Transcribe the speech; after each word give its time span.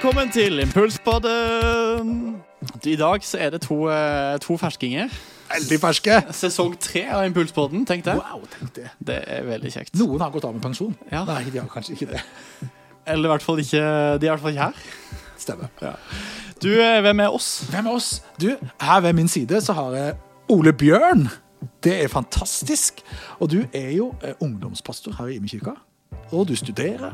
Velkommen 0.00 0.30
til 0.32 0.62
Impulspodden! 0.62 2.36
I 2.88 2.94
dag 2.96 3.20
så 3.20 3.36
er 3.36 3.50
det 3.50 3.58
to, 3.60 3.90
eh, 3.92 4.38
to 4.40 4.54
ferskinger. 4.56 5.10
Veldig 5.52 5.78
ferske. 5.80 6.14
Sesong 6.32 6.78
tre 6.80 7.02
av 7.12 7.26
Impulspodden, 7.26 7.82
tenk 7.84 8.06
det. 8.06 8.14
Wow, 8.14 8.46
tenk 8.48 8.72
det. 8.78 8.86
Det 8.96 9.18
er 9.28 9.42
veldig 9.44 9.72
kjekt. 9.74 9.98
Noen 10.00 10.22
har 10.24 10.30
gått 10.32 10.46
av 10.48 10.54
med 10.54 10.62
pensjon. 10.64 10.94
Ja. 11.12 11.26
Nei, 11.28 11.50
de 11.50 11.60
har 11.60 11.68
kanskje 11.68 11.98
ikke 11.98 12.08
det. 12.14 12.22
Eller 13.06 13.28
i 13.28 13.32
hvert 13.34 13.44
fall 13.44 13.60
ikke 13.60 13.82
De 14.22 14.24
er 14.24 14.30
i 14.30 14.32
hvert 14.32 14.40
fall 14.40 14.56
ikke 14.56 14.70
her. 14.70 14.72
Stemmer. 15.36 15.68
Du, 16.62 16.70
eh, 16.80 17.00
hvem 17.04 17.20
er 17.20 17.36
oss? 17.36 17.50
Hvem 17.68 17.86
er 17.86 17.92
oss? 17.92 18.22
Du, 18.40 18.56
her 18.80 19.00
ved 19.00 19.12
min 19.12 19.28
side 19.28 19.60
så 19.60 19.76
har 19.76 19.92
jeg 19.98 20.14
Ole 20.48 20.72
Bjørn. 20.72 21.28
Det 21.84 22.04
er 22.04 22.08
fantastisk. 22.08 23.04
Og 23.38 23.50
du 23.50 23.66
er 23.74 23.92
jo 23.98 24.14
eh, 24.24 24.32
ungdomspastor 24.40 25.12
her 25.18 25.26
i 25.26 25.36
Imekirka. 25.36 25.76
Og 26.32 26.48
du 26.48 26.56
studerer. 26.56 27.12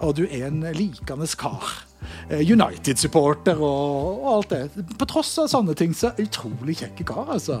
Og 0.00 0.16
du 0.16 0.24
er 0.26 0.48
en 0.48 0.62
likende 0.76 1.28
kar. 1.38 1.84
Eh, 2.30 2.40
United-supporter 2.40 3.60
og, 3.60 4.22
og 4.22 4.30
alt 4.36 4.54
det. 4.54 4.86
På 4.98 5.08
tross 5.08 5.34
av 5.42 5.50
sånne 5.52 5.76
ting, 5.76 5.92
så 5.96 6.14
utrolig 6.20 6.78
kjekke 6.80 7.06
kar, 7.08 7.28
altså. 7.36 7.60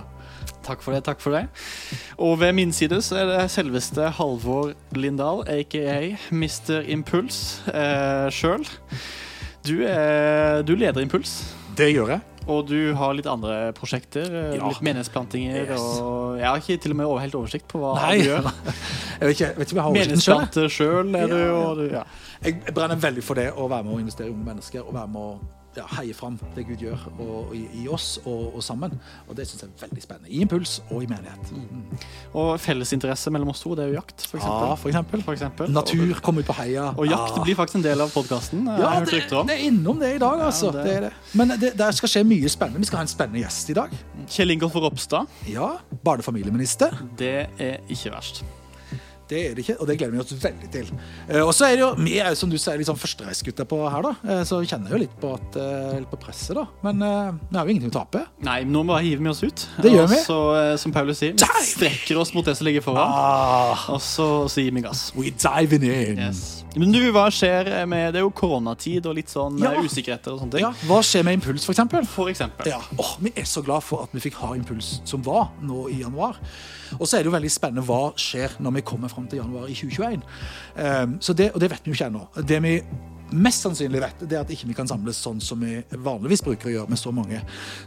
Takk 0.64 0.82
for 0.84 0.92
det. 0.92 1.02
takk 1.04 1.20
for 1.20 1.34
det 1.34 1.40
Og 2.20 2.38
ved 2.40 2.52
min 2.56 2.72
side 2.72 2.98
så 3.04 3.16
er 3.20 3.28
det 3.28 3.50
selveste 3.52 4.10
Halvor 4.16 4.74
Lindahl, 4.96 5.42
aka 5.48 6.16
Mr. 6.32 6.84
Impuls 6.88 7.60
eh, 7.72 8.28
sjøl. 8.32 8.64
Du, 9.66 9.76
du 10.64 10.72
leder 10.72 11.04
Impuls. 11.04 11.42
Det 11.76 11.90
gjør 11.92 12.14
jeg. 12.16 12.24
Og 12.48 12.66
du 12.66 12.94
har 12.96 13.12
litt 13.14 13.26
andre 13.28 13.72
prosjekter. 13.76 14.24
eh, 14.32 14.56
Ja. 14.56 14.68
Litt 14.68 14.80
menighetsplantinger. 14.80 15.66
Yes. 15.70 15.80
Og 16.00 16.38
jeg 16.38 16.46
har 16.48 16.56
ikke 16.56 16.80
til 16.80 16.90
og 16.92 16.96
med 16.96 17.20
helt 17.20 17.34
oversikt 17.34 17.68
på 17.68 17.78
hva 17.82 17.94
Nei. 18.00 18.18
du 18.18 18.24
gjør. 18.30 18.48
Jeg 19.20 19.28
vet 19.28 19.36
ikke, 19.36 19.48
vet 19.58 19.68
ikke 19.68 19.72
om 19.72 19.76
jeg 19.76 19.84
har. 19.84 19.92
Menighetsplanter 19.92 20.68
sjøl 20.72 21.14
er. 21.14 21.20
Ja, 21.20 21.26
du, 21.28 21.54
Og 21.54 21.76
du 21.76 21.84
ja. 21.92 22.04
Jeg 22.42 22.74
brenner 22.74 22.96
veldig 22.96 23.22
for 23.22 23.34
det 23.36 23.50
å 23.52 23.68
være 23.68 23.84
med 23.84 23.92
å 23.94 24.00
investere 24.00 24.30
i 24.30 24.32
unge 24.32 24.46
mennesker 24.46 24.80
og 24.80 24.94
være 24.96 25.10
med 25.12 25.20
å 25.20 25.59
ja, 25.76 25.84
heie 26.00 26.14
fram 26.14 26.34
det 26.56 26.64
Gud 26.66 26.80
gjør 26.82 26.98
og, 27.20 27.28
og 27.50 27.54
i, 27.54 27.60
i 27.82 27.88
oss 27.88 28.18
og, 28.24 28.56
og 28.56 28.62
sammen. 28.62 28.96
Og 29.28 29.36
det 29.38 29.46
syns 29.46 29.62
jeg 29.62 29.70
er 29.70 29.84
veldig 29.86 30.02
spennende. 30.02 30.30
I 30.30 30.40
impuls 30.42 30.80
og 30.90 31.04
i 31.04 31.06
menighet. 31.06 31.52
Og 32.34 32.56
fellesinteresse 32.60 33.30
mellom 33.30 33.52
oss 33.52 33.62
to, 33.62 33.74
det 33.78 33.84
er 33.84 33.92
jo 33.92 33.98
jakt, 34.00 34.26
for 34.26 34.38
Ja, 34.42 34.74
eksempel. 34.74 34.76
for 34.82 34.88
eksempel. 34.90 35.22
For 35.22 35.32
eksempel. 35.38 35.70
Natur, 35.74 36.20
komme 36.26 36.42
ut 36.42 36.46
på 36.50 36.56
heia. 36.58 36.88
Og, 36.96 37.06
jakt 37.06 37.38
Ah. 37.38 37.42
blir 37.44 37.54
faktisk 37.58 37.76
en 37.80 37.82
del 37.86 38.00
av 38.00 38.10
podkasten. 38.14 38.66
ja, 38.66 38.88
har 38.88 39.00
hørt 39.00 39.10
det, 39.10 39.46
det 39.46 39.56
er 39.60 39.64
innom 39.70 39.98
det 40.00 40.14
i 40.16 40.18
dag, 40.18 40.40
altså. 40.40 40.72
det- 40.72 40.84
det... 40.84 40.96
er 40.96 41.00
det. 41.00 41.12
Men 41.34 41.48
det, 41.60 41.72
der 41.78 41.90
skal 41.92 42.08
skje 42.08 42.24
mye 42.24 42.48
spennende. 42.48 42.78
Vi 42.80 42.86
skal 42.90 42.96
ha 42.98 43.02
en 43.02 43.08
spennende 43.08 43.40
gjest 43.44 43.70
i 43.70 43.74
dag. 43.74 43.90
Kjell 44.28 44.50
Ingolf 44.50 44.74
Ropstad, 44.74 45.26
Ja, 45.48 45.76
Barne- 46.04 46.18
og 46.18 46.24
familieminister. 46.24 46.90
det 47.18 47.46
er 47.58 47.76
ikke 47.88 48.10
verst. 48.10 48.42
Det 49.30 49.40
er 49.46 49.54
det 49.54 49.62
ikke, 49.62 49.76
og 49.80 49.86
det 49.86 49.94
gleder 50.00 50.16
vi 50.16 50.20
oss 50.24 50.32
veldig 50.42 50.68
til. 50.74 50.88
Eh, 51.28 51.40
og 51.44 51.52
så 51.54 51.68
er 51.68 51.76
det 51.78 51.84
jo, 51.84 51.90
Vi 52.02 52.16
er 52.18 52.32
jo 52.34 52.38
som 52.40 52.50
du 52.50 52.56
sier, 52.58 52.76
liksom 52.80 52.96
sånn 52.98 53.02
førstereisgutter 53.04 53.68
på 53.70 53.78
her, 53.86 54.02
da. 54.02 54.12
Eh, 54.26 54.42
så 54.48 54.58
vi 54.60 54.66
kjenner 54.66 54.90
jo 54.90 54.98
litt 55.04 55.14
på, 55.22 55.30
at, 55.38 55.56
eh, 55.62 55.98
litt 56.00 56.10
på 56.10 56.18
presset, 56.18 56.56
da. 56.58 56.64
Men 56.82 56.98
vi 57.50 57.56
har 57.56 57.64
jo 57.68 57.70
ingenting 57.76 57.92
å 57.92 57.98
tape. 58.00 58.24
Nei, 58.42 58.64
nå 58.66 58.82
må 58.84 58.98
vi 58.98 59.10
hive 59.12 59.22
vi 59.22 59.30
oss 59.30 59.42
ut. 59.46 59.66
Det 59.80 59.92
gjør 59.94 60.08
vi. 60.10 60.18
Og 60.18 60.26
så, 60.26 60.40
som 60.82 60.92
Paulus 60.92 61.18
sier, 61.22 61.36
vi 61.38 61.64
strekker 61.70 62.18
oss 62.18 62.34
mot 62.34 62.44
det 62.44 62.56
som 62.58 62.66
ligger 62.66 62.82
foran. 62.82 63.06
Ah, 63.06 63.86
Og 63.94 64.00
så, 64.02 64.26
så 64.50 64.64
gir 64.64 64.74
vi 64.74 64.82
gass. 64.82 65.12
we 65.14 65.30
diving 65.30 65.84
in. 65.86 66.18
Yes. 66.18 66.64
Men 66.76 66.92
du, 66.94 67.00
hva 67.10 67.24
skjer 67.34 67.66
med 67.90 68.12
Det 68.14 68.20
er 68.20 68.22
jo 68.22 68.30
koronatid 68.30 69.06
og 69.10 69.16
litt 69.16 69.28
sånn 69.32 69.56
Ja. 69.58 69.72
usikkerheter 69.82 70.32
og 70.34 70.40
sånne 70.44 70.52
ting. 70.52 70.60
Ja, 70.66 70.70
Hva 70.86 71.00
skjer 71.02 71.24
med 71.26 71.38
Impuls, 71.40 71.64
for 71.66 71.72
eksempel? 71.74 72.06
For 72.06 72.30
eksempel. 72.30 72.66
Ja, 72.70 72.78
åh, 72.98 73.16
Vi 73.20 73.32
er 73.36 73.42
så 73.46 73.62
glad 73.64 73.82
for 73.82 74.02
at 74.04 74.12
vi 74.14 74.20
fikk 74.20 74.34
ha 74.42 74.52
Impuls 74.54 75.00
som 75.04 75.22
var 75.22 75.50
nå 75.62 75.88
i 75.90 76.00
januar. 76.02 76.36
Og 76.98 77.06
så 77.06 77.16
er 77.16 77.22
det 77.22 77.30
jo 77.30 77.36
veldig 77.36 77.52
spennende 77.52 77.86
hva 77.86 78.02
skjer 78.18 78.56
når 78.58 78.78
vi 78.78 78.86
kommer 78.92 79.12
fram 79.12 79.28
til 79.30 79.42
januar 79.42 79.70
i 79.70 79.76
2021. 79.78 80.26
Um, 80.76 81.16
så 81.20 81.36
det, 81.36 81.52
og 81.54 81.60
det 81.62 81.70
vet 81.70 81.86
vi 81.86 81.92
jo 81.92 81.98
ikke 81.98 82.10
ennå. 82.10 82.26
Mest 83.32 83.66
sannsynlig 83.66 84.02
vet, 84.02 84.24
det 84.28 84.38
er 84.38 84.44
at 84.44 84.52
ikke 84.52 84.68
vi 84.70 84.76
kan 84.76 84.88
samles 84.90 85.20
sånn 85.20 85.40
som 85.44 85.60
vi 85.62 85.78
vanligvis 85.90 86.44
bruker 86.46 86.70
å 86.70 86.74
gjøre 86.74 86.92
med 86.92 87.00
så 87.00 87.12
mange. 87.14 87.40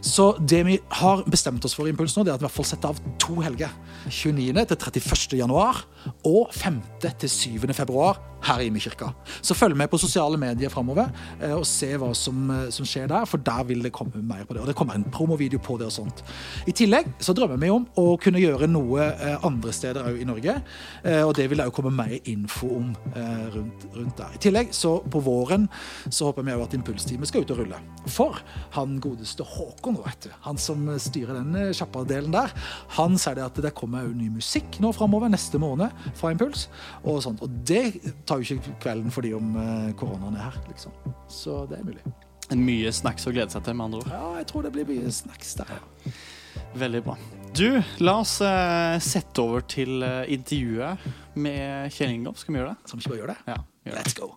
Så 0.04 0.32
det 0.40 0.62
vi 0.68 0.78
har 1.00 1.24
bestemt 1.30 1.64
oss 1.64 1.76
for 1.76 1.88
i 1.88 1.94
Impuls 1.94 2.16
nå, 2.16 2.24
det 2.24 2.34
er 2.34 2.38
at 2.38 2.42
vi 2.42 2.46
i 2.46 2.48
hvert 2.48 2.58
fall 2.58 2.68
setter 2.68 2.94
av 2.94 3.18
to 3.22 3.40
helger. 3.44 3.72
29. 4.08 4.52
til 4.52 4.76
31. 4.76 5.38
januar 5.40 5.84
og 6.28 6.52
5. 6.54 6.80
til 7.00 7.30
7. 7.30 7.74
februar 7.76 8.20
her 8.44 8.60
i 8.60 8.68
Imekirka. 8.68 9.08
Så 9.40 9.56
følg 9.56 9.76
med 9.76 9.88
på 9.88 9.98
sosiale 10.00 10.36
medier 10.40 10.72
framover 10.72 11.08
og 11.54 11.64
se 11.68 11.88
hva 12.00 12.10
som, 12.16 12.50
eh, 12.50 12.70
som 12.74 12.84
skjer 12.84 13.08
der, 13.08 13.24
for 13.24 13.40
der 13.40 13.64
vil 13.64 13.82
det 13.82 13.92
komme 13.92 14.20
mer 14.20 14.44
på 14.44 14.54
det. 14.54 14.60
Og 14.60 14.66
det 14.66 14.76
kommer 14.76 14.94
en 14.94 15.04
promovideo 15.04 15.58
på 15.58 15.78
det 15.78 15.86
og 15.86 15.92
sånt. 15.92 16.22
I 16.66 16.72
tillegg 16.76 17.08
så 17.18 17.34
drømmer 17.36 17.60
vi 17.60 17.70
om 17.72 17.86
å 17.96 18.18
kunne 18.20 18.42
gjøre 18.42 18.68
noe 18.68 19.08
eh, 19.12 19.38
andre 19.46 19.72
steder 19.72 20.10
òg 20.10 20.20
i 20.20 20.28
Norge, 20.28 20.56
eh, 21.04 21.22
og 21.22 21.34
det 21.38 21.48
vil 21.50 21.58
det 21.58 21.68
òg 21.68 21.74
komme 21.76 21.94
mer 21.94 22.18
info 22.24 22.68
om 22.76 22.92
eh, 23.14 23.46
rundt, 23.54 23.88
rundt 23.94 24.16
der. 24.20 24.36
I 24.36 24.42
tillegg 24.44 24.74
så 24.76 24.98
på 25.10 25.24
våren 25.34 25.68
så 26.08 26.30
håper 26.30 26.46
vi 26.46 26.54
at 26.54 26.76
Impulsteamet 26.78 27.30
skal 27.30 27.44
ut 27.44 27.52
og 27.54 27.62
rulle. 27.62 27.80
For 28.10 28.40
han 28.76 28.98
godeste 29.02 29.46
Håkon, 29.46 29.98
vet 30.04 30.28
du, 30.28 30.30
han 30.46 30.60
som 30.60 30.86
styrer 31.02 31.38
den 31.40 31.54
eh, 31.58 31.72
kjappe-delen 31.76 32.34
der, 32.34 32.54
han 32.98 33.18
sier 33.20 33.38
det 33.38 33.46
at 33.46 33.62
det 33.64 33.74
kommer 33.76 34.06
ny 34.14 34.30
musikk 34.34 34.80
nå 34.82 34.92
framover 34.96 35.32
neste 35.32 35.60
måned 35.62 35.92
fra 36.18 36.32
Impuls. 36.34 36.68
Og 37.02 37.22
sånt. 37.24 37.42
Og 37.44 37.62
det 37.66 37.98
tar 38.28 38.40
jo 38.40 38.56
ikke 38.56 38.78
kvelden 38.82 39.14
fordi 39.14 39.34
om 39.36 39.54
eh, 39.60 39.90
koronaen 39.98 40.38
er 40.38 40.48
her, 40.50 40.60
liksom. 40.70 40.94
Så 41.30 41.64
det 41.70 41.80
er 41.80 41.88
mulig. 41.88 42.04
En 42.52 42.60
mye 42.60 42.92
snacks 42.92 43.24
å 43.28 43.32
glede 43.32 43.54
seg 43.54 43.64
til, 43.64 43.76
med 43.78 43.88
andre 43.88 44.02
ord. 44.02 44.12
Ja, 44.12 44.32
jeg 44.42 44.50
tror 44.50 44.66
det 44.66 44.74
blir 44.74 44.88
mye 44.88 45.12
snacks 45.14 45.54
der. 45.60 45.72
Veldig 46.76 47.02
bra. 47.06 47.16
Du, 47.54 47.68
la 48.02 48.16
oss 48.20 48.36
uh, 48.42 48.98
sette 49.02 49.42
over 49.42 49.64
til 49.70 50.02
uh, 50.02 50.24
intervjuet 50.26 51.04
med 51.38 51.92
Kjell 51.94 52.16
Ingolf. 52.18 52.42
Skal 52.42 52.56
vi 52.56 52.62
gjøre 52.62 52.74
det? 52.74 52.88
Skal 52.88 52.98
vi 52.98 53.04
ikke 53.04 53.14
bare 53.14 53.22
gjøre 53.22 53.36
det? 53.36 53.52
Ja. 53.54 53.60
gjør 53.86 53.94
det. 53.94 54.00
Let's 54.02 54.18
go. 54.18 54.32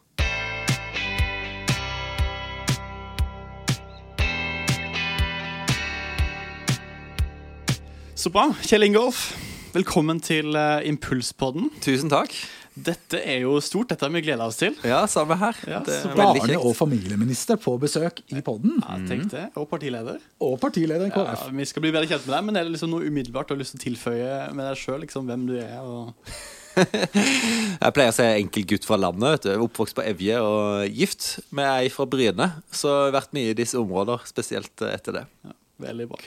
Så 8.17 8.31
bra. 8.33 8.47
Kjell 8.66 8.88
Ingolf, 8.88 9.28
velkommen 9.75 10.17
til 10.25 10.55
eh, 10.57 10.88
Impulspodden. 10.89 11.67
Tusen 11.85 12.09
takk. 12.09 12.33
Dette 12.73 13.19
er 13.22 13.44
jo 13.44 13.59
stort. 13.61 13.91
Dette 13.91 14.07
har 14.07 14.13
vi 14.13 14.23
gleda 14.25 14.47
oss 14.50 14.57
til. 14.57 14.73
Ja, 14.85 15.03
samme 15.09 15.38
her. 15.38 15.59
Ja, 15.69 15.81
det 15.85 16.00
er 16.00 16.16
veldig 16.17 16.41
Barne- 16.41 16.57
og 16.66 16.73
familieminister 16.78 17.59
på 17.61 17.75
besøk 17.81 18.23
i 18.33 18.41
podden. 18.45 18.79
Ja, 18.81 18.97
tenk 19.05 19.29
det. 19.33 19.44
Og 19.57 19.67
partileder. 19.69 20.17
Og 20.41 20.57
partileder 20.61 21.05
i 21.05 21.11
Ja, 21.13 21.35
vi 21.59 21.67
skal 21.69 21.85
bli 21.85 21.91
bedre 21.94 22.09
kjent 22.09 22.25
med 22.25 22.33
deg, 22.33 22.47
men 22.47 22.57
er 22.57 22.66
det 22.66 22.73
liksom 22.73 22.89
noe 22.94 23.05
umiddelbart 23.05 23.50
du 23.50 23.53
har 23.53 23.61
lyst 23.61 23.75
til 23.75 23.83
å 23.83 23.85
tilføye 23.85 24.31
med 24.49 24.66
deg 24.66 24.81
sjøl? 24.81 24.97
Liksom, 25.05 25.29
hvem 25.29 25.45
du 25.51 25.53
er? 25.61 25.78
Og... 25.85 26.34
Jeg 27.85 27.94
pleier 27.99 28.09
å 28.09 28.17
si 28.17 28.28
enkel 28.31 28.66
gutt 28.73 28.89
fra 28.89 28.97
landet. 28.97 29.38
vet 29.38 29.45
du. 29.45 29.53
Oppvokst 29.67 29.97
på 29.97 30.05
Evje 30.05 30.41
og 30.41 30.89
gift 30.89 31.29
med 31.53 31.69
ei 31.69 31.94
fra 31.94 32.09
Bryne. 32.09 32.49
Så 32.73 32.89
jeg 32.89 33.07
har 33.11 33.16
vært 33.19 33.38
mye 33.38 33.53
i 33.53 33.57
disse 33.61 33.78
områder, 33.78 34.25
spesielt 34.29 34.85
etter 34.89 35.22
det. 35.22 35.25
Ja, 35.45 35.53
veldig 35.81 36.07
bra. 36.09 36.19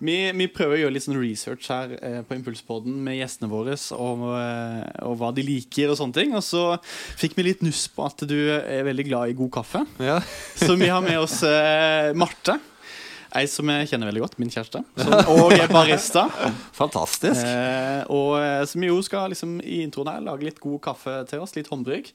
Vi, 0.00 0.16
vi 0.36 0.48
prøver 0.52 0.76
å 0.76 0.80
gjøre 0.84 0.96
litt 0.96 1.06
sånn 1.06 1.20
research 1.20 1.70
her 1.72 1.94
eh, 2.00 2.20
på 2.26 2.36
Impulspodden 2.38 2.96
med 3.04 3.18
gjestene 3.18 3.50
våre 3.52 3.76
og, 3.96 4.26
eh, 4.38 4.84
og 5.06 5.16
hva 5.20 5.32
de 5.36 5.46
liker 5.46 5.92
og 5.92 5.98
sånne 6.00 6.18
ting. 6.18 6.36
Og 6.36 6.44
så 6.46 6.66
fikk 7.20 7.38
vi 7.38 7.48
litt 7.48 7.64
nuss 7.66 7.86
på 7.92 8.06
at 8.06 8.26
du 8.28 8.36
er 8.56 8.86
veldig 8.86 9.08
glad 9.08 9.32
i 9.32 9.38
god 9.38 9.52
kaffe. 9.60 9.84
Ja. 10.02 10.20
Så 10.64 10.76
vi 10.80 10.88
har 10.90 11.04
med 11.04 11.18
oss 11.20 11.42
eh, 11.46 12.14
Marte. 12.16 12.58
Ei 13.34 13.48
som 13.50 13.66
jeg 13.66 13.88
kjenner 13.90 14.06
veldig 14.06 14.22
godt, 14.22 14.36
min 14.38 14.52
kjæreste. 14.52 14.84
Som, 15.00 15.14
og 15.34 15.54
er 15.56 15.66
barista. 15.72 16.28
Fantastisk. 16.76 17.42
Eh, 17.42 18.02
og 18.14 18.36
eh, 18.38 18.62
som 18.70 18.84
jo 18.86 19.00
skal 19.02 19.32
liksom 19.34 19.58
i 19.58 19.80
introen 19.82 20.12
her 20.12 20.22
lage 20.22 20.46
litt 20.46 20.62
god 20.62 20.78
kaffe 20.86 21.16
til 21.30 21.42
oss. 21.42 21.56
Litt 21.58 21.70
håndbrygg. 21.72 22.12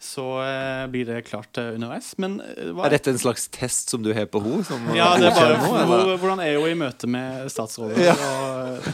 Så 0.00 0.24
eh, 0.42 0.86
blir 0.88 1.04
det 1.04 1.22
klart 1.28 1.58
eh, 1.58 1.74
underveis. 1.74 2.14
Men 2.16 2.38
eh, 2.40 2.70
Er 2.72 2.94
dette 2.94 3.12
en 3.12 3.20
slags 3.20 3.48
test 3.52 3.92
som 3.92 4.02
du 4.02 4.14
har 4.16 4.30
på 4.32 4.40
henne? 4.40 4.96
ja, 4.96 5.10
det 5.20 5.28
er 5.28 5.36
bare 5.36 5.58
Nå, 5.60 5.72
hvor, 5.90 6.12
Hvordan 6.22 6.40
er 6.40 6.56
hun 6.56 6.70
i 6.70 6.78
møte 6.80 7.10
med 7.10 7.50
statsrådet? 7.52 8.00
Ja. 8.08 8.14
Og, 8.16 8.88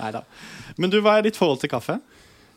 nei 0.00 0.10
da. 0.16 0.24
Men 0.80 0.90
du, 0.90 0.98
hva 1.04 1.20
er 1.20 1.28
ditt 1.28 1.38
forhold 1.38 1.62
til 1.62 1.70
kaffe? 1.70 2.00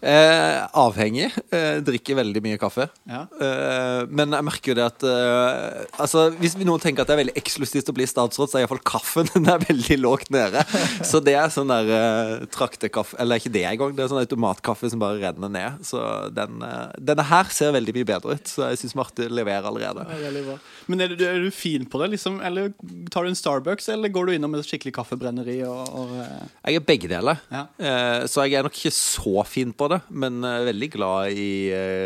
Eh, 0.03 0.57
avhengig. 0.75 1.29
Eh, 1.53 1.77
drikker 1.85 2.17
veldig 2.19 2.41
mye 2.43 2.59
kaffe. 2.59 2.89
Ja. 3.07 3.21
Eh, 3.39 4.01
men 4.11 4.35
jeg 4.35 4.45
merker 4.45 4.73
jo 4.73 4.75
det 4.75 4.87
at 4.89 5.05
eh, 5.07 5.85
altså, 6.03 6.25
Hvis 6.41 6.57
vi 6.59 6.67
noen 6.67 6.81
tenker 6.83 7.03
at 7.03 7.09
det 7.11 7.15
er 7.15 7.21
veldig 7.21 7.35
eksklusivt 7.39 7.91
å 7.91 7.95
bli 7.95 8.07
statsråd, 8.09 8.51
så 8.51 8.59
er 8.59 8.65
iallfall 8.65 8.83
kaffen 8.83 9.29
den 9.33 9.47
er 9.47 9.63
veldig 9.63 9.97
lågt 10.03 10.33
nede. 10.35 10.65
Så 11.07 11.21
det 11.23 11.37
er 11.39 11.53
sånn 11.53 11.71
der 11.71 11.91
eh, 11.95 12.33
traktekaffe 12.51 13.15
Eller 13.23 13.39
ikke 13.39 13.53
det 13.55 13.63
engang, 13.69 13.95
det 13.95 14.03
er 14.03 14.11
sånn 14.11 14.23
automatkaffe 14.23 14.91
som 14.91 15.01
bare 15.03 15.21
renner 15.23 15.53
ned. 15.55 15.79
Så 15.87 16.03
den, 16.35 16.59
eh, 16.67 16.99
denne 16.99 17.27
her 17.31 17.53
ser 17.55 17.71
veldig 17.77 17.95
mye 18.01 18.09
bedre 18.11 18.35
ut, 18.35 18.51
så 18.51 18.67
jeg 18.73 18.83
syns 18.83 18.97
Marte 18.99 19.29
leverer 19.31 19.71
allerede. 19.71 20.03
Ja. 20.03 20.57
Men 20.91 21.03
er 21.05 21.13
du, 21.13 21.23
er 21.27 21.39
du 21.45 21.49
fin 21.53 21.85
på 21.89 22.01
det? 22.01 22.11
Liksom, 22.15 22.39
eller 22.45 22.71
tar 23.13 23.25
du 23.25 23.31
en 23.31 23.37
Starbucks, 23.39 23.89
eller 23.93 24.11
går 24.13 24.29
du 24.29 24.35
innom 24.35 24.55
et 24.57 24.67
skikkelig 24.67 24.93
kaffebrenneri? 24.97 25.59
Og, 25.67 25.81
og, 25.95 26.13
eh, 26.23 26.45
Jeg 26.69 26.81
er 26.81 26.87
begge 26.87 27.11
deler, 27.11 27.41
Ja. 27.53 27.65
Eh, 27.79 28.27
så 28.31 28.45
jeg 28.47 28.59
er 28.59 28.67
nok 28.67 28.77
ikke 28.77 28.93
så 28.95 29.43
fin 29.47 29.73
på 29.75 29.89
det, 29.93 30.01
men 30.09 30.43
eh, 30.43 30.63
veldig 30.69 30.89
glad 30.97 31.39
i 31.39 31.49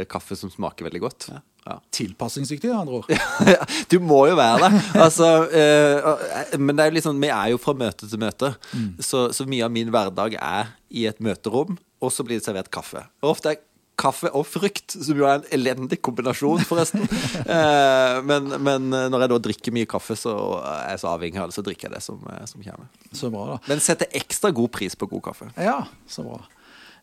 kaffe 0.09 0.37
som 0.39 0.51
smaker 0.53 0.87
veldig 0.89 1.03
godt. 1.03 1.29
Ja. 1.67 1.77
Tilpasningsdyktig, 1.91 2.69
med 2.71 2.79
andre 2.79 3.01
ord. 3.01 3.09
du 3.91 3.97
må 3.99 4.21
jo 4.29 4.37
være 4.39 4.67
det. 4.69 4.83
Altså, 5.03 5.31
eh, 5.51 6.57
men 6.61 6.77
det 6.77 6.85
er 6.85 6.95
jo 6.95 7.03
sånn, 7.09 7.19
vi 7.23 7.31
er 7.33 7.51
jo 7.51 7.59
fra 7.61 7.75
møte 7.77 8.07
til 8.07 8.21
møte, 8.21 8.53
så, 9.03 9.27
så 9.35 9.47
mye 9.49 9.67
av 9.67 9.73
min 9.75 9.91
hverdag 9.93 10.37
er 10.39 10.71
i 10.87 11.07
et 11.09 11.19
møterom, 11.23 11.75
og 11.99 12.13
så 12.13 12.23
blir 12.23 12.39
det 12.39 12.45
servert 12.45 12.71
kaffe. 12.71 13.01
Og 13.23 13.33
ofte 13.33 13.51
er 13.51 13.63
kaffe 13.97 14.29
og 14.35 14.45
frukt, 14.47 14.93
som 14.93 15.17
jo 15.17 15.25
er 15.27 15.39
en 15.39 15.47
elendig 15.57 15.99
kombinasjon, 16.05 16.65
forresten. 16.69 17.05
Eh, 17.47 18.17
men, 18.27 18.49
men 18.63 18.89
når 18.91 19.23
jeg 19.23 19.31
da 19.31 19.37
drikker 19.45 19.73
mye 19.75 19.87
kaffe, 19.89 20.17
så 20.19 20.33
er 20.59 20.93
jeg 20.93 21.01
så 21.03 21.09
avhengig 21.13 21.39
av 21.39 21.49
det, 21.49 21.55
så 21.55 21.63
drikker 21.63 21.87
jeg 21.87 21.95
det 21.95 22.01
som, 22.03 22.19
eh, 22.33 22.43
som 22.49 22.63
kommer. 22.63 22.89
Så 23.15 23.29
bra, 23.33 23.43
da. 23.53 23.57
Men 23.69 23.81
setter 23.83 24.09
ekstra 24.17 24.51
god 24.55 24.71
pris 24.75 24.97
på 24.99 25.07
god 25.09 25.23
kaffe. 25.29 25.47
Ja, 25.63 25.77
så 26.11 26.25
bra. 26.27 26.41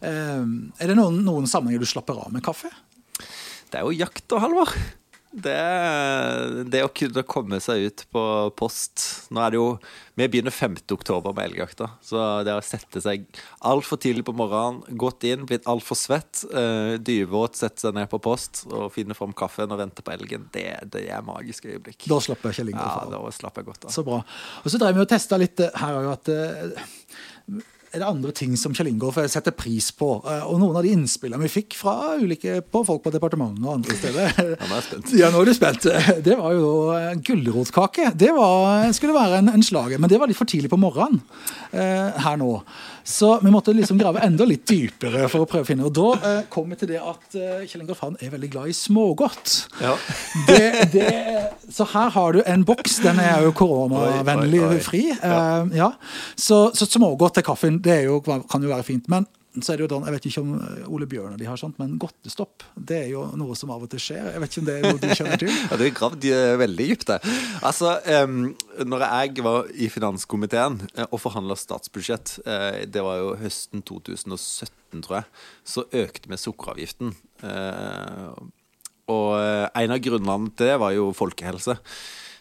Eh, 0.05 0.45
er 0.45 0.91
det 0.93 0.99
noen, 0.99 1.23
noen 1.27 1.49
sammenhenger 1.51 1.87
du 1.87 1.91
slapper 1.91 2.21
av 2.27 2.35
med 2.35 2.45
kaffe? 2.45 2.71
Det 3.71 3.81
er 3.81 3.89
jo 3.89 3.97
jakt 3.97 4.37
og 4.37 4.45
Halvor. 4.45 4.75
Det, 5.35 6.65
det 6.71 6.85
å 6.87 6.91
kunne 6.95 7.25
komme 7.27 7.59
seg 7.63 7.89
ut 7.89 8.03
på 8.15 8.23
post 8.55 9.03
Nå 9.35 9.41
er 9.43 9.51
det 9.51 9.59
jo 9.59 9.65
Vi 10.15 10.29
begynner 10.31 10.55
5. 10.55 10.77
oktober 10.95 11.35
med 11.35 11.49
elgjakta. 11.49 11.89
Så 12.05 12.21
det 12.47 12.55
å 12.55 12.63
sette 12.63 13.03
seg 13.03 13.25
altfor 13.67 13.99
tidlig 13.99 14.23
på 14.29 14.35
morgenen, 14.37 14.85
gått 15.01 15.27
inn, 15.27 15.43
blitt 15.49 15.67
altfor 15.71 15.99
svett, 15.99 16.45
uh, 16.55 16.95
dyvåt, 17.03 17.59
sette 17.59 17.83
seg 17.83 17.97
ned 17.97 18.07
på 18.13 18.21
post 18.23 18.63
og 18.69 18.93
finne 18.95 19.17
fram 19.19 19.35
kaffen 19.35 19.75
og 19.75 19.81
vente 19.83 20.07
på 20.07 20.15
elgen, 20.15 20.47
det, 20.55 20.69
det 20.95 21.09
er 21.11 21.27
magiske 21.27 21.73
øyeblikk. 21.73 22.07
Da 22.07 22.21
slapper 22.23 22.55
Kjell 22.55 22.71
Ingolf 22.71 22.87
Ja, 22.87 23.11
da 23.17 23.35
slapper 23.35 23.65
jeg 23.65 23.73
godt 23.73 23.89
av. 23.89 23.97
Så 23.97 24.07
bra. 24.07 24.23
Og 24.63 24.71
så 24.71 24.79
drev 24.79 24.95
vi 24.95 25.03
og 25.03 25.11
testa 25.11 25.41
litt 25.41 25.65
eh, 25.67 25.75
her 25.83 25.99
òg, 25.99 26.13
at 26.15 26.31
eh, 26.31 26.95
er 27.95 28.03
det 28.03 28.09
andre 28.09 28.33
ting 28.37 28.57
som 28.59 28.75
Kjell 28.77 28.91
Ingolf 28.91 29.19
setter 29.31 29.55
pris 29.57 29.91
på. 29.95 30.09
Eh, 30.27 30.45
Og 30.51 30.59
noen 30.63 30.77
av 30.77 30.85
de 30.87 30.93
innspillene 30.95 31.43
vi 31.47 31.53
fikk 31.53 31.77
fra 31.79 32.15
ulike 32.21 32.59
på 32.67 32.85
folk 32.87 33.05
på 33.07 33.13
departementet 33.15 33.65
og 33.65 33.77
andre 33.79 33.99
steder 33.99 34.33
Ja, 34.61 34.69
nå 34.69 34.77
er 34.79 34.87
spent. 34.89 35.15
Ja, 35.21 35.31
nå 35.35 35.43
er 35.45 35.51
du 35.51 35.55
spent. 35.57 35.87
Det 36.27 36.39
var 36.41 36.57
jo 36.57 36.73
gulrotkake. 37.27 38.11
Det 38.19 38.33
var, 38.37 38.89
skulle 38.97 39.17
være 39.17 39.39
en, 39.43 39.53
en 39.55 39.65
slager, 39.65 40.01
men 40.03 40.11
det 40.11 40.19
var 40.21 40.31
litt 40.31 40.39
for 40.39 40.51
tidlig 40.51 40.71
på 40.73 40.81
morgenen 40.81 41.23
eh, 41.73 42.11
her 42.25 42.37
nå. 42.41 42.51
Så 43.05 43.35
vi 43.43 43.51
måtte 43.53 43.75
liksom 43.77 43.99
grave 44.01 44.23
enda 44.25 44.47
litt 44.49 44.63
dypere 44.65 45.27
for 45.29 45.45
å 45.45 45.49
prøve 45.49 45.67
å 45.67 45.69
finne. 45.69 45.85
Og 45.85 45.93
da 45.93 46.07
eh, 46.25 46.39
kom 46.53 46.71
vi 46.73 46.79
til 46.81 46.89
det 46.95 47.01
at 47.05 47.37
eh, 47.37 47.67
Kjell 47.69 47.83
Ingolf 47.85 48.01
han 48.01 48.17
er 48.25 48.33
veldig 48.33 48.49
glad 48.55 48.71
i 48.73 48.77
smågodt. 48.79 49.53
Ja. 49.85 49.93
Det, 50.49 50.63
det, 50.95 51.11
så 51.75 51.85
her 51.93 52.09
har 52.15 52.33
du 52.33 52.41
en 52.49 52.65
boks. 52.65 52.97
Den 53.05 53.21
er 53.21 53.45
jo 53.45 53.53
koronavennlig 53.61 54.63
fri. 54.87 55.03
Eh, 55.13 55.75
ja. 55.77 55.91
Så, 56.41 56.71
så 56.77 56.89
smågodt 56.89 57.37
til 57.39 57.45
kaffen 57.47 57.77
det 57.85 58.03
jo, 58.07 58.21
kan 58.25 58.63
jo 58.63 58.73
være 58.73 58.87
fint. 58.87 59.09
Men 59.13 59.29
så 59.63 59.73
er 59.73 59.79
det 59.79 59.85
jo 59.85 59.91
den, 59.93 60.07
jeg 60.09 60.15
vet 60.17 60.25
ikke 60.29 60.43
om 60.43 60.55
eh, 60.57 60.87
Ole 60.91 61.07
Bjørn 61.07 61.35
og 61.37 61.39
de 61.39 61.47
har 61.47 61.59
sånt, 61.61 61.77
men 61.79 61.95
godtestopp 62.03 62.65
det 62.75 62.97
er 63.05 63.11
jo 63.13 63.23
noe 63.39 63.55
som 63.59 63.71
av 63.71 63.85
og 63.87 63.91
til 63.93 64.03
skjer. 64.03 64.33
Jeg 64.33 64.43
vet 64.43 64.51
ikke 64.51 64.63
om 64.63 64.67
det 64.67 64.75
er 64.75 64.87
noe 64.89 65.03
du 65.03 65.07
kjenner 65.13 65.43
til? 65.43 65.53
Ja, 65.71 65.79
du 65.79 65.85
har 65.85 65.95
gravd 65.95 66.27
eh, 66.31 66.55
veldig 66.59 66.89
dypt 66.91 67.07
der. 67.13 67.29
Altså, 67.67 67.93
um, 68.27 68.41
når 68.83 69.05
jeg 69.07 69.45
var 69.47 69.71
i 69.71 69.91
finanskomiteen 69.93 70.81
eh, 70.97 71.07
og 71.07 71.23
forhandla 71.23 71.57
statsbudsjett, 71.59 72.35
det 72.91 73.05
var 73.05 73.21
jo 73.21 73.31
høsten 73.39 73.85
2017, 73.87 75.05
tror 75.07 75.21
jeg, 75.21 75.31
så 75.75 75.87
økte 76.03 76.31
vi 76.31 76.41
sukkeravgiften. 76.41 77.15
Og 79.15 79.31
en 79.37 79.95
av 79.95 80.03
grunnene 80.03 80.53
til 80.57 80.71
det 80.73 80.77
var 80.83 80.95
jo 80.97 81.11
folkehelse. 81.17 81.77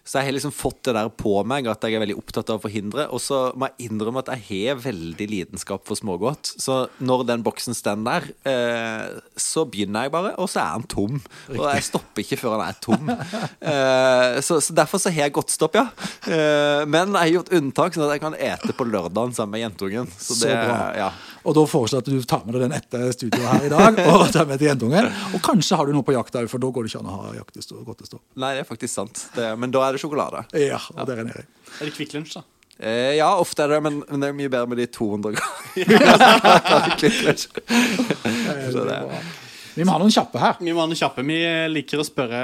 Så 0.03 0.19
jeg 0.19 0.27
har 0.27 0.35
liksom 0.35 0.51
fått 0.51 0.81
det 0.83 0.93
der 0.97 1.07
på 1.15 1.31
meg 1.47 1.67
at 1.71 1.85
jeg 1.87 1.95
er 1.95 2.01
veldig 2.03 2.17
opptatt 2.19 2.49
av 2.51 2.57
å 2.59 2.63
forhindre. 2.65 3.05
Og 3.15 3.21
så 3.23 3.37
må 3.55 3.69
jeg 3.69 3.87
innrømme 3.87 4.19
at 4.19 4.33
jeg 4.33 4.43
har 4.49 4.81
veldig 4.83 5.27
lidenskap 5.31 5.85
for 5.87 5.95
smågodt. 5.95 6.51
Så 6.59 6.81
når 6.99 7.23
den 7.29 7.45
boksen 7.45 7.77
står 7.77 8.03
der, 8.03 8.27
eh, 8.49 9.21
så 9.39 9.63
begynner 9.63 10.07
jeg 10.07 10.13
bare, 10.15 10.33
og 10.35 10.49
så 10.51 10.59
er 10.59 10.81
den 10.81 10.89
tom. 10.91 11.21
Og 11.55 11.63
jeg 11.69 11.87
stopper 11.87 12.25
ikke 12.25 12.39
før 12.41 12.57
den 12.57 12.65
er 12.67 12.79
tom. 12.83 13.13
Eh, 13.63 14.39
så, 14.43 14.57
så 14.61 14.73
derfor 14.75 14.99
så 14.99 15.11
har 15.13 15.25
jeg 15.27 15.33
godtstopp, 15.35 15.75
ja. 15.77 15.83
Eh, 16.27 16.83
men 16.89 17.13
jeg 17.13 17.19
har 17.21 17.31
gjort 17.37 17.51
unntak, 17.55 17.95
sånn 17.95 18.03
at 18.05 18.15
jeg 18.17 18.23
kan 18.23 18.35
ete 18.35 18.75
på 18.75 18.85
lørdagen 18.89 19.31
sammen 19.35 19.55
med 19.55 19.63
jentungen. 19.63 20.09
Så 20.19 20.35
Så 20.41 20.49
bra. 20.51 20.89
ja. 20.97 21.07
Og 21.43 21.55
da 21.57 21.63
foreslår 21.67 21.99
jeg 21.99 22.03
at 22.03 22.11
du 22.11 22.27
tar 22.27 22.43
med 22.45 22.55
deg 22.55 22.65
den 22.65 22.75
etter 22.77 23.05
studioet 23.15 23.47
her 23.47 23.65
i 23.67 23.71
dag. 23.71 23.97
og 24.13 24.25
tar 24.35 24.47
med 24.49 24.61
til 24.61 24.69
jentungen. 24.69 25.09
Og 25.35 25.43
kanskje 25.43 25.79
har 25.79 25.87
du 25.87 25.95
noe 25.95 26.05
på 26.07 26.15
jakt 26.15 26.35
òg, 26.39 26.47
for 26.51 26.63
da 26.63 26.69
går 26.75 26.85
det 26.87 26.93
ikke 26.93 27.01
an 27.03 27.11
å 27.11 27.17
ha 27.17 27.33
jaktestopp. 27.39 27.81
godtestopp. 27.87 28.21
Nei, 28.39 28.53
det 28.57 28.63
er 28.63 28.69
faktisk 28.69 28.93
sant. 28.93 29.25
Det, 29.35 29.49
men 29.59 29.73
da 29.73 29.83
er 29.87 29.92
det 29.95 30.01
sjokolade. 30.03 30.43
Ja, 30.59 30.79
og 30.97 31.05
der 31.09 31.21
er 31.23 31.29
nede. 31.29 31.45
Er 31.79 31.87
det 31.89 31.93
Kvikk 31.95 32.13
Lunsj, 32.17 32.35
da? 32.39 32.43
Eh, 32.83 33.13
ja, 33.19 33.27
ofte 33.37 33.63
er 33.63 33.75
det, 33.75 33.79
men, 33.85 33.99
men 34.09 34.19
det 34.23 34.31
er 34.31 34.35
mye 34.35 34.49
bedre 34.51 34.67
med 34.71 34.79
de 34.81 34.87
200 34.89 35.35
gradene. 35.37 36.63
Så 38.73 38.85
det- 38.89 39.01
Vi 39.75 39.81
må 39.85 39.91
ha 39.95 39.97
noen 39.97 40.11
kjappe 40.13 40.37
her. 40.37 40.57
Vi 40.61 40.69
må 40.73 40.83
ha 40.83 40.85
noen 40.85 40.97
kjappe. 40.99 41.23
Vi 41.25 41.37
liker 41.73 41.97
å 42.01 42.05
spørre 42.05 42.41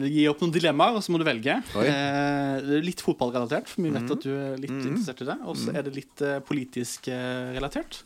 eh, 0.00 0.06
Gi 0.08 0.22
opp 0.30 0.40
noen 0.40 0.54
dilemmaer, 0.54 0.96
og 0.96 1.02
så 1.04 1.12
må 1.12 1.18
du 1.20 1.24
velge. 1.28 1.58
Eh, 1.76 2.54
det 2.64 2.78
er 2.78 2.86
litt 2.86 3.02
fotballrelatert, 3.04 3.68
for 3.68 3.84
vi 3.84 3.92
vet 3.92 4.08
at 4.14 4.24
du 4.24 4.30
er 4.32 4.54
litt 4.62 4.72
interessert 4.72 5.20
i 5.20 5.28
det. 5.28 5.36
Og 5.44 5.58
så 5.60 5.74
er 5.76 5.84
det 5.84 5.92
litt 5.98 6.22
eh, 6.24 6.38
politisk 6.44 7.10
relatert. 7.12 8.00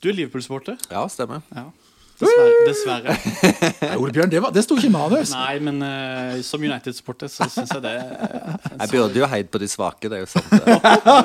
Du 0.00 0.08
er 0.08 0.14
Liverpool-supporter. 0.20 0.78
Ja, 0.90 1.02
stemmer. 1.10 1.42
Ja. 1.54 1.66
Dessverre. 2.20 2.64
dessverre. 2.68 3.14
Nei, 3.88 3.96
Ole 3.96 4.12
Bjørn, 4.14 4.30
det, 4.32 4.42
var, 4.44 4.52
det 4.54 4.64
sto 4.66 4.76
ikke 4.76 4.90
i 4.90 4.92
manus. 4.94 5.32
Nei, 5.32 5.54
men 5.64 5.80
uh, 5.84 6.36
som 6.46 6.62
United-supporter 6.62 7.30
så 7.32 7.48
syns 7.52 7.72
jeg 7.72 7.84
det 7.86 7.94
uh, 7.96 8.56
Jeg 8.76 8.92
burde 8.92 9.22
jo 9.22 9.28
heid 9.32 9.48
på 9.52 9.60
de 9.62 9.70
svake, 9.70 10.10
det 10.12 10.20
er 10.20 10.26
jo 10.26 10.30
sant. 10.30 10.52
det. 10.52 10.76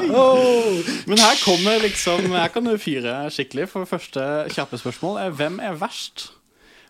Men 1.09 1.21
her 1.21 1.38
kommer 1.44 1.83
liksom 1.83 2.25
Her 2.33 2.50
kan 2.53 2.65
du 2.65 2.74
fyre 2.81 3.18
skikkelig. 3.33 3.68
For 3.71 3.89
første 3.89 4.24
kjappe 4.56 4.80
spørsmål 4.81 5.19
er 5.25 5.36
hvem 5.36 5.59
er 5.63 5.77
verst 5.80 6.30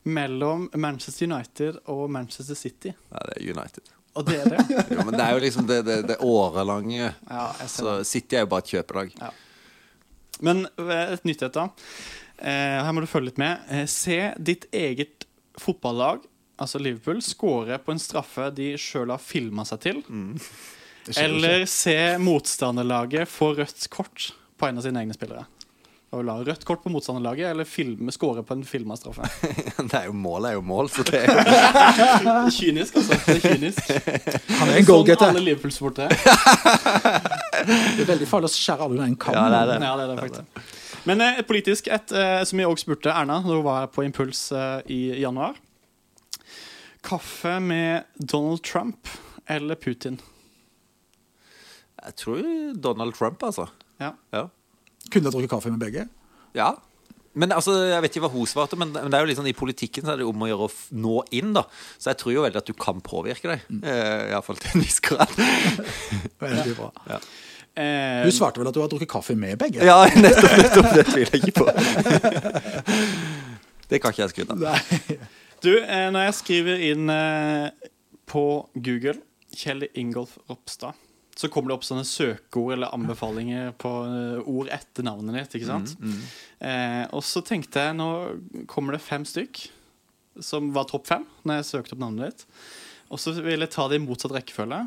mellom 0.06 0.70
Manchester 0.78 1.26
United 1.28 1.82
og 1.92 2.08
Manchester 2.14 2.56
City? 2.58 2.94
Ja, 2.94 3.26
det 3.30 3.40
er 3.40 3.56
United. 3.58 3.96
Og 4.16 4.28
det 4.28 4.38
er 4.42 4.52
det. 4.54 4.66
Jo, 4.96 5.04
men 5.04 5.18
det 5.18 5.24
er 5.26 5.34
jo 5.34 5.42
liksom 5.44 5.66
det, 5.68 5.80
det, 5.88 5.98
det 6.12 6.20
årelange. 6.24 7.10
Ja, 7.30 7.48
Så 7.68 7.98
det. 7.98 8.08
City 8.08 8.38
er 8.38 8.46
jo 8.46 8.52
bare 8.54 8.64
et 8.64 8.72
kjøpelag. 8.76 9.18
Men 10.46 10.68
eh, 10.78 11.16
et 11.16 11.26
nytt 11.28 11.44
et, 11.48 11.56
da. 11.56 11.68
Eh, 12.40 12.80
her 12.84 12.92
må 12.96 13.04
du 13.04 13.10
følge 13.10 13.32
litt 13.32 13.42
med. 13.42 13.66
Eh, 13.72 13.86
se 13.90 14.20
ditt 14.38 14.68
eget 14.76 15.26
fotballag, 15.60 16.24
altså 16.60 16.80
Liverpool, 16.82 17.22
skåre 17.24 17.80
på 17.80 17.96
en 17.96 18.02
straffe 18.02 18.50
de 18.56 18.74
sjøl 18.82 19.14
har 19.14 19.22
filma 19.24 19.66
seg 19.68 19.84
til. 19.86 20.02
Mm. 20.10 20.36
Eller 21.22 21.66
se 21.70 21.98
motstanderlaget 22.18 23.30
få 23.30 23.54
rødt 23.60 23.90
kort 23.94 24.32
på 24.58 24.68
en 24.68 24.80
av 24.82 24.86
sine 24.88 25.04
egne 25.04 25.16
spillere. 25.16 25.46
Og 26.16 26.22
la 26.24 26.36
rødt 26.48 26.64
kort 26.64 26.80
på 26.84 26.90
motstanderlaget, 26.94 27.50
eller 27.52 27.68
filme, 27.68 28.12
score 28.14 28.44
på 28.46 28.56
en 28.56 28.64
filma 28.68 28.96
straffe. 28.96 29.28
Det 29.90 29.98
er 30.00 30.06
jo 30.08 30.14
mål 30.16 30.48
er 30.48 30.54
jo 30.56 30.62
mål, 30.64 30.90
så 30.90 31.04
det 31.08 31.20
er 31.26 31.28
jo 31.28 32.36
Kynisk, 32.56 32.96
altså. 33.02 33.18
Det 33.26 33.36
er 33.36 33.42
kynisk. 33.44 33.90
Han 34.60 34.72
er 34.72 34.80
en 34.80 34.88
goalgetter. 34.88 35.28
alle 35.28 35.44
Liverpool-sportere. 35.44 36.10
Det 37.66 38.06
er 38.06 38.10
veldig 38.10 38.28
farlig 38.30 38.48
å 38.50 38.56
skjære 38.56 38.86
alle 38.86 38.96
under 38.96 39.10
en 39.10 39.20
kam. 39.20 39.36
Ja, 39.36 39.46
det 39.52 39.60
er 39.60 39.72
det. 39.74 39.78
Ja, 39.84 39.94
det 40.00 40.06
er 40.06 40.14
det 40.14 40.18
faktisk. 40.24 40.82
Men 41.06 41.22
eh, 41.22 41.42
politisk, 41.46 41.88
et 41.94 42.12
eh, 42.18 42.42
som 42.50 42.60
jeg 42.62 42.68
også 42.70 42.88
spurte 42.88 43.12
Erna 43.14 43.40
da 43.42 43.46
hun 43.46 43.64
var 43.66 43.88
på 43.94 44.04
Impuls 44.08 44.48
eh, 44.56 44.80
i 44.90 45.02
januar. 45.22 45.58
Kaffe 47.06 47.60
med 47.62 48.08
Donald 48.18 48.64
Trump 48.66 49.08
eller 49.48 49.76
Putin? 49.78 50.18
Jeg 52.06 52.16
tror 52.22 52.42
Donald 52.82 53.14
Trump, 53.18 53.44
altså. 53.46 53.68
Ja. 54.02 54.12
Ja. 54.34 54.48
Kunne 55.14 55.30
ha 55.30 55.34
drukket 55.36 55.52
kaffe 55.54 55.72
med 55.74 55.80
begge. 55.86 56.08
ja. 56.58 56.74
Men 57.36 57.52
altså, 57.52 57.74
Jeg 57.84 58.00
vet 58.00 58.14
ikke 58.16 58.22
hva 58.30 58.32
hun 58.32 58.46
svarte, 58.48 58.78
men 58.80 58.94
men 58.96 59.10
det 59.12 59.18
er 59.18 59.26
jo 59.28 59.34
sånn, 59.36 59.50
i 59.52 59.58
politikken 59.60 60.06
så 60.08 60.14
er 60.14 60.22
det 60.22 60.26
om 60.30 60.40
å 60.40 60.48
gjøre 60.48 60.68
å 60.70 60.72
f- 60.72 60.86
nå 60.96 61.18
inn. 61.36 61.50
da 61.52 61.66
Så 62.00 62.14
jeg 62.14 62.18
tror 62.22 62.32
jo 62.32 62.44
veldig 62.46 62.62
at 62.62 62.70
du 62.70 62.72
kan 62.80 63.02
påvirke 63.04 63.50
deg. 63.52 63.66
Eh, 63.84 64.30
Iallfall 64.32 64.56
til 64.64 64.72
en 64.72 64.86
viss 64.86 65.02
grad. 65.04 65.34
Veldig 66.46 66.76
bra. 66.78 66.88
Eh, 67.12 67.26
Du 67.76 68.32
svarte 68.32 68.62
vel 68.62 68.70
at 68.70 68.76
du 68.78 68.82
har 68.84 68.92
drukket 68.92 69.10
kaffe 69.12 69.36
med 69.36 69.58
begge? 69.60 69.84
Ja, 69.84 70.06
nettopp, 70.26 70.54
nettopp 70.62 70.92
det 70.96 71.06
tviler 71.12 71.36
jeg 71.36 71.50
ikke 71.50 71.64
på. 71.64 71.68
Det 73.86 74.00
kan 74.02 74.10
ikke 74.16 74.24
jeg 74.24 74.32
skryte 74.32 74.56
av. 74.56 75.18
Du, 75.62 75.72
eh, 75.78 76.08
når 76.10 76.24
jeg 76.28 76.36
skriver 76.40 76.80
inn 76.88 77.10
eh, 77.14 77.90
på 78.26 78.42
Google 78.82 79.20
Kjell 79.56 79.86
Ingolf 79.94 80.40
Ropstad, 80.50 80.98
så 81.38 81.50
kommer 81.52 81.70
det 81.70 81.76
opp 81.78 81.86
sånne 81.86 82.06
søkeord 82.08 82.74
eller 82.78 82.94
anbefalinger 82.96 83.76
på 83.78 83.92
eh, 84.08 84.40
ord 84.50 84.72
etter 84.74 85.06
navnet 85.06 85.38
ditt. 85.38 85.58
ikke 85.60 85.70
sant? 85.70 85.94
Eh, 86.66 87.04
og 87.14 87.22
så 87.28 87.44
tenkte 87.46 87.84
jeg, 87.90 87.98
nå 88.00 88.10
kommer 88.72 88.98
det 88.98 89.04
fem 89.06 89.26
stykk 89.28 89.68
som 90.44 90.74
var 90.76 90.90
topp 90.90 91.06
fem 91.08 91.24
når 91.48 91.62
jeg 91.62 91.70
søkte 91.70 91.96
opp 91.96 92.02
navnet 92.08 92.32
ditt. 92.34 92.48
Og 93.14 93.22
så 93.22 93.36
vil 93.38 93.62
jeg 93.62 93.72
ta 93.76 93.86
det 93.92 94.02
i 94.02 94.04
motsatt 94.04 94.34
rekkefølge. 94.36 94.82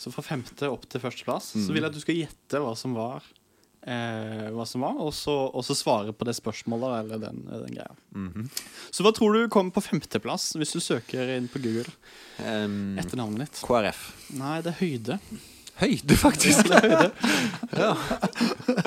Så 0.00 0.10
fra 0.14 0.24
femte 0.26 0.68
opp 0.72 0.86
til 0.90 1.02
førsteplass. 1.02 1.52
Så 1.54 1.70
vil 1.72 1.82
jeg 1.82 1.90
at 1.92 1.96
du 1.96 2.02
skal 2.02 2.18
gjette 2.18 2.60
hva 2.62 2.72
som 2.78 2.94
var. 2.96 3.22
Eh, 3.84 4.46
hva 4.56 4.64
som 4.64 4.80
var, 4.80 4.96
og 4.96 5.10
så, 5.12 5.32
og 5.52 5.60
så 5.66 5.74
svare 5.76 6.14
på 6.16 6.24
det 6.24 6.32
spørsmålet 6.38 6.94
eller 7.02 7.18
den, 7.20 7.42
den 7.50 7.74
greia. 7.74 7.92
Så 8.88 9.04
hva 9.04 9.12
tror 9.12 9.36
du 9.36 9.50
kommer 9.52 9.74
på 9.76 9.82
femteplass 9.84 10.54
hvis 10.56 10.72
du 10.72 10.80
søker 10.80 11.34
inn 11.36 11.50
på 11.52 11.60
Google 11.64 11.92
Um, 12.34 12.96
etter 12.98 13.14
navnet 13.20 13.44
ditt? 13.44 13.60
KrF. 13.62 14.00
Nei, 14.40 14.56
det 14.64 14.72
er 14.72 14.78
høyde. 14.80 15.18
Høyde, 15.78 16.16
faktisk. 16.18 16.66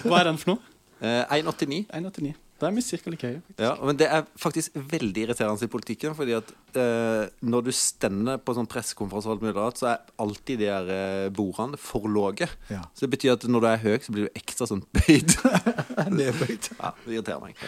Hva 0.04 0.20
er 0.20 0.28
den 0.28 0.40
for 0.42 0.56
noe? 0.56 0.74
Eh, 1.00 1.24
1,89. 1.38 2.34
1,89. 2.58 2.62
Da 2.62 2.68
er 2.68 2.74
vi 2.74 2.82
cirka 2.82 3.12
like 3.14 3.30
høye. 3.30 3.42
Ja, 3.62 3.74
men 3.86 3.98
det 4.00 4.08
er 4.10 4.24
faktisk 4.42 4.74
veldig 4.74 5.28
irriterende 5.28 5.68
i 5.68 5.72
politikken, 5.72 6.16
fordi 6.18 6.34
at 6.38 6.50
eh, 6.74 7.30
når 7.46 7.68
du 7.68 7.72
stender 7.76 8.40
på 8.42 8.56
sånn 8.58 8.70
pressekonferanse 8.70 9.30
og 9.30 9.36
alt 9.36 9.46
mulig 9.46 9.56
rart, 9.58 9.78
så 9.78 9.92
er 9.92 10.16
alltid 10.24 10.64
de 10.64 10.70
her 10.72 10.90
eh, 10.94 11.28
bordene 11.34 11.78
for 11.82 12.10
lave. 12.10 12.50
Ja. 12.74 12.82
Så 12.98 13.06
det 13.06 13.14
betyr 13.14 13.36
at 13.36 13.46
når 13.46 13.64
du 13.64 13.70
er 13.70 13.84
høy, 13.84 13.98
så 14.02 14.16
blir 14.16 14.26
du 14.28 14.40
ekstra 14.42 14.70
sånn 14.70 14.82
bøyd. 14.98 15.38
Nedbøyd. 16.18 16.72
ja, 16.74 16.94
det 17.06 17.20
irriterer 17.20 17.46
meg. 17.46 17.62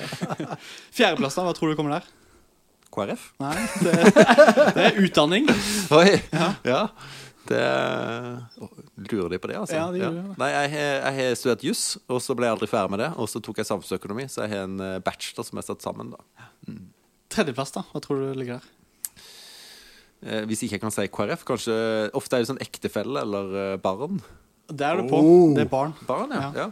Fjerdeplass, 0.98 1.38
da? 1.38 1.46
Hva 1.46 1.54
tror 1.58 1.74
du 1.74 1.78
kommer 1.78 2.00
der? 2.00 2.10
KrF? 2.90 3.30
Nei, 3.44 3.56
det, 3.86 3.94
det 4.76 4.86
er 4.88 5.02
utdanning. 5.06 5.50
Oi! 5.94 6.18
Ja. 6.66 6.82
Det 7.50 7.60
Lurer 9.10 9.30
de 9.34 9.40
på 9.42 9.50
det, 9.50 9.58
altså? 9.58 9.76
Ja, 9.78 9.88
de 9.94 10.02
gjør 10.04 10.18
det. 10.18 10.38
Nei, 10.42 10.50
jeg 10.54 11.16
har- 11.18 11.38
studert 11.40 11.64
juss, 11.66 11.84
og 12.08 12.20
så 12.22 12.36
ble 12.38 12.46
jeg 12.46 12.56
aldri 12.58 12.70
ferdig 12.70 12.94
med 12.94 13.00
det. 13.04 13.10
Og 13.18 13.30
så 13.32 13.42
tok 13.42 13.58
jeg 13.62 13.66
samfunnsøkonomi, 13.70 14.28
så 14.30 14.44
jeg 14.46 14.54
har 14.54 14.68
en 14.68 14.80
eh, 14.86 15.00
bachelor 15.06 15.48
som 15.48 15.58
er 15.62 15.66
satt 15.66 15.82
sammen. 15.86 16.12
da 16.14 16.76
Tredjeplass, 17.30 17.72
da? 17.76 17.84
Hva 17.94 18.02
tror 18.06 18.22
du 18.22 18.38
ligger 18.40 18.60
der? 18.60 18.68
Eh, 20.22 20.44
Hvis 20.50 20.64
ikke 20.66 20.78
jeg 20.78 20.82
kan 20.84 20.92
si 20.94 21.08
KrF, 21.08 21.46
kanskje 21.48 21.76
Ofte 22.18 22.36
er 22.38 22.44
det 22.44 22.50
sånn 22.52 22.62
ektefelle 22.64 23.22
eller 23.24 23.54
eh, 23.74 23.78
barn. 23.82 24.20
Der 24.70 24.94
er 24.98 25.02
du 25.02 25.10
på. 25.10 25.20
Oh. 25.24 25.54
Det 25.58 25.66
er 25.66 25.70
barn. 25.72 25.94
Barn, 26.06 26.34
ja. 26.36 26.50
Ja. 26.50 26.66
ja. 26.68 26.72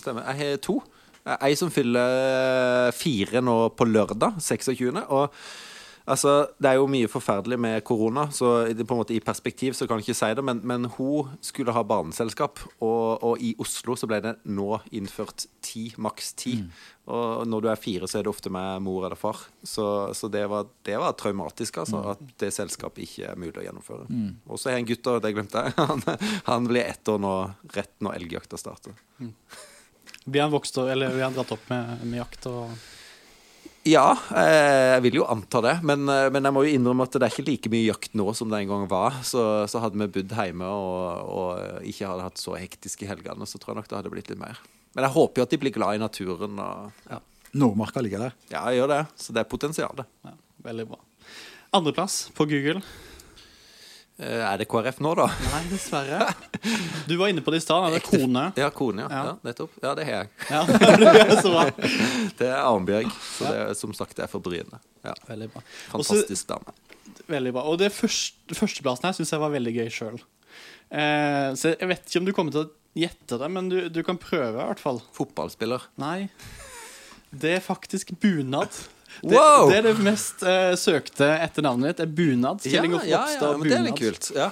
Stemmer. 0.00 0.26
Jeg 0.32 0.40
har 0.40 0.60
to. 0.64 0.80
Ei 1.40 1.52
som 1.56 1.70
fyller 1.72 2.90
fire 2.96 3.42
nå 3.44 3.54
på 3.76 3.86
lørdag, 3.88 4.38
26. 4.40 5.04
Og 5.12 5.30
altså, 6.04 6.34
det 6.60 6.70
er 6.70 6.78
jo 6.78 6.88
mye 6.90 7.08
forferdelig 7.10 7.58
med 7.60 7.82
korona, 7.86 8.28
så 8.34 8.52
på 8.70 8.94
en 8.94 9.00
måte 9.00 9.16
i 9.16 9.22
perspektiv 9.24 9.76
så 9.76 9.88
kan 9.88 10.00
jeg 10.00 10.10
ikke 10.10 10.18
si 10.20 10.30
det, 10.38 10.44
men, 10.46 10.62
men 10.66 10.88
hun 10.96 11.32
skulle 11.44 11.74
ha 11.76 11.82
barneselskap, 11.86 12.62
og, 12.78 13.22
og 13.26 13.42
i 13.42 13.52
Oslo 13.60 13.96
så 13.98 14.08
ble 14.10 14.20
det 14.24 14.36
nå 14.48 14.80
innført 14.96 15.46
ti, 15.64 15.90
maks 16.00 16.32
ti. 16.40 16.56
Og 17.10 17.46
når 17.48 17.64
du 17.64 17.68
er 17.72 17.80
fire, 17.80 18.06
så 18.06 18.20
er 18.20 18.26
det 18.26 18.30
ofte 18.30 18.52
med 18.54 18.84
mor 18.84 19.06
eller 19.08 19.18
far. 19.18 19.40
Så, 19.66 19.84
så 20.14 20.28
det, 20.30 20.44
var, 20.50 20.68
det 20.86 20.98
var 21.00 21.16
traumatisk, 21.18 21.80
altså, 21.82 22.04
at 22.12 22.22
det 22.38 22.52
selskapet 22.54 23.02
ikke 23.06 23.32
er 23.32 23.40
mulig 23.40 23.58
å 23.58 23.64
gjennomføre. 23.66 24.06
Og 24.46 24.60
så 24.60 24.70
har 24.70 24.78
jeg 24.78 24.84
en 24.84 24.90
gutt, 24.92 25.10
og 25.10 25.24
det 25.24 25.34
glemte 25.34 25.64
jeg. 25.64 25.74
Han, 25.90 26.04
han 26.46 26.68
blir 26.70 26.86
ett 26.86 27.08
år 27.10 27.18
nå, 27.18 27.34
rett 27.74 27.96
når 28.04 28.20
elgjakta 28.20 28.60
starter. 28.60 28.94
Blir 30.24 30.44
han 30.44 30.52
vokst 30.52 30.76
eller 30.78 31.10
blir 31.14 31.24
han 31.24 31.34
dratt 31.34 31.50
opp 31.56 31.68
med, 31.72 32.04
med 32.04 32.20
jakt 32.20 32.46
og 32.50 32.70
Ja, 33.90 34.12
eh, 34.36 34.94
jeg 34.94 35.04
vil 35.08 35.16
jo 35.20 35.26
anta 35.30 35.62
det. 35.64 35.72
Men, 35.86 36.04
eh, 36.12 36.28
men 36.32 36.46
jeg 36.46 36.54
må 36.54 36.62
jo 36.66 36.74
innrømme 36.76 37.06
at 37.08 37.16
det 37.16 37.26
er 37.26 37.32
ikke 37.34 37.46
like 37.48 37.72
mye 37.72 37.88
jakt 37.88 38.14
nå 38.18 38.26
som 38.36 38.50
det 38.52 38.60
en 38.62 38.70
gang 38.70 38.84
var. 38.90 39.16
Så, 39.26 39.42
så 39.70 39.82
hadde 39.82 39.98
vi 39.98 40.10
bodd 40.20 40.34
hjemme 40.36 40.68
og, 40.68 41.32
og 41.34 41.88
ikke 41.88 42.10
hadde 42.10 42.28
hatt 42.28 42.40
så 42.42 42.54
hektiske 42.60 43.08
helgene, 43.08 43.48
så 43.48 43.58
tror 43.58 43.74
jeg 43.74 43.80
nok 43.80 43.90
det 43.90 43.98
hadde 43.98 44.12
blitt 44.14 44.30
litt 44.32 44.42
mer. 44.42 44.60
Men 44.94 45.06
jeg 45.06 45.14
håper 45.16 45.40
jo 45.40 45.46
at 45.46 45.52
de 45.54 45.60
blir 45.62 45.74
glad 45.74 45.98
i 45.98 46.02
naturen. 46.02 46.58
Og, 46.62 47.04
ja. 47.10 47.20
Nordmarka 47.60 48.02
ligger 48.04 48.28
der. 48.28 48.34
ja, 48.52 48.64
jeg 48.70 48.82
gjør 48.82 48.92
det. 48.94 49.04
Så 49.18 49.34
det 49.34 49.42
er 49.42 49.50
potensial. 49.50 50.04
ja, 50.26 50.34
Veldig 50.66 50.90
bra. 50.92 51.00
Andreplass 51.74 52.24
på 52.36 52.46
Google. 52.50 52.82
Eh, 54.20 54.42
er 54.44 54.58
det 54.60 54.66
KrF 54.68 54.98
nå, 55.00 55.14
da? 55.16 55.26
Nei, 55.48 55.62
dessverre. 55.70 56.26
Du 57.08 57.14
var 57.16 57.30
inne 57.32 57.40
på 57.40 57.52
det 57.54 57.62
i 57.62 57.64
stad. 57.64 57.86
Det 57.94 58.02
er 58.02 58.04
kone. 58.04 58.42
Ja, 58.60 58.68
kone, 58.74 59.06
ja. 59.06 59.20
Ja. 59.30 59.30
Nettopp. 59.46 59.78
Ja, 59.80 59.94
det 59.96 60.04
har 60.04 60.18
jeg. 60.18 60.28
Ja, 60.50 60.60
det 61.00 61.22
er 61.24 61.40
så 61.40 61.52
bra. 61.54 61.62
Det 62.40 62.50
er 62.50 62.58
Arnbjørg. 62.60 63.08
Så 63.24 63.48
det 63.48 63.62
er 63.62 63.72
som 63.78 63.94
sagt 63.96 64.18
det 64.18 64.26
er 64.26 64.30
for 64.30 64.44
Bryne. 64.44 64.80
Ja. 65.06 65.14
Veldig 65.30 65.48
bra. 65.54 65.62
Fantastisk 65.94 66.50
dame. 66.52 66.76
Veldig 67.30 67.54
bra. 67.56 67.64
Og 67.72 67.80
det 67.80 67.88
første, 67.96 68.56
førsteplassen 68.58 69.08
her 69.08 69.16
syns 69.16 69.32
jeg 69.32 69.42
var 69.42 69.54
veldig 69.56 69.72
gøy 69.78 69.88
sjøl. 69.94 70.20
Eh, 70.90 71.48
så 71.56 71.72
jeg 71.72 71.88
vet 71.90 72.04
ikke 72.06 72.20
om 72.22 72.28
du 72.28 72.34
kommer 72.36 72.54
til 72.54 72.66
å 72.66 72.70
gjette 73.00 73.40
det, 73.40 73.50
men 73.56 73.72
du, 73.72 73.78
du 73.88 74.00
kan 74.06 74.20
prøve 74.20 74.52
i 74.52 74.60
hvert 74.68 74.82
fall. 74.82 75.00
Fotballspiller. 75.16 75.88
Nei. 76.02 76.28
Det 77.30 77.56
er 77.56 77.64
faktisk 77.64 78.12
bunad. 78.20 78.76
Det, 79.20 79.34
Wow! 79.34 79.68
det 79.70 79.80
er 79.80 79.88
det 79.90 79.94
mest 80.04 80.44
uh, 80.46 80.72
søkte 80.78 81.28
etter 81.42 81.66
navnet 81.66 81.92
ditt. 81.92 82.04
er 82.06 82.12
bunad. 82.20 82.62
Ja, 82.64 82.76
Kjell 82.76 82.90
Ingolf 82.90 83.06
ja, 83.06 83.10
ja, 83.10 83.22
Ropstad 83.26 83.58
men 83.60 83.68
det 83.68 83.78
er 83.78 83.88
litt 83.90 84.00
kult. 84.00 84.30
Ja. 84.36 84.50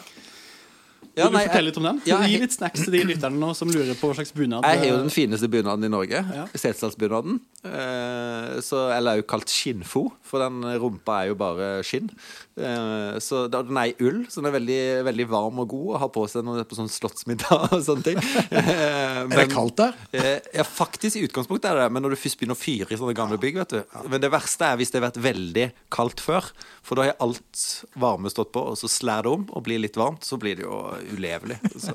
Vil 1.19 1.33
du 1.33 1.35
nei, 1.35 1.45
fortelle 1.49 1.67
litt 1.71 1.79
om 1.81 1.87
den? 1.89 2.01
Ja, 2.07 2.19
Gi 2.27 2.39
litt 2.39 2.55
snacks 2.55 2.85
til 2.85 2.95
de 2.95 3.01
lytterne 3.09 3.41
nå 3.41 3.51
som 3.59 3.71
lurer 3.73 3.97
på 3.99 4.11
hva 4.11 4.19
slags 4.21 4.31
bunad 4.37 4.67
Jeg 4.67 4.83
har 4.83 4.91
jo 4.93 4.99
den 5.01 5.13
fineste 5.13 5.51
bunaden 5.51 5.87
i 5.89 5.91
Norge. 5.91 6.21
Ja. 6.35 6.45
Setesdalsbunaden. 6.53 7.41
Eh, 7.67 8.59
eller 8.63 9.11
er 9.11 9.23
jo 9.23 9.27
kalt 9.29 9.51
skinnfo, 9.51 10.05
for 10.23 10.45
den 10.45 10.63
rumpa 10.79 11.23
er 11.25 11.33
jo 11.33 11.39
bare 11.41 11.71
skinn. 11.87 12.11
Eh, 12.59 13.19
så 13.23 13.45
da- 13.51 13.63
Den 13.63 13.77
er 13.79 13.93
i 13.93 13.95
ull, 14.05 14.25
så 14.29 14.41
den 14.43 14.49
er 14.51 14.55
veldig, 14.59 14.81
veldig 15.07 15.27
varm 15.31 15.59
og 15.63 15.69
god 15.71 15.95
å 15.95 15.99
ha 16.03 16.09
på 16.09 16.25
seg 16.31 16.45
når 16.47 16.59
det 16.59 16.65
er 16.67 16.71
på 16.73 16.79
sånn 16.79 16.91
slottsmiddag 16.91 17.73
og 17.73 17.83
sånne 17.87 18.05
ting. 18.05 18.19
men, 18.51 19.33
Er 19.39 19.45
det 19.45 19.49
kaldt 19.53 19.77
der? 19.81 19.95
Eh, 20.13 20.41
ja, 20.59 20.65
faktisk 20.67 21.17
i 21.21 21.25
utgangspunktet 21.29 21.71
er 21.71 21.83
det 21.85 21.89
men 21.95 22.03
når 22.05 22.17
du 22.17 22.21
først 22.21 22.39
begynner 22.41 22.59
å 22.59 22.61
fyre 22.63 22.91
i 22.95 22.99
sånne 23.01 23.15
gamle 23.19 23.39
bygg, 23.41 23.61
vet 23.63 23.77
du. 23.77 23.83
Men 24.11 24.21
det 24.25 24.31
verste 24.35 24.67
er 24.69 24.77
hvis 24.81 24.91
det 24.93 25.01
har 25.01 25.09
vært 25.11 25.23
veldig 25.23 25.69
kaldt 25.95 26.21
før. 26.25 26.51
For 26.83 26.97
da 26.99 27.09
har 27.09 27.17
alt 27.21 27.65
varme 28.01 28.31
stått 28.33 28.53
på, 28.55 28.63
og 28.73 28.77
så 28.81 28.89
slær 28.91 29.23
det 29.27 29.33
om 29.33 29.47
og 29.53 29.65
blir 29.67 29.79
litt 29.83 29.97
varmt, 30.01 30.25
så 30.25 30.39
blir 30.41 30.57
det 30.59 30.65
jo 30.65 30.79
ulevelig. 31.15 31.59
Så. 31.79 31.95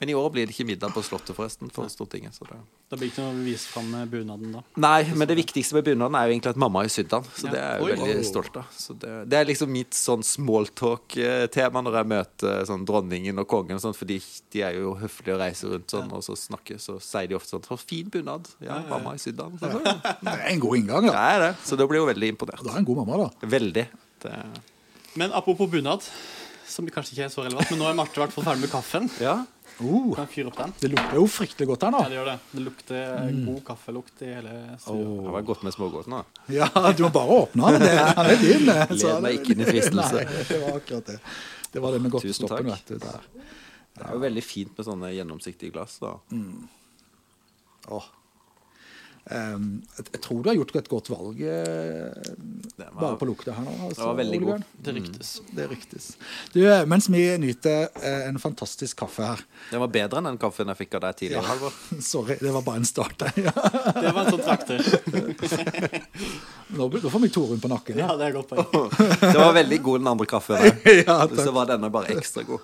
Men 0.00 0.08
i 0.12 0.16
år 0.16 0.30
blir 0.32 0.46
det 0.48 0.54
ikke 0.56 0.66
middag 0.70 0.94
på 0.96 1.02
Slottet, 1.04 1.34
forresten, 1.36 1.70
for 1.74 1.88
Stortinget. 1.92 2.34
Så 2.38 2.46
det. 2.48 2.56
Det 2.90 2.98
blir 2.98 3.10
ikke 3.12 3.22
noe 3.22 3.36
å 3.36 3.44
vise 3.46 3.68
fram 3.70 3.90
med 3.92 4.08
bunaden 4.10 4.54
da. 4.56 4.62
Nei, 4.82 5.04
men 5.14 5.28
det 5.30 5.36
viktigste 5.38 5.76
med 5.76 5.84
bunaden 5.86 6.16
er 6.18 6.26
jo 6.26 6.34
egentlig 6.34 6.54
at 6.56 6.58
mamma 6.58 6.82
har 6.82 6.90
sydd 6.90 7.10
den. 7.12 7.28
Så 7.36 7.50
det 7.52 7.60
er 7.60 7.84
jeg 7.84 8.00
veldig 8.00 8.24
stolt 8.26 8.56
av. 8.62 8.72
Så 8.74 8.96
det, 8.98 9.12
det 9.30 9.38
er 9.38 9.46
liksom 9.52 9.70
mitt 9.70 9.94
sånn 10.00 10.22
smalltalk-tema 10.26 11.82
når 11.84 11.96
jeg 12.00 12.08
møter 12.12 12.64
sånn 12.68 12.84
dronningen 12.88 13.38
og 13.42 13.48
kongen 13.50 13.76
og 13.78 13.82
sånt, 13.84 13.98
fordi 13.98 14.18
de 14.54 14.62
er 14.66 14.78
jo 14.78 14.94
høflige 15.00 15.34
og 15.36 15.40
reiser 15.42 15.74
rundt 15.74 15.92
sånn, 15.92 16.10
og 16.16 16.24
så 16.26 16.36
snakker, 16.38 16.80
så 16.82 16.96
sier 17.04 17.28
de 17.30 17.36
ofte 17.38 17.54
sånn 17.54 17.64
'For 17.66 17.76
Fin 17.80 18.08
bunad. 18.12 18.48
Ja, 18.64 18.80
mamma 18.88 19.14
i 19.14 19.18
sydd. 19.22 19.40
Så, 19.60 19.70
så, 19.70 19.80
Det 20.22 20.34
er 20.34 20.48
en 20.52 20.60
god 20.60 20.76
inngang, 20.78 21.06
det 21.06 21.12
da. 21.12 21.24
er 21.34 21.38
det. 21.46 21.52
Så 21.64 21.76
da 21.76 21.86
blir 21.86 22.00
hun 22.04 22.10
veldig 22.14 22.28
imponert. 22.34 22.64
Da 22.64 22.74
er 22.74 22.78
en 22.82 22.84
god 22.88 23.00
mamma, 23.02 23.16
da. 23.24 23.48
Veldig. 23.56 23.86
Det, 24.22 24.34
Men 25.16 25.32
apropos 25.32 25.66
bunad, 25.70 26.04
som 26.70 26.86
kanskje 26.90 27.14
ikke 27.16 27.24
er 27.26 27.32
så 27.32 27.42
relevant, 27.44 27.70
men 27.72 27.80
nå 27.82 27.88
er 27.90 27.96
Marte 27.98 28.18
i 28.18 28.22
hvert 28.22 28.34
fall 28.34 28.46
ferdig 28.46 28.64
med 28.66 28.70
kaffen. 28.72 29.08
ja. 29.28 29.38
Uh, 29.80 30.10
Kan 30.12 30.26
fyre 30.28 30.50
opp 30.50 30.58
den? 30.58 30.72
det 30.82 30.90
lukter 30.92 31.16
jo 31.16 31.22
fryktelig 31.30 31.66
godt 31.70 31.84
her 31.86 31.92
nå. 31.94 32.00
Ja, 32.04 32.08
det 32.12 32.16
gjør 32.18 32.26
det. 32.28 32.34
Det 32.52 32.64
lukter 32.66 33.30
god 33.46 33.60
kaffelukt 33.70 34.24
i 34.26 34.28
hele 34.34 34.56
stua. 34.82 34.96
Det 35.24 35.32
var 35.36 35.46
godt 35.48 35.62
med 35.64 35.76
smågodt 35.76 36.10
nå. 36.12 36.18
Ja, 36.52 36.68
du 36.92 37.00
må 37.06 37.10
bare 37.14 37.38
åpne 37.46 37.70
den. 37.78 37.86
Det- 37.86 37.94
Han 38.18 38.26
er 38.34 38.42
din. 38.42 38.68
så 39.00 39.14
Led 39.14 39.24
meg 39.24 39.38
ikke 39.38 39.54
inn 39.54 39.64
i 39.64 39.68
fristelse. 39.70 40.24
Nei, 40.26 40.44
det 40.50 40.60
var 40.66 40.76
akkurat 40.82 41.06
det. 41.14 41.18
Det 41.72 41.80
var 41.86 41.96
det 41.96 42.02
med 42.04 42.12
godtestoppen, 42.12 42.66
vet 42.74 42.92
du. 42.92 42.98
Der. 43.06 43.24
Det 43.96 44.04
er 44.06 44.12
jo 44.18 44.20
veldig 44.26 44.44
fint 44.44 44.76
med 44.76 44.86
sånne 44.90 45.14
gjennomsiktige 45.16 45.72
glass. 45.74 45.96
da 46.02 46.12
Åh. 46.20 46.28
Ehm, 46.36 46.68
jeg, 49.30 50.06
jeg 50.12 50.20
tror 50.24 50.40
du 50.42 50.48
har 50.48 50.56
gjort 50.56 50.76
et 50.80 50.88
godt 50.90 51.08
valg 51.12 51.40
eh, 51.44 52.30
var- 52.78 52.94
bare 53.00 53.16
på 53.20 53.26
lukta 53.28 53.52
her 53.52 53.62
nå. 53.66 53.74
Altså, 53.86 54.00
Det 54.00 54.06
var 54.08 54.16
veldig 54.20 54.38
godt, 54.40 54.48
god. 54.64 54.84
Det 54.86 54.94
ryktes. 54.96 55.30
Det 55.54 55.66
ryktes. 55.70 56.06
Du, 56.54 56.60
eh, 56.64 56.84
mens 56.88 57.08
vi 57.12 57.20
nyter 57.38 57.88
eh, 58.00 58.24
en 58.30 58.38
fantastisk 58.42 58.96
kaffe 59.04 59.22
her 59.28 59.42
Den 59.70 59.80
var 59.84 59.92
bedre 59.92 60.18
enn 60.22 60.30
den 60.30 60.38
kaffen 60.40 60.72
jeg 60.72 60.80
fikk 60.80 60.96
av 60.98 61.04
deg 61.04 61.18
tidligere. 61.20 61.44
Halvor. 61.50 61.76
Sorry, 62.12 62.38
det 62.40 62.54
var 62.56 62.62
bare 62.66 62.80
en 62.82 62.88
start. 62.88 63.26
Ja. 63.36 63.52
Det 64.00 64.14
var 64.16 64.24
en 64.24 64.32
sånn 64.32 64.46
trakter. 64.48 64.80
Nå, 66.70 66.86
nå 66.88 67.10
får 67.10 67.20
vi 67.20 67.28
Torunn 67.34 67.60
på 67.60 67.68
nakken. 67.70 67.98
Ja, 67.98 68.08
Ja. 68.10 68.16
det 68.16 68.26
er 68.30 68.34
godt 68.38 68.48
poeng. 68.48 68.90
Det 69.20 69.36
var 69.36 69.52
veldig 69.56 69.82
god, 69.82 70.00
den 70.00 70.10
andre 70.16 70.26
kaffen. 70.26 70.56
der. 70.56 70.80
Ja, 71.04 71.16
takk. 71.26 71.38
Så 71.44 71.52
var 71.54 71.66
denne 71.70 71.90
bare 71.92 72.14
ekstra 72.16 72.42
god. 72.46 72.60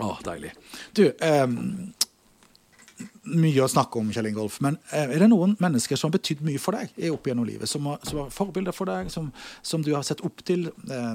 Å, 0.00 0.10
deilig. 0.24 0.52
Du, 0.96 1.02
ehm, 1.20 1.92
mye 3.30 3.62
å 3.64 3.70
snakke 3.70 4.00
om, 4.00 4.10
Kjell 4.14 4.30
Ingolf, 4.30 4.58
men 4.64 4.78
eh, 4.90 5.06
er 5.06 5.22
det 5.22 5.30
noen 5.30 5.56
mennesker 5.62 5.98
som 5.98 6.10
har 6.10 6.18
betydd 6.18 6.42
mye 6.46 6.60
for 6.62 6.76
deg 6.78 7.10
opp 7.10 7.30
gjennom 7.30 7.48
livet? 7.48 7.70
Som 7.70 7.88
har, 7.90 8.00
som 8.06 8.24
har 8.24 8.34
forbilder 8.34 8.76
for 8.76 8.90
deg, 8.90 9.10
som, 9.12 9.30
som 9.62 9.84
du 9.86 9.92
har 9.94 10.04
sett 10.06 10.22
opp 10.26 10.44
til? 10.46 10.68
Eh, 10.68 11.14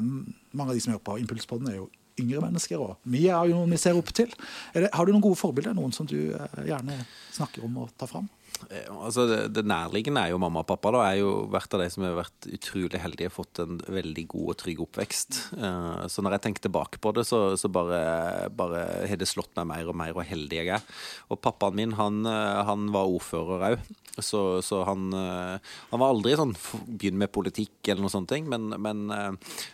mange 0.56 0.72
av 0.72 0.76
de 0.76 0.84
som 0.84 0.96
hører 0.96 1.06
på 1.06 1.20
Impulspodden, 1.24 1.72
er 1.72 1.80
jo 1.82 1.90
yngre 2.22 2.44
mennesker, 2.46 2.80
og 2.80 3.12
vi 3.12 3.26
er 3.28 3.50
jo 3.50 3.60
noen 3.60 3.76
vi 3.76 3.82
ser 3.82 3.98
opp 4.00 4.12
til. 4.16 4.32
Er 4.74 4.86
det, 4.86 4.94
har 4.96 5.06
du 5.06 5.12
noen 5.12 5.26
gode 5.26 5.40
forbilder? 5.40 5.76
Noen 5.76 5.94
som 5.96 6.08
du 6.08 6.18
eh, 6.32 6.62
gjerne 6.70 7.02
snakker 7.36 7.66
om 7.68 7.84
og 7.84 7.92
tar 8.00 8.12
fram? 8.12 8.30
Eh, 8.70 8.88
Altså, 9.06 9.26
det, 9.30 9.40
det 9.54 9.66
nærliggende 9.68 10.24
er 10.24 10.32
jo 10.34 10.40
mamma 10.42 10.64
og 10.64 10.70
pappa. 10.70 10.92
da 10.94 11.04
Jeg 11.06 11.20
er 11.20 11.24
jo 11.24 11.34
vært 11.54 11.76
av 11.76 11.84
de 11.84 11.90
som 11.94 12.06
har 12.06 12.16
vært 12.18 12.48
utrolig 12.58 13.02
heldige 13.02 13.30
og 13.30 13.36
fått 13.38 13.62
en 13.64 13.78
veldig 13.82 14.26
god 14.32 14.54
og 14.54 14.58
trygg 14.64 14.82
oppvekst. 14.86 15.42
Eh, 15.60 16.08
Så 16.12 16.24
når 16.26 16.38
jeg 16.38 16.46
tenker 16.48 16.66
tilbake 16.66 17.02
på 17.02 17.14
det, 17.16 17.26
så, 17.30 17.42
så 17.60 17.70
bare, 17.70 18.50
bare 18.56 18.86
har 19.10 19.20
det 19.22 19.30
slått 19.30 19.54
meg 19.60 19.70
mer 19.74 19.92
og 19.92 20.00
mer 20.00 20.16
hvor 20.16 20.26
heldig 20.26 20.62
jeg 20.62 20.74
er. 20.80 20.84
Og 21.30 21.42
pappaen 21.44 21.78
min, 21.78 21.94
han, 22.00 22.24
eh, 22.26 22.64
han 22.66 22.90
var 22.96 23.12
ordfører 23.12 23.70
òg. 23.74 23.86
Så, 24.16 24.62
så 24.64 24.78
han, 24.88 25.10
han 25.12 26.00
var 26.00 26.14
aldri 26.14 26.38
sånn 26.40 26.54
begynn 26.88 27.18
med 27.20 27.34
politikk 27.36 27.90
eller 27.92 28.06
noe 28.06 28.14
sånt, 28.14 28.32
men, 28.48 28.70
men 28.80 29.02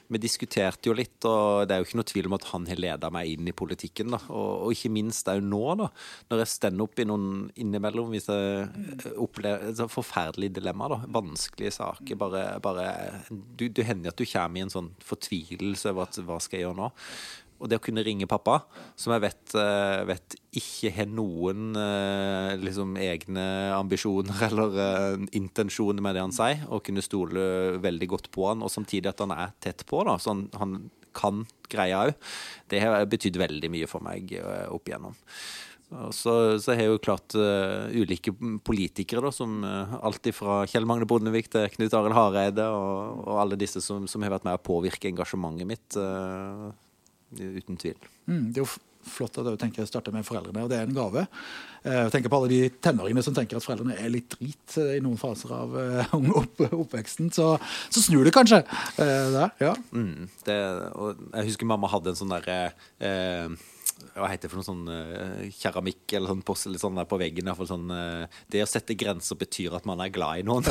vi 0.10 0.17
diskuterte 0.17 0.89
jo 0.89 0.95
litt, 0.98 1.19
og 1.29 1.67
det 1.69 1.75
er 1.75 1.83
jo 1.83 1.86
ikke 1.86 2.00
noe 2.00 2.10
tvil 2.10 2.29
om 2.31 2.36
at 2.39 2.48
han 2.50 2.65
har 2.65 2.81
leda 2.81 3.12
meg 3.13 3.36
inn 3.36 3.51
i 3.51 3.53
politikken. 3.53 4.10
da 4.15 4.17
Og, 4.33 4.65
og 4.65 4.74
ikke 4.74 4.89
minst 4.98 5.29
òg 5.29 5.43
nå, 5.45 5.62
da 5.83 5.91
når 6.31 6.41
jeg 6.41 6.51
stender 6.55 6.88
opp 6.88 6.98
i 6.98 7.05
noen 7.05 7.27
innimellom 7.62 8.10
hvis 8.15 8.31
jeg 8.31 8.65
opplever 9.19 9.69
et 9.69 9.79
sånt 9.79 9.93
forferdelig 9.93 10.51
dilemma, 10.55 10.89
da 10.91 11.01
vanskelige 11.11 11.75
saker. 11.77 12.19
Bare, 12.21 12.45
bare 12.63 12.88
du, 13.29 13.67
du 13.69 13.83
hender 13.85 14.13
at 14.13 14.19
du 14.19 14.25
kommer 14.25 14.61
i 14.61 14.65
en 14.65 14.73
sånn 14.73 14.91
fortvilelse 15.05 15.93
over 15.93 16.09
at 16.09 16.21
hva 16.25 16.39
skal 16.43 16.59
jeg 16.59 16.67
gjøre 16.67 16.81
nå? 16.81 16.91
og 17.61 17.69
det 17.69 17.77
å 17.77 17.83
kunne 17.83 18.03
ringe 18.05 18.29
pappa, 18.29 18.63
som 18.97 19.13
jeg 19.13 19.23
vet, 19.27 19.53
eh, 19.59 20.01
vet 20.09 20.35
ikke 20.57 20.91
har 20.95 21.11
noen 21.13 21.77
eh, 21.77 22.55
liksom 22.61 22.95
egne 22.97 23.45
ambisjoner 23.75 24.41
eller 24.50 24.79
uh, 24.79 25.27
intensjoner 25.38 26.01
med 26.03 26.17
det 26.17 26.25
han 26.25 26.35
sier, 26.35 26.65
og 26.73 26.81
kunne 26.88 27.05
stole 27.05 27.77
veldig 27.83 28.09
godt 28.15 28.31
på 28.33 28.50
han, 28.50 28.65
og 28.65 28.73
samtidig 28.73 29.11
at 29.11 29.21
han 29.21 29.35
er 29.35 29.53
tett 29.61 29.85
på, 29.88 30.01
da, 30.07 30.17
så 30.17 30.33
han, 30.33 30.47
han 30.57 30.79
kan 31.15 31.45
greia 31.71 32.05
òg, 32.07 32.15
det 32.71 32.81
har 32.81 33.05
betydd 33.11 33.38
veldig 33.39 33.69
mye 33.71 33.89
for 33.89 34.03
meg 34.03 34.33
opp 34.71 34.89
igjennom. 34.89 35.17
Så, 35.91 36.60
så 36.63 36.75
har 36.75 36.88
jo 36.88 37.00
klart 37.03 37.33
uh, 37.36 37.91
ulike 37.91 38.31
politikere, 38.63 39.25
da, 39.25 39.31
som 39.36 39.57
uh, 39.65 39.98
alt 40.00 40.29
fra 40.31 40.62
Kjell 40.69 40.88
Magne 40.88 41.07
Bondevik 41.10 41.50
til 41.51 41.67
Knut 41.74 41.95
Arild 41.98 42.15
Hareide, 42.15 42.67
og, 42.71 43.25
og, 43.25 43.33
alle 43.41 43.57
disse 43.60 43.83
som, 43.83 44.05
som, 44.07 44.24
har 44.24 44.31
vært 44.38 44.48
med 44.48 44.55
å 44.55 44.63
påvirke 44.63 45.10
engasjementet 45.12 45.67
mitt, 45.67 45.98
uh, 46.00 46.71
uten 47.36 47.79
tvil. 47.81 48.00
Mm, 48.29 48.48
det 48.53 48.62
er 48.62 48.63
jo 48.63 48.69
flott 49.12 49.36
at 49.41 49.50
du 49.50 49.57
tenker 49.60 49.83
å 49.83 49.89
starte 49.89 50.13
med 50.15 50.24
foreldrene, 50.24 50.63
og 50.63 50.71
det 50.71 50.79
er 50.79 50.88
en 50.88 50.95
gave. 50.95 51.25
Jeg 51.83 52.13
tenker 52.13 52.31
på 52.31 52.38
alle 52.38 52.51
de 52.51 52.60
tenåringene 52.86 53.24
som 53.25 53.36
tenker 53.36 53.57
at 53.57 53.65
foreldrene 53.65 53.98
er 53.98 54.13
litt 54.13 54.29
drit 54.36 54.75
i 54.83 55.00
noen 55.01 55.17
faser 55.19 55.51
av 55.57 55.74
opp, 56.43 56.62
oppveksten. 56.69 57.31
Så, 57.33 57.55
så, 57.89 58.03
snur 58.05 58.27
det 58.27 58.36
kanskje 58.36 58.62
der. 59.00 59.55
Ja. 59.60 59.74
Mm, 59.89 60.29
det, 60.45 60.60
jeg 60.62 61.50
husker 61.50 61.71
mamma 61.74 61.89
hadde 61.91 62.13
en 62.13 62.21
sånn 62.21 62.36
derre 62.36 62.60
hva 64.12 64.27
heter 64.27 64.50
det 64.50 64.51
for 64.51 64.60
noe 64.60 64.68
sånn 64.68 64.88
uh, 64.91 65.44
keramikk 65.56 66.15
eller 66.18 66.34
sånn 66.34 66.44
porsel 66.46 66.75
sånn 66.80 66.98
der 67.00 67.08
på 67.08 67.20
veggen. 67.22 67.48
Iallfall 67.48 67.70
sånn, 67.70 67.91
uh, 67.94 68.41
det 68.51 68.63
å 68.65 68.70
sette 68.70 68.98
grenser 69.00 69.39
betyr 69.39 69.77
at 69.77 69.88
man 69.88 70.01
er 70.03 70.12
glad 70.12 70.41
i 70.41 70.46
noen. 70.48 70.68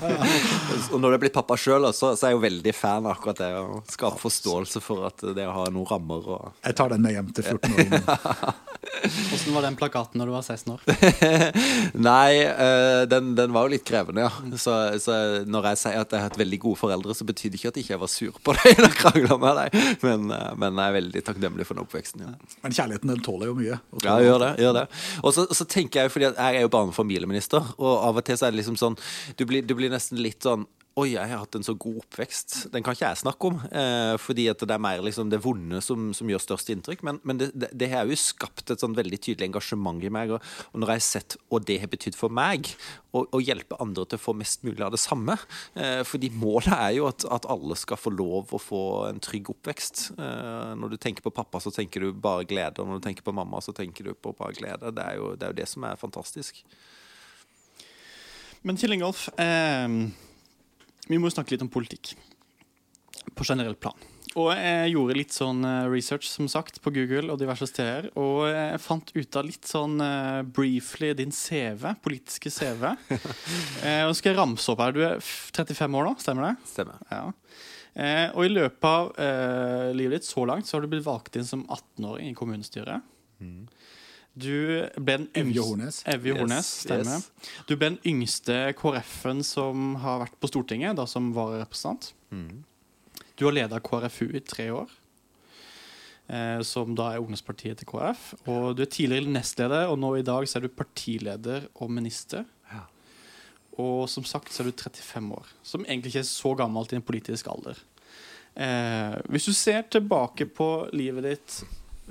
og 0.92 0.96
når 0.96 1.08
det 1.08 1.18
er 1.18 1.22
blitt 1.26 1.36
pappa 1.36 1.58
sjøl, 1.60 1.90
så, 1.92 2.14
så, 2.16 2.26
er 2.26 2.32
jeg 2.32 2.38
jo 2.38 2.44
veldig 2.46 2.74
fan 2.76 3.04
av 3.04 3.18
akkurat 3.18 3.42
det 3.42 3.50
å 3.58 3.82
skape 3.90 4.20
forståelse 4.22 4.82
for 4.84 5.08
at 5.10 5.26
det 5.36 5.44
å 5.48 5.56
ha 5.58 5.66
noen 5.74 5.90
rammer 5.90 6.30
og 6.38 6.64
Jeg 6.64 6.78
tar 6.78 6.94
den 6.94 7.04
med 7.04 7.16
hjem 7.18 7.34
til 7.36 7.52
14-åringen. 7.52 8.64
Hvordan 9.04 9.56
var 9.56 9.66
den 9.66 9.76
plakaten 9.76 10.20
når 10.20 10.30
du 10.30 10.34
var 10.34 10.44
16 10.46 10.74
år? 10.74 10.84
Nei, 12.08 12.32
uh, 12.48 13.04
den, 13.10 13.34
den, 13.36 13.52
var 13.52 13.68
jo 13.68 13.74
litt 13.74 13.84
krevende, 13.84 14.24
ja. 14.24 14.56
Så, 14.56 14.72
så, 15.04 15.18
når 15.44 15.70
jeg 15.72 15.82
sier 15.82 16.00
at 16.00 16.14
jeg 16.14 16.22
har 16.22 16.30
hatt 16.30 16.40
veldig 16.40 16.62
gode 16.64 16.80
foreldre, 16.80 17.16
så 17.16 17.28
betyr 17.28 17.52
det 17.52 17.60
ikke 17.60 17.74
at 17.74 17.80
jeg 17.80 17.88
ikke 17.88 18.02
var 18.06 18.12
sur 18.12 18.40
på 18.40 18.56
dem 18.56 18.72
eller 18.78 18.96
krangla 18.96 19.40
med 19.40 19.60
dem, 19.60 19.88
men, 20.06 20.28
men, 20.60 20.80
jeg 20.80 20.86
er 20.86 20.98
veldig 21.00 21.24
takknemlig 21.28 21.68
for 21.68 21.76
den 21.76 21.84
oppveksten. 21.84 22.24
Ja. 22.24 22.53
Men 22.62 22.72
kjærligheten 22.72 23.10
den 23.12 23.24
tåler 23.24 23.50
jo 23.50 23.56
mye. 23.58 23.80
Ja, 24.04 24.14
gjør 24.24 24.38
det. 24.40 24.52
gjør 24.62 24.76
det. 24.78 24.84
Og 25.22 25.34
så, 25.36 25.66
tenker 25.68 26.04
jeg, 26.04 26.12
fordi 26.14 26.30
jeg 26.30 26.60
er 26.60 26.64
jo 26.64 26.72
barne- 26.72 26.94
og 26.94 26.96
familieminister, 26.96 27.74
og 27.76 27.92
av 28.08 28.16
og 28.20 28.24
til 28.24 28.38
så 28.40 28.46
er 28.46 28.54
det 28.54 28.62
liksom 28.62 28.78
sånn 28.80 28.96
Du 29.36 29.44
blir, 29.44 29.62
du 29.66 29.74
blir 29.76 29.92
nesten 29.92 30.22
litt 30.22 30.42
sånn 30.44 30.66
Oi, 30.94 31.08
jeg 31.16 31.26
har 31.26 31.40
hatt 31.42 31.56
en 31.58 31.64
så 31.66 31.72
god 31.74 31.96
oppvekst. 32.04 32.52
Den 32.70 32.84
kan 32.86 32.94
ikke 32.94 33.08
jeg 33.08 33.18
snakke 33.18 33.48
om. 33.48 33.56
Eh, 33.66 34.12
fordi 34.22 34.44
at 34.52 34.60
det 34.62 34.76
er 34.76 34.82
mer 34.82 35.00
liksom 35.02 35.26
det 35.32 35.40
vonde 35.42 35.80
som, 35.82 36.12
som 36.14 36.28
gjør 36.30 36.42
størst 36.42 36.68
inntrykk. 36.70 37.00
Men, 37.02 37.16
men 37.26 37.40
det, 37.40 37.48
det, 37.50 37.72
det, 37.74 37.88
har 37.90 38.06
jo 38.06 38.18
skapt 38.18 38.70
et 38.70 38.78
sånn 38.78 38.94
veldig 38.94 39.18
tydelig 39.18 39.48
engasjement 39.48 39.98
i 40.06 40.12
meg. 40.14 40.30
Og, 40.36 40.52
og 40.70 40.78
når 40.78 40.92
jeg 40.92 41.00
har 41.00 41.06
sett 41.08 41.34
hva 41.50 41.58
det 41.66 41.80
har 41.82 41.90
betydd 41.90 42.14
for 42.14 42.30
meg, 42.30 42.70
å 43.10 43.40
hjelpe 43.42 43.78
andre 43.82 44.04
til 44.06 44.20
å 44.20 44.22
få 44.22 44.36
mest 44.38 44.62
mulig 44.66 44.82
av 44.82 44.90
det 44.90 44.98
samme 44.98 45.36
eh, 45.78 46.00
Fordi 46.02 46.32
målet 46.34 46.72
er 46.74 46.96
jo 46.96 47.04
at, 47.06 47.22
at, 47.30 47.46
alle 47.46 47.76
skal 47.78 47.98
få 47.98 48.10
lov 48.10 48.50
å 48.50 48.58
få 48.58 48.82
en 49.08 49.18
trygg 49.22 49.50
oppvekst. 49.50 50.04
Eh, 50.14 50.72
når 50.78 50.94
du 50.94 50.98
tenker 51.02 51.26
på 51.26 51.34
pappa, 51.34 51.58
så 51.62 51.74
tenker 51.74 52.06
du 52.06 52.12
bare 52.14 52.46
glede. 52.46 52.78
Og 52.78 52.90
når 52.90 53.02
du 53.02 53.08
tenker 53.08 53.26
på 53.26 53.34
mamma, 53.34 53.58
så 53.62 53.74
tenker 53.74 54.06
du 54.06 54.14
på 54.14 54.34
bare 54.38 54.54
glede. 54.60 54.94
Det 54.94 55.08
er 55.10 55.18
jo 55.18 55.32
det, 55.34 55.42
er 55.42 55.56
jo 55.56 55.58
det 55.58 55.66
som 55.74 55.88
er 55.90 55.98
fantastisk. 55.98 56.62
Men 58.62 58.78
Kjell 58.78 58.94
Ingolf, 58.94 59.26
eh 59.42 60.22
vi 61.08 61.20
må 61.20 61.30
snakke 61.32 61.54
litt 61.54 61.64
om 61.64 61.72
politikk 61.72 62.14
på 63.34 63.46
generelt 63.46 63.80
plan. 63.82 63.96
Og 64.34 64.48
jeg 64.50 64.90
gjorde 64.90 65.14
litt 65.14 65.34
sånn 65.34 65.60
eh, 65.66 65.84
research 65.92 66.26
som 66.26 66.48
sagt, 66.50 66.80
på 66.82 66.90
Google 66.94 67.30
og 67.30 67.38
diverse 67.38 67.68
steder. 67.70 68.08
Og 68.18 68.48
jeg 68.48 68.80
fant 68.82 69.12
ut 69.14 69.38
av 69.38 69.46
litt 69.46 69.68
sånn 69.68 69.94
uh, 70.02 70.42
briefly 70.42 71.12
din 71.14 71.30
CV, 71.34 71.86
politiske 72.02 72.50
CV. 72.50 72.88
uh, 73.14 74.02
og 74.08 74.16
skal 74.18 74.32
jeg 74.32 74.40
ramse 74.40 74.66
opp 74.72 74.82
her. 74.82 74.96
Du 74.96 75.04
er 75.06 75.22
35 75.22 76.00
år 76.00 76.08
nå, 76.08 76.16
stemmer 76.22 76.48
det? 76.48 76.54
Stemmer. 76.72 76.98
Ja. 77.14 77.22
Uh, 77.94 78.28
og 78.34 78.42
i 78.42 78.50
løpet 78.50 78.88
av 78.88 79.12
eh, 79.22 79.92
livet 79.94 80.18
ditt 80.18 80.26
så 80.26 80.42
langt 80.50 80.66
så 80.66 80.76
har 80.76 80.82
du 80.82 80.90
blitt 80.90 81.06
valgt 81.06 81.36
inn 81.38 81.46
som 81.46 81.62
18-åring 81.68 82.32
i 82.32 82.34
kommunestyret. 82.34 83.06
Mm. 83.38 83.68
Du 84.34 84.82
ble 84.98 85.18
den 85.20 85.28
Evje 85.38 85.62
Hornes. 85.62 86.00
Evje 86.10 86.34
Hornes, 86.34 86.70
stemmer. 86.82 87.22
Yes. 87.22 87.52
Du 87.68 87.76
ble 87.78 87.92
den 87.92 88.00
yngste 88.10 88.72
KrF-en 88.78 89.44
som 89.46 89.94
har 90.02 90.24
vært 90.24 90.34
på 90.42 90.50
Stortinget, 90.50 90.96
da 90.98 91.06
som 91.10 91.30
vararepresentant. 91.36 92.10
Mm. 92.34 92.64
Du 93.38 93.46
har 93.46 93.54
leda 93.54 93.78
KrFU 93.82 94.26
i 94.34 94.42
tre 94.42 94.66
år, 94.74 94.90
eh, 96.26 96.60
som 96.66 96.96
da 96.98 97.12
er 97.12 97.22
ungdomspartiet 97.22 97.78
til 97.78 97.90
KrF. 97.92 98.26
Og 98.50 98.74
du 98.74 98.82
er 98.82 98.90
tidligere 98.90 99.30
nestleder, 99.30 99.86
og 99.92 100.00
nå 100.02 100.16
i 100.18 100.26
dag 100.26 100.48
så 100.50 100.58
er 100.58 100.66
du 100.66 100.74
partileder 100.82 101.70
og 101.78 101.94
minister. 101.94 102.42
Ja. 102.72 102.84
Og 103.78 104.08
som 104.10 104.26
sagt 104.26 104.50
så 104.50 104.64
er 104.64 104.70
du 104.70 104.74
35 104.82 105.30
år, 105.38 105.54
som 105.62 105.86
egentlig 105.86 106.14
ikke 106.14 106.24
er 106.24 106.30
så 106.32 106.56
gammelt 106.58 106.94
i 106.94 106.98
en 106.98 107.06
politisk 107.06 107.54
alder. 107.54 107.78
Eh, 108.54 109.14
hvis 109.30 109.46
du 109.46 109.54
ser 109.54 109.86
tilbake 109.90 110.46
på 110.46 110.88
livet 110.94 111.26
ditt 111.26 111.62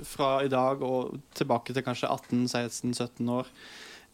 fra 0.02 0.36
i 0.44 0.50
dag 0.52 0.82
og 0.82 1.18
tilbake 1.36 1.74
til 1.74 1.84
kanskje 1.86 2.10
18-16-17 2.10 3.30
år. 3.30 3.50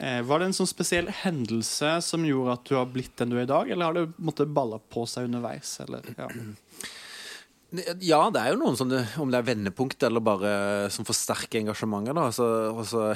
Eh, 0.00 0.22
var 0.24 0.40
det 0.40 0.48
en 0.48 0.56
sånn 0.56 0.68
spesiell 0.68 1.10
hendelse 1.22 1.98
som 2.04 2.24
gjorde 2.24 2.56
at 2.56 2.70
du 2.70 2.76
har 2.78 2.88
blitt 2.88 3.18
den 3.20 3.34
du 3.34 3.36
er 3.36 3.44
i 3.44 3.50
dag, 3.50 3.68
eller 3.68 3.90
har 3.90 3.98
det 3.98 4.22
måttet 4.22 4.52
balle 4.56 4.80
på 4.92 5.04
seg 5.08 5.28
underveis? 5.28 5.74
Eller, 5.84 6.06
ja. 6.16 6.28
ja. 8.12 8.20
det 8.32 8.40
er 8.40 8.54
jo 8.54 8.60
noen 8.62 8.78
sånne, 8.80 9.02
om 9.20 9.28
det 9.32 9.42
er 9.42 9.48
vendepunkt 9.50 10.08
eller 10.08 10.24
bare 10.24 10.54
som 10.94 11.04
forsterker 11.04 11.60
engasjementet. 11.60 12.16
da, 12.16 12.24
altså, 12.30 12.48
altså, 12.80 13.12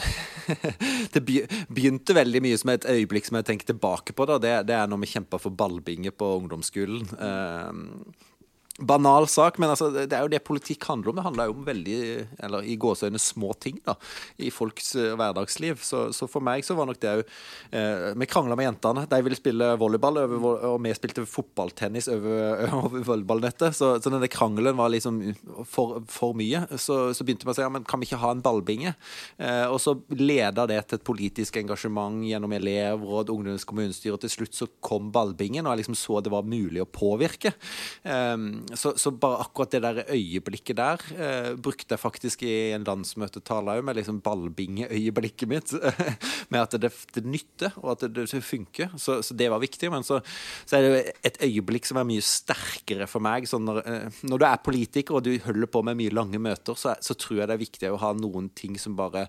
Det 1.14 1.24
begynte 1.24 2.16
veldig 2.20 2.44
mye 2.44 2.60
som 2.60 2.74
et 2.74 2.84
øyeblikk 2.84 3.30
som 3.30 3.40
jeg 3.40 3.48
tenker 3.48 3.72
tilbake 3.72 4.12
på. 4.12 4.28
da, 4.28 4.36
Det, 4.42 4.54
det 4.68 4.76
er 4.76 4.92
når 4.92 5.06
vi 5.06 5.12
kjempa 5.16 5.40
for 5.40 5.56
ballbinge 5.56 6.12
på 6.12 6.34
ungdomsskolen. 6.42 7.08
Eh, 7.16 8.30
banal 8.78 9.28
sak, 9.30 9.58
men 9.62 9.70
altså, 9.70 9.86
det 9.94 10.10
er 10.10 10.24
jo 10.24 10.30
det 10.32 10.40
politikk 10.42 10.88
handler 10.88 11.12
om. 11.12 11.18
Det 11.18 11.24
handler 11.28 11.46
jo 11.46 11.54
om 11.54 11.66
veldig, 11.66 11.98
eller 12.42 12.66
i 12.66 12.74
gåseøyne, 12.80 13.20
små 13.22 13.52
ting 13.62 13.76
da, 13.86 13.94
i 14.42 14.50
folks 14.50 14.96
uh, 14.98 15.12
hverdagsliv. 15.14 15.78
Så, 15.86 16.08
så, 16.16 16.26
for 16.30 16.42
meg 16.42 16.66
så 16.66 16.74
var 16.74 16.88
nok 16.90 16.98
det 17.02 17.12
òg 17.12 17.22
uh, 17.22 18.10
Vi 18.18 18.28
krangla 18.30 18.56
med 18.58 18.66
jentene. 18.66 19.04
De 19.10 19.20
ville 19.22 19.38
spille 19.38 19.68
volleyball, 19.78 20.18
over, 20.24 20.64
og 20.72 20.80
vi 20.82 20.94
spilte 20.98 21.22
fotballtennis 21.28 22.10
over, 22.10 22.64
over 22.80 23.06
volleyballnettet. 23.06 23.76
Så, 23.78 23.92
så, 24.02 24.10
denne 24.10 24.30
krangelen 24.32 24.74
var 24.80 24.90
liksom 24.90 25.22
for, 25.70 26.02
for 26.10 26.34
mye. 26.34 26.64
Så, 26.74 26.98
så, 27.14 27.26
begynte 27.26 27.46
vi 27.46 27.54
å 27.54 27.56
si 27.56 27.62
ja, 27.62 27.70
men 27.70 27.86
kan 27.86 28.02
vi 28.02 28.10
ikke 28.10 28.22
ha 28.24 28.34
en 28.34 28.42
ballbinge? 28.42 28.96
Uh, 29.38 29.70
og 29.70 29.78
så 29.84 29.94
leda 30.18 30.66
det 30.70 30.80
til 30.88 30.98
et 30.98 31.06
politisk 31.06 31.60
engasjement 31.62 32.26
gjennom 32.26 32.58
elevråd, 32.58 33.30
ungdoms 33.30 33.68
kommunestyre. 33.70 34.18
Til 34.26 34.34
slutt 34.34 34.58
så 34.58 34.70
kom 34.82 35.14
ballbingen, 35.14 35.62
og 35.62 35.76
jeg 35.76 35.84
liksom 35.84 36.00
så 36.02 36.18
det 36.24 36.34
var 36.34 36.42
mulig 36.42 36.82
å 36.82 36.90
påvirke. 36.90 37.54
Um, 38.02 38.63
så, 38.72 38.94
så, 38.96 39.10
bare 39.10 39.42
akkurat 39.44 39.74
det 39.74 39.80
der 39.84 39.98
øyeblikket 40.14 40.78
der 40.78 41.02
eh, 41.12 41.50
brukte 41.60 41.94
jeg 41.94 42.00
faktisk 42.00 42.44
i 42.46 42.72
en 42.74 42.84
landsmøtetale 42.86 43.76
òg, 43.76 43.84
med 43.84 43.98
liksom 43.98 44.20
ballbingeøyeblikket 44.24 45.50
mitt. 45.50 45.74
med 46.52 46.60
at 46.60 46.76
det, 46.80 46.90
det 47.14 47.24
nytter, 47.28 47.74
og 47.82 47.94
at 47.94 48.06
det, 48.08 48.26
det 48.32 48.42
funker. 48.44 48.94
Så, 48.96 49.20
så, 49.26 49.36
det 49.36 49.50
var 49.52 49.62
viktig. 49.62 49.90
Men 49.92 50.06
så, 50.06 50.20
så, 50.64 50.78
er 50.78 50.86
det 50.86 51.14
et 51.30 51.40
øyeblikk 51.44 51.88
som 51.88 52.00
er 52.00 52.08
mye 52.08 52.24
sterkere 52.24 53.08
for 53.10 53.24
meg. 53.24 53.48
Når, 53.52 53.82
eh, 53.84 54.18
når, 54.28 54.40
du 54.40 54.48
er 54.48 54.64
politiker 54.64 55.18
og 55.18 55.26
du 55.26 55.32
holder 55.44 55.70
på 55.70 55.84
med 55.86 56.00
mye 56.00 56.14
lange 56.14 56.40
møter, 56.42 56.78
så, 56.78 56.96
tror 57.14 57.42
jeg 57.42 57.50
det 57.50 57.58
er 57.58 57.64
viktig 57.64 57.92
å 57.92 58.00
ha 58.02 58.14
noen 58.16 58.50
ting 58.56 58.78
som 58.80 58.96
bare 58.98 59.26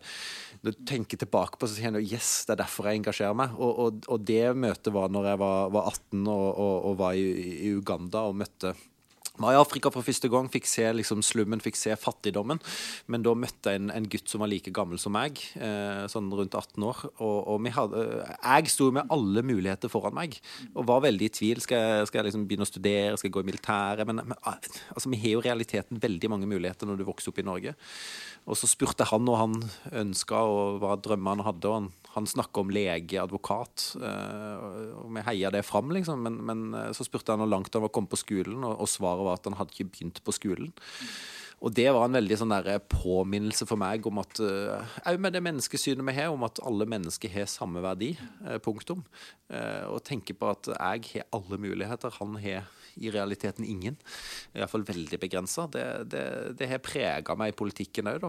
Når 0.65 0.73
du 0.73 0.81
tenker 0.87 1.19
tilbake 1.21 1.59
på, 1.59 1.67
så 1.69 1.77
kjenner 1.77 2.01
du 2.01 2.09
yes, 2.09 2.47
det 2.47 2.55
er 2.55 2.63
derfor 2.63 2.89
jeg 2.89 3.03
engasjerer 3.03 3.37
meg. 3.37 3.53
Og, 3.59 3.79
og, 3.85 4.09
og 4.11 4.25
det 4.25 4.43
møtet 4.57 4.93
var 4.95 5.13
når 5.13 5.31
jeg 5.33 5.41
var, 5.43 5.71
var 5.75 5.93
18 5.93 6.25
og, 6.25 6.49
og 6.89 6.99
var 6.99 7.17
i, 7.19 7.25
i 7.67 7.73
Uganda 7.75 8.25
og 8.29 8.37
møtte 8.39 8.73
var 9.41 9.55
i 9.55 9.59
Afrika 9.59 9.91
for 9.93 10.05
første 10.05 10.29
gang, 10.31 10.47
fikk 10.51 10.67
se 10.69 10.85
liksom, 10.95 11.23
slummen, 11.25 11.61
fikk 11.63 11.77
se 11.79 11.95
fattigdommen. 11.99 12.61
Men 13.11 13.25
da 13.25 13.33
møtte 13.37 13.73
jeg 13.73 13.81
en, 13.81 13.91
en 13.93 14.07
gutt 14.11 14.31
som 14.31 14.43
var 14.43 14.51
like 14.51 14.73
gammel 14.75 15.01
som 15.01 15.15
meg, 15.15 15.41
eh, 15.59 16.05
sånn 16.11 16.31
rundt 16.31 16.55
18 16.55 16.87
år. 16.87 17.03
Og, 17.15 17.37
og 17.55 17.69
hadde, 17.75 18.05
jeg 18.37 18.73
sto 18.73 18.89
med 18.95 19.11
alle 19.13 19.43
muligheter 19.45 19.91
foran 19.91 20.15
meg, 20.17 20.39
og 20.73 20.87
var 20.89 21.03
veldig 21.07 21.29
i 21.29 21.35
tvil. 21.39 21.63
Skal 21.63 21.81
jeg, 21.81 22.09
skal 22.09 22.21
jeg 22.21 22.29
liksom 22.29 22.47
begynne 22.49 22.67
å 22.67 22.71
studere, 22.71 23.19
skal 23.19 23.29
jeg 23.29 23.37
gå 23.37 23.45
i 23.45 23.49
militæret? 23.51 24.07
Men, 24.07 24.23
men 24.31 24.39
altså, 24.45 25.11
vi 25.11 25.21
har 25.23 25.35
jo 25.35 25.43
i 25.43 25.47
realiteten 25.49 26.01
veldig 26.01 26.31
mange 26.31 26.49
muligheter 26.49 26.89
når 26.89 27.01
du 27.01 27.07
vokser 27.09 27.33
opp 27.33 27.43
i 27.43 27.47
Norge. 27.47 27.75
Og 28.45 28.59
så 28.59 28.69
spurte 28.69 29.07
han 29.09 29.27
hva 29.27 29.41
han 29.43 29.59
ønska, 30.05 30.41
og 30.45 30.81
hva 30.83 30.95
drømmene 31.01 31.41
han 31.41 31.49
hadde. 31.49 31.71
og 31.71 31.79
han 31.79 31.93
han 32.15 32.27
snakka 32.27 32.61
om 32.63 32.71
lege, 32.71 33.19
advokat, 33.19 33.89
eh, 33.99 34.65
og 35.01 35.09
vi 35.11 35.23
heia 35.27 35.51
det 35.51 35.65
fram, 35.67 35.91
liksom. 35.91 36.21
Men, 36.23 36.37
men, 36.47 36.61
eh, 36.73 36.91
så 36.95 37.03
spurte 37.03 37.33
han 37.33 37.43
hvor 37.43 37.51
langt 37.51 37.73
han 37.75 37.83
var 37.83 37.91
kommet 37.91 38.13
på 38.13 38.21
skolen, 38.21 38.63
og, 38.63 38.77
og, 38.79 38.87
svaret 38.89 39.27
var 39.27 39.39
at 39.39 39.49
han 39.49 39.57
hadde 39.59 39.75
ikke 39.75 39.91
begynt 39.91 40.21
på 40.23 40.35
skolen. 40.35 40.71
og 41.59 41.73
det 41.75 41.87
var 41.91 42.05
en 42.07 42.15
veldig 42.15 42.37
sånn 42.39 42.53
der 42.55 42.79
påminnelse 42.91 43.67
for 43.67 43.79
meg 43.79 44.07
om 44.07 44.19
at 44.21 44.39
òg 44.39 45.19
med 45.19 45.35
det 45.35 45.43
menneskesynet 45.43 46.07
vi 46.07 46.15
har, 46.15 46.31
om 46.31 46.47
at 46.47 46.59
alle 46.63 46.87
mennesker 46.87 47.31
har 47.31 47.51
samme 47.51 47.83
verdi. 47.83 48.11
Punktum. 48.63 49.05
Og 49.89 50.03
tenke 50.05 50.35
på 50.37 50.51
at 50.51 50.67
jeg 50.67 51.07
har 51.13 51.29
alle 51.33 51.57
muligheter. 51.63 52.13
Han 52.19 52.35
har 52.43 52.67
i 52.95 53.11
realiteten 53.11 53.65
ingen. 53.65 53.97
Iallfall 54.55 54.85
veldig 54.87 55.19
begrensa. 55.19 55.67
Det, 55.71 55.83
det, 56.11 56.23
det, 56.59 56.69
har 56.71 56.83
prega 56.83 57.35
meg 57.37 57.53
i 57.53 57.57
politikken 57.57 58.09
òg. 58.11 58.23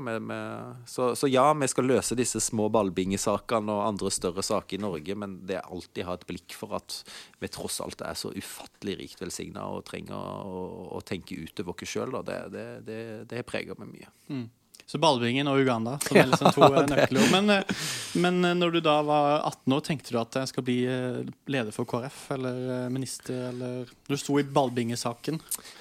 Så, 0.90 1.12
så, 1.18 1.30
ja, 1.30 1.46
vi 1.54 1.68
skal 1.70 1.88
løse 1.90 2.18
disse 2.18 2.42
små 2.42 2.68
ballbingesakene 2.74 3.72
og 3.72 3.84
andre 3.86 4.12
større 4.14 4.44
saker 4.46 4.78
i 4.78 4.82
Norge, 4.82 5.18
men 5.18 5.38
det 5.46 5.60
er 5.60 5.70
alltid 5.70 6.08
ha 6.08 6.16
et 6.18 6.26
blikk 6.28 6.56
for 6.58 6.76
at 6.78 7.00
vi 7.42 7.50
tross 7.52 7.80
alt 7.84 8.02
er 8.04 8.18
så 8.18 8.32
ufattelig 8.34 8.98
rikt 9.02 9.22
velsigna 9.22 9.68
og 9.72 9.84
trenger 9.88 10.16
å, 10.16 10.62
å, 10.98 11.02
tenke 11.06 11.38
utover 11.38 11.76
oss 11.76 11.96
sjøl. 11.96 12.18
Det, 12.26 12.38
det, 12.52 13.02
det 13.30 13.42
har 13.42 13.48
prega 13.48 13.76
meg 13.78 13.92
mye. 13.92 14.14
Mm. 14.32 14.46
Så 14.86 15.00
ballbingen 15.02 15.48
og 15.50 15.58
Uganda, 15.58 15.96
som 15.98 16.14
er 16.20 16.28
liksom 16.30 16.52
to 16.54 16.66
nøkkelord. 16.70 17.32
Men, 17.32 17.50
eh, 17.50 17.86
men 18.22 18.36
eh, 18.46 18.54
når 18.54 18.76
du 18.76 18.80
da 18.86 19.00
var 19.02 19.40
18 19.40 19.74
år, 19.74 19.80
tenkte 19.88 20.14
du 20.14 20.18
at 20.20 20.36
jeg 20.38 20.50
skal 20.52 20.66
bli 20.68 20.76
eh, 20.86 21.24
leder 21.50 21.74
for 21.74 21.88
KrF 21.90 22.20
eller 22.36 22.86
minister, 22.94 23.48
eller 23.50 23.90
Du 24.06 24.14
sto 24.14 24.38
i 24.38 24.44
ballbingesaken? 24.46 25.40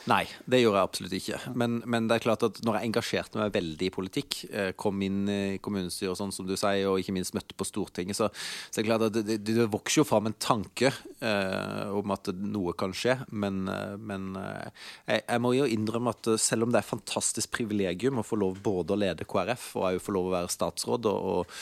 Nei, 0.09 0.23
det 0.49 0.63
gjorde 0.63 0.81
jeg 0.81 0.89
absolutt 0.89 1.13
ikke. 1.19 1.41
Men, 1.53 1.77
men, 1.85 2.07
det 2.09 2.17
er 2.17 2.25
klart 2.25 2.47
at 2.47 2.57
når 2.65 2.79
jeg 2.79 2.89
engasjerte 2.89 3.41
meg 3.43 3.53
veldig 3.53 3.85
i 3.85 3.93
politikk, 3.93 4.39
kom 4.81 5.03
inn 5.05 5.29
i 5.29 5.39
kommunestyret, 5.61 6.17
sånn 6.17 6.33
som 6.33 6.49
du 6.49 6.55
sier, 6.57 6.87
og 6.89 6.97
ikke 7.01 7.13
minst 7.13 7.37
møtte 7.37 7.53
på 7.57 7.67
Stortinget, 7.67 8.17
så, 8.17 8.31
så 8.33 8.79
er 8.79 8.81
det 8.81 8.89
klart 8.89 9.05
at 9.05 9.19
det, 9.19 9.25
det, 9.29 9.37
det 9.45 9.69
vokser 9.69 10.01
jo 10.01 10.07
fram 10.09 10.31
en 10.31 10.37
tanke 10.41 10.89
eh, 10.89 11.93
om 11.93 12.15
at 12.15 12.33
noe 12.41 12.73
kan 12.77 12.93
skje. 12.95 13.19
Men, 13.29 13.69
men 14.01 14.31
jeg, 14.39 15.21
jeg 15.21 15.45
må 15.45 15.53
jo 15.59 15.69
innrømme 15.69 16.17
at 16.17 16.33
selv 16.41 16.65
om 16.65 16.73
det 16.73 16.81
er 16.81 16.89
fantastisk 16.89 17.53
privilegium 17.53 18.21
å 18.21 18.25
få 18.25 18.41
lov 18.41 18.57
både 18.65 18.94
å 18.95 19.03
lede 19.03 19.27
KrF 19.29 19.69
og 19.77 19.87
òg 19.91 20.01
få 20.01 20.15
lov 20.15 20.31
å 20.31 20.35
være 20.39 20.55
statsråd. 20.55 21.11
og, 21.11 21.55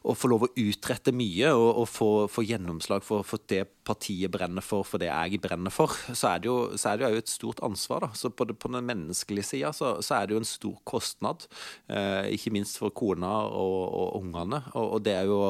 og 0.00 0.16
få 0.16 0.30
lov 0.32 0.46
å 0.46 0.50
utrette 0.56 1.12
mye 1.12 1.50
og, 1.52 1.68
og 1.82 1.86
få, 1.90 2.08
få, 2.32 2.44
gjennomslag 2.48 3.04
for, 3.04 3.24
for, 3.26 3.42
det 3.50 3.66
partiet 3.84 4.32
brenner 4.32 4.64
for, 4.64 4.86
for 4.86 5.02
det 5.02 5.10
jeg 5.10 5.40
brenner 5.44 5.72
for, 5.74 5.92
så 6.16 6.30
er 6.32 6.40
det 6.40 6.48
jo, 6.48 6.56
så 6.80 6.92
er 6.92 7.00
det 7.00 7.10
jo 7.10 7.20
et 7.20 7.32
stort 7.32 7.60
ansvar. 7.66 8.06
da. 8.06 8.10
Så 8.16 8.30
På, 8.32 8.46
det, 8.48 8.56
på 8.60 8.70
den 8.72 8.86
menneskelige 8.88 9.48
sida 9.50 9.74
så, 9.76 9.98
så, 10.00 10.16
er 10.16 10.28
det 10.28 10.36
jo 10.36 10.40
en 10.40 10.48
stor 10.48 10.78
kostnad, 10.88 11.44
eh, 11.92 12.32
ikke 12.36 12.54
minst 12.54 12.80
for 12.80 12.94
kona 12.96 13.32
og, 13.44 13.80
og 14.00 14.22
ungene. 14.22 14.62
Og, 14.72 14.86
og, 14.96 15.04
det 15.04 15.18
er 15.18 15.28
jo 15.28 15.42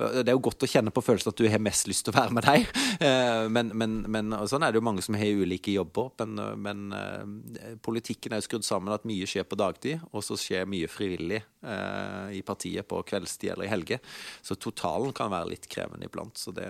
det 0.00 0.30
er 0.30 0.36
jo 0.36 0.42
godt 0.44 0.64
å 0.64 0.68
kjenne 0.70 0.92
på 0.94 1.02
følelsen 1.04 1.32
at 1.32 1.40
du 1.40 1.46
har 1.50 1.62
mest 1.62 1.88
lyst 1.90 2.06
til 2.06 2.14
å 2.14 2.18
være 2.18 2.36
med 2.36 2.46
deg. 2.46 2.68
Eh, 3.00 3.46
men, 3.48 3.70
men, 3.80 3.94
men 4.12 4.34
sånn 4.50 4.64
er 4.66 4.72
det 4.72 4.80
jo 4.80 4.84
mange 4.84 5.00
som 5.04 5.16
har 5.16 5.40
ulike 5.40 5.72
jobber. 5.72 6.10
Men, 6.20 6.60
men 6.60 6.96
eh, 6.96 7.76
politikken 7.80 8.34
er 8.34 8.42
jo 8.42 8.48
skrudd 8.48 8.66
sammen 8.66 8.92
at 8.92 9.06
mye 9.08 9.28
skjer 9.28 9.46
på 9.48 9.58
dagtid, 9.60 10.02
og 10.12 10.24
så 10.26 10.36
skjer 10.40 10.68
mye 10.68 10.90
frivillig 10.90 11.40
eh, 11.40 12.36
i 12.36 12.42
partiet 12.46 12.88
på 12.90 13.00
kveldstid 13.08 13.54
eller 13.54 13.68
i 13.68 13.72
helger. 13.72 14.02
Så 14.44 14.58
totalen 14.60 15.14
kan 15.16 15.32
være 15.32 15.54
litt 15.54 15.70
krevende 15.70 16.10
iblant. 16.10 16.36
Så 16.40 16.52
det, 16.56 16.68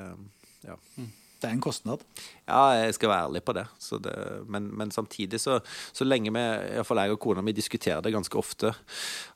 ja. 0.66 0.78
Mm. 0.96 1.10
Det 1.40 1.48
er 1.48 1.56
en 1.56 1.62
kostnad. 1.64 2.02
Ja, 2.50 2.74
jeg 2.76 2.96
skal 2.96 3.08
være 3.08 3.28
ærlig 3.28 3.40
på 3.46 3.54
det. 3.56 3.62
det 4.04 4.14
men, 4.52 4.66
men, 4.76 4.90
samtidig, 4.92 5.40
så, 5.40 5.60
så 5.92 6.04
lenge 6.04 6.32
vi, 6.34 6.42
iallfall 6.74 7.00
jeg 7.00 7.14
og 7.14 7.20
kona 7.22 7.44
mi, 7.44 7.54
diskuterer 7.56 8.02
det 8.04 8.12
ganske 8.12 8.36
ofte, 8.36 8.74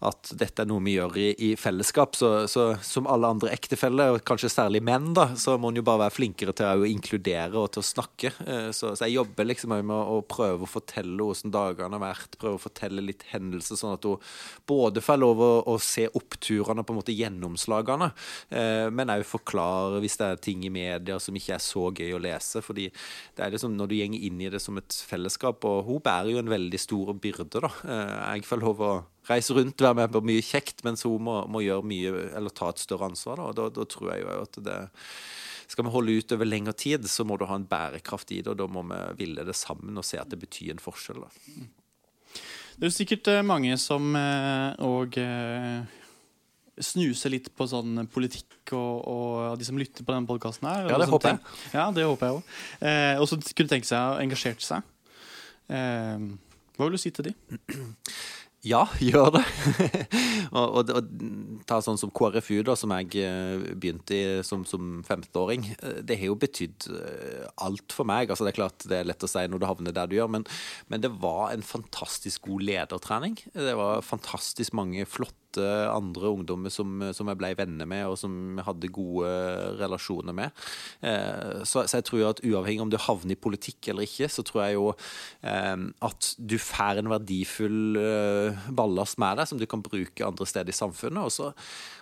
at 0.05 0.33
dette 0.37 0.65
er 0.65 0.69
noe 0.69 0.83
vi 0.85 0.97
gjør 0.99 1.17
i, 1.23 1.29
i 1.49 1.51
fellesskap, 1.57 2.19
så, 2.19 2.33
så, 2.51 2.67
som 2.85 3.09
alle 3.09 3.31
andre 3.33 3.53
ektefeller, 3.55 4.19
kanskje 4.27 4.53
særlig 4.53 4.83
menn, 4.85 5.13
da, 5.17 5.31
så 5.41 5.57
må 5.57 5.71
en 5.73 5.81
jo 5.81 5.87
bare 5.87 6.03
være 6.05 6.17
flinkere 6.19 6.53
til 6.59 6.85
å 6.85 6.91
inkludere 6.91 7.63
og 7.63 7.71
til 7.73 7.85
å 7.85 7.87
snakke. 7.89 8.35
Så, 8.75 8.93
så, 8.93 9.07
jeg 9.07 9.17
jobber 9.17 9.49
liksom 9.49 9.73
med 9.79 9.95
å 9.95 10.21
prøve 10.29 10.67
å 10.67 10.71
fortelle 10.71 11.17
hvordan 11.25 11.55
dagene 11.55 11.97
har 11.97 12.05
vært, 12.05 12.39
prøve 12.41 12.59
å 12.59 12.65
fortelle 12.67 13.05
litt 13.07 13.25
hendelser, 13.31 13.81
sånn 13.81 13.97
at 13.97 14.11
hun 14.11 14.21
både 14.69 15.01
får 15.05 15.23
lov 15.23 15.41
å, 15.41 15.51
å 15.73 15.79
se 15.81 16.05
oppturene, 16.13 16.85
på 16.85 16.93
en 16.93 17.01
måte 17.01 17.17
gjennomslagene, 17.17 18.11
eh, 18.53 18.87
men 18.93 19.13
òg 19.15 19.25
forklare 19.29 20.05
hvis 20.05 20.19
det 20.21 20.29
er 20.29 20.45
ting 20.51 20.69
i 20.69 20.73
media 20.75 21.17
som 21.23 21.37
ikke 21.39 21.57
er 21.57 21.65
så 21.65 21.89
gøy 21.97 22.15
å 22.17 22.21
lese. 22.23 22.63
fordi 22.65 22.89
det 23.37 23.45
er 23.45 23.55
liksom 23.55 23.77
når 23.77 23.91
du 23.91 23.97
går 23.99 24.17
inn 24.19 24.41
i 24.41 24.51
det 24.53 24.61
som 24.63 24.79
et 24.79 24.99
fellesskap, 25.09 25.65
og 25.65 25.85
hun 25.89 26.03
bærer 26.05 26.33
jo 26.33 26.43
en 26.43 26.53
veldig 26.53 26.81
stor 26.81 27.15
byrde, 27.15 27.63
da. 27.65 27.71
Eh, 27.85 28.15
jeg 28.37 28.49
får 28.49 28.63
lov 28.63 28.83
å 28.85 28.93
reise 29.29 29.57
rundt, 29.57 29.81
være 29.81 30.01
med 30.03 30.13
på 30.13 30.25
mye 30.27 30.45
kjekt, 30.45 30.85
mens 30.85 31.07
hun 31.07 31.23
må, 31.25 31.41
må 31.49 31.65
gjøre 31.65 31.87
mye, 31.89 32.13
eller 32.37 32.55
ta 32.55 32.71
et 32.73 32.83
større 32.83 33.09
ansvar. 33.11 33.41
Da, 33.41 33.53
da, 33.63 33.71
da 33.81 33.89
tror 33.89 34.13
jeg 34.13 34.25
jo 34.25 34.37
at 34.43 34.61
det 34.67 34.79
skal 35.71 35.87
vi 35.87 35.95
holde 35.95 36.19
ut 36.19 36.33
over 36.37 36.49
lengre 36.49 36.75
tid, 36.77 37.09
så 37.09 37.25
må 37.25 37.39
du 37.41 37.47
ha 37.49 37.57
en 37.57 37.67
bærekraft 37.67 38.35
i 38.37 38.43
det, 38.43 38.53
og 38.53 38.61
da 38.61 38.69
må 38.69 38.85
vi 38.91 39.01
ville 39.25 39.47
det 39.47 39.57
sammen 39.57 39.97
og 39.97 40.05
se 40.07 40.21
at 40.21 40.31
det 40.31 40.43
betyr 40.43 40.75
en 40.75 40.83
forskjell. 40.83 41.25
Da. 41.25 41.67
Det 42.75 42.91
er 42.91 42.95
sikkert 42.95 43.31
eh, 43.33 43.45
mange 43.47 43.77
som 43.81 44.13
òg 44.15 45.21
eh, 45.23 46.01
snuse 46.83 47.31
litt 47.31 47.51
på 47.55 47.67
sånn 47.71 48.07
politikk 48.11 48.75
og, 48.75 49.05
og 49.07 49.59
de 49.61 49.67
som 49.67 49.79
lytter 49.79 50.07
på 50.07 50.15
denne 50.15 50.29
podkasten 50.29 50.69
her. 50.71 50.89
Ja, 50.91 50.99
det 51.01 51.11
håper 51.11 51.35
jeg. 51.35 51.59
Ja, 51.75 51.91
det 51.95 52.07
håper 52.09 52.31
jeg 52.31 52.39
òg. 52.39 52.57
Eh, 52.91 53.21
og 53.23 53.29
så 53.31 53.39
kunne 53.53 53.71
tenke 53.71 53.91
seg 53.91 54.15
å 54.15 54.23
engasjere 54.23 54.65
seg. 54.65 54.89
Eh, 55.71 56.31
hva 56.75 56.89
vil 56.89 56.97
du 56.97 57.03
si 57.03 57.15
til 57.15 57.31
de? 57.31 57.37
Ja, 58.65 58.87
gjør 59.05 59.29
det. 59.37 59.43
og, 60.57 60.79
og, 60.81 60.93
og, 60.97 61.11
ta 61.69 61.81
sånn 61.85 62.01
som 62.01 62.13
KrFU, 62.15 62.63
da, 62.65 62.77
som 62.79 62.95
jeg 62.97 63.21
eh, 63.21 63.61
begynte 63.77 64.17
i 64.17 64.23
som, 64.47 64.65
som 64.69 65.03
15-åring. 65.05 65.69
Eh, 65.75 66.01
det 66.07 66.17
har 66.21 66.31
jo 66.31 66.39
betydd 66.41 66.89
eh, 66.97 67.45
alt 67.67 67.93
for 67.95 68.09
meg. 68.09 68.33
altså 68.33 68.47
Det 68.47 68.55
er 68.55 68.61
klart 68.63 68.89
det 68.89 69.01
er 69.01 69.09
lett 69.09 69.25
å 69.25 69.31
si 69.31 69.45
når 69.51 69.61
du 69.61 69.69
havner 69.69 69.97
der 69.97 70.09
du 70.09 70.17
gjør, 70.17 70.33
men, 70.39 70.49
men 70.89 71.05
det 71.05 71.13
var 71.21 71.53
en 71.53 71.65
fantastisk 71.65 72.49
god 72.49 72.65
ledertrening. 72.71 73.37
Det 73.53 73.77
var 73.79 74.05
fantastisk 74.07 74.77
mange 74.77 75.05
flotte 75.09 75.44
andre 75.63 76.31
ungdommer 76.33 76.73
som, 76.73 77.03
som 77.17 77.31
jeg 77.31 77.41
ble 77.41 77.53
venner 77.59 77.89
med, 77.89 78.07
og 78.11 78.19
som 78.21 78.59
jeg 78.59 78.67
hadde 78.67 78.93
gode 78.95 79.31
relasjoner 79.81 80.37
med. 80.37 80.65
Så, 81.65 81.85
så, 81.85 81.99
jeg 81.99 82.07
tror 82.09 82.25
at 82.31 82.43
uavhengig 82.45 82.85
om 82.85 82.93
du 82.93 82.99
havner 83.01 83.37
i 83.37 83.41
politikk 83.41 83.91
eller 83.93 84.09
ikke, 84.09 84.29
så 84.33 84.45
tror 84.47 84.65
jeg 84.65 84.79
jo 84.79 84.87
at 85.45 86.31
du 86.39 86.57
får 86.61 87.01
en 87.01 87.13
verdifull 87.13 87.99
ballast 88.77 89.21
med 89.23 89.41
deg 89.41 89.51
som 89.51 89.61
du 89.61 89.67
kan 89.71 89.85
bruke 89.85 90.27
andre 90.27 90.49
steder 90.49 90.73
i 90.73 90.77
samfunnet. 90.77 91.29
Og 91.29 91.35
så, 91.35 91.51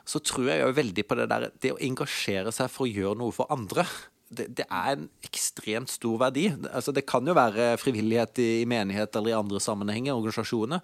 så 0.08 0.22
tror 0.22 0.50
jeg 0.52 0.62
jo 0.64 0.72
veldig 0.78 1.06
på 1.08 1.18
det 1.18 1.28
der 1.32 1.50
det 1.62 1.74
å 1.74 1.82
engasjere 1.82 2.52
seg 2.54 2.70
for 2.72 2.86
å 2.86 2.92
gjøre 2.92 3.20
noe 3.20 3.34
for 3.34 3.50
andre. 3.52 3.86
Det, 4.32 4.46
det, 4.58 4.64
er 4.66 4.96
en 4.96 5.06
ekstremt 5.26 5.90
stor 5.92 6.18
verdi. 6.22 6.46
Altså, 6.72 6.92
det 6.94 7.04
kan 7.08 7.26
jo 7.28 7.34
være 7.36 7.76
frivillighet 7.80 8.40
i, 8.42 8.48
i 8.62 8.68
menighet 8.68 9.16
eller 9.18 9.32
i 9.32 9.36
andre 9.36 9.60
sammenhenger, 9.60 10.16
organisasjoner, 10.16 10.80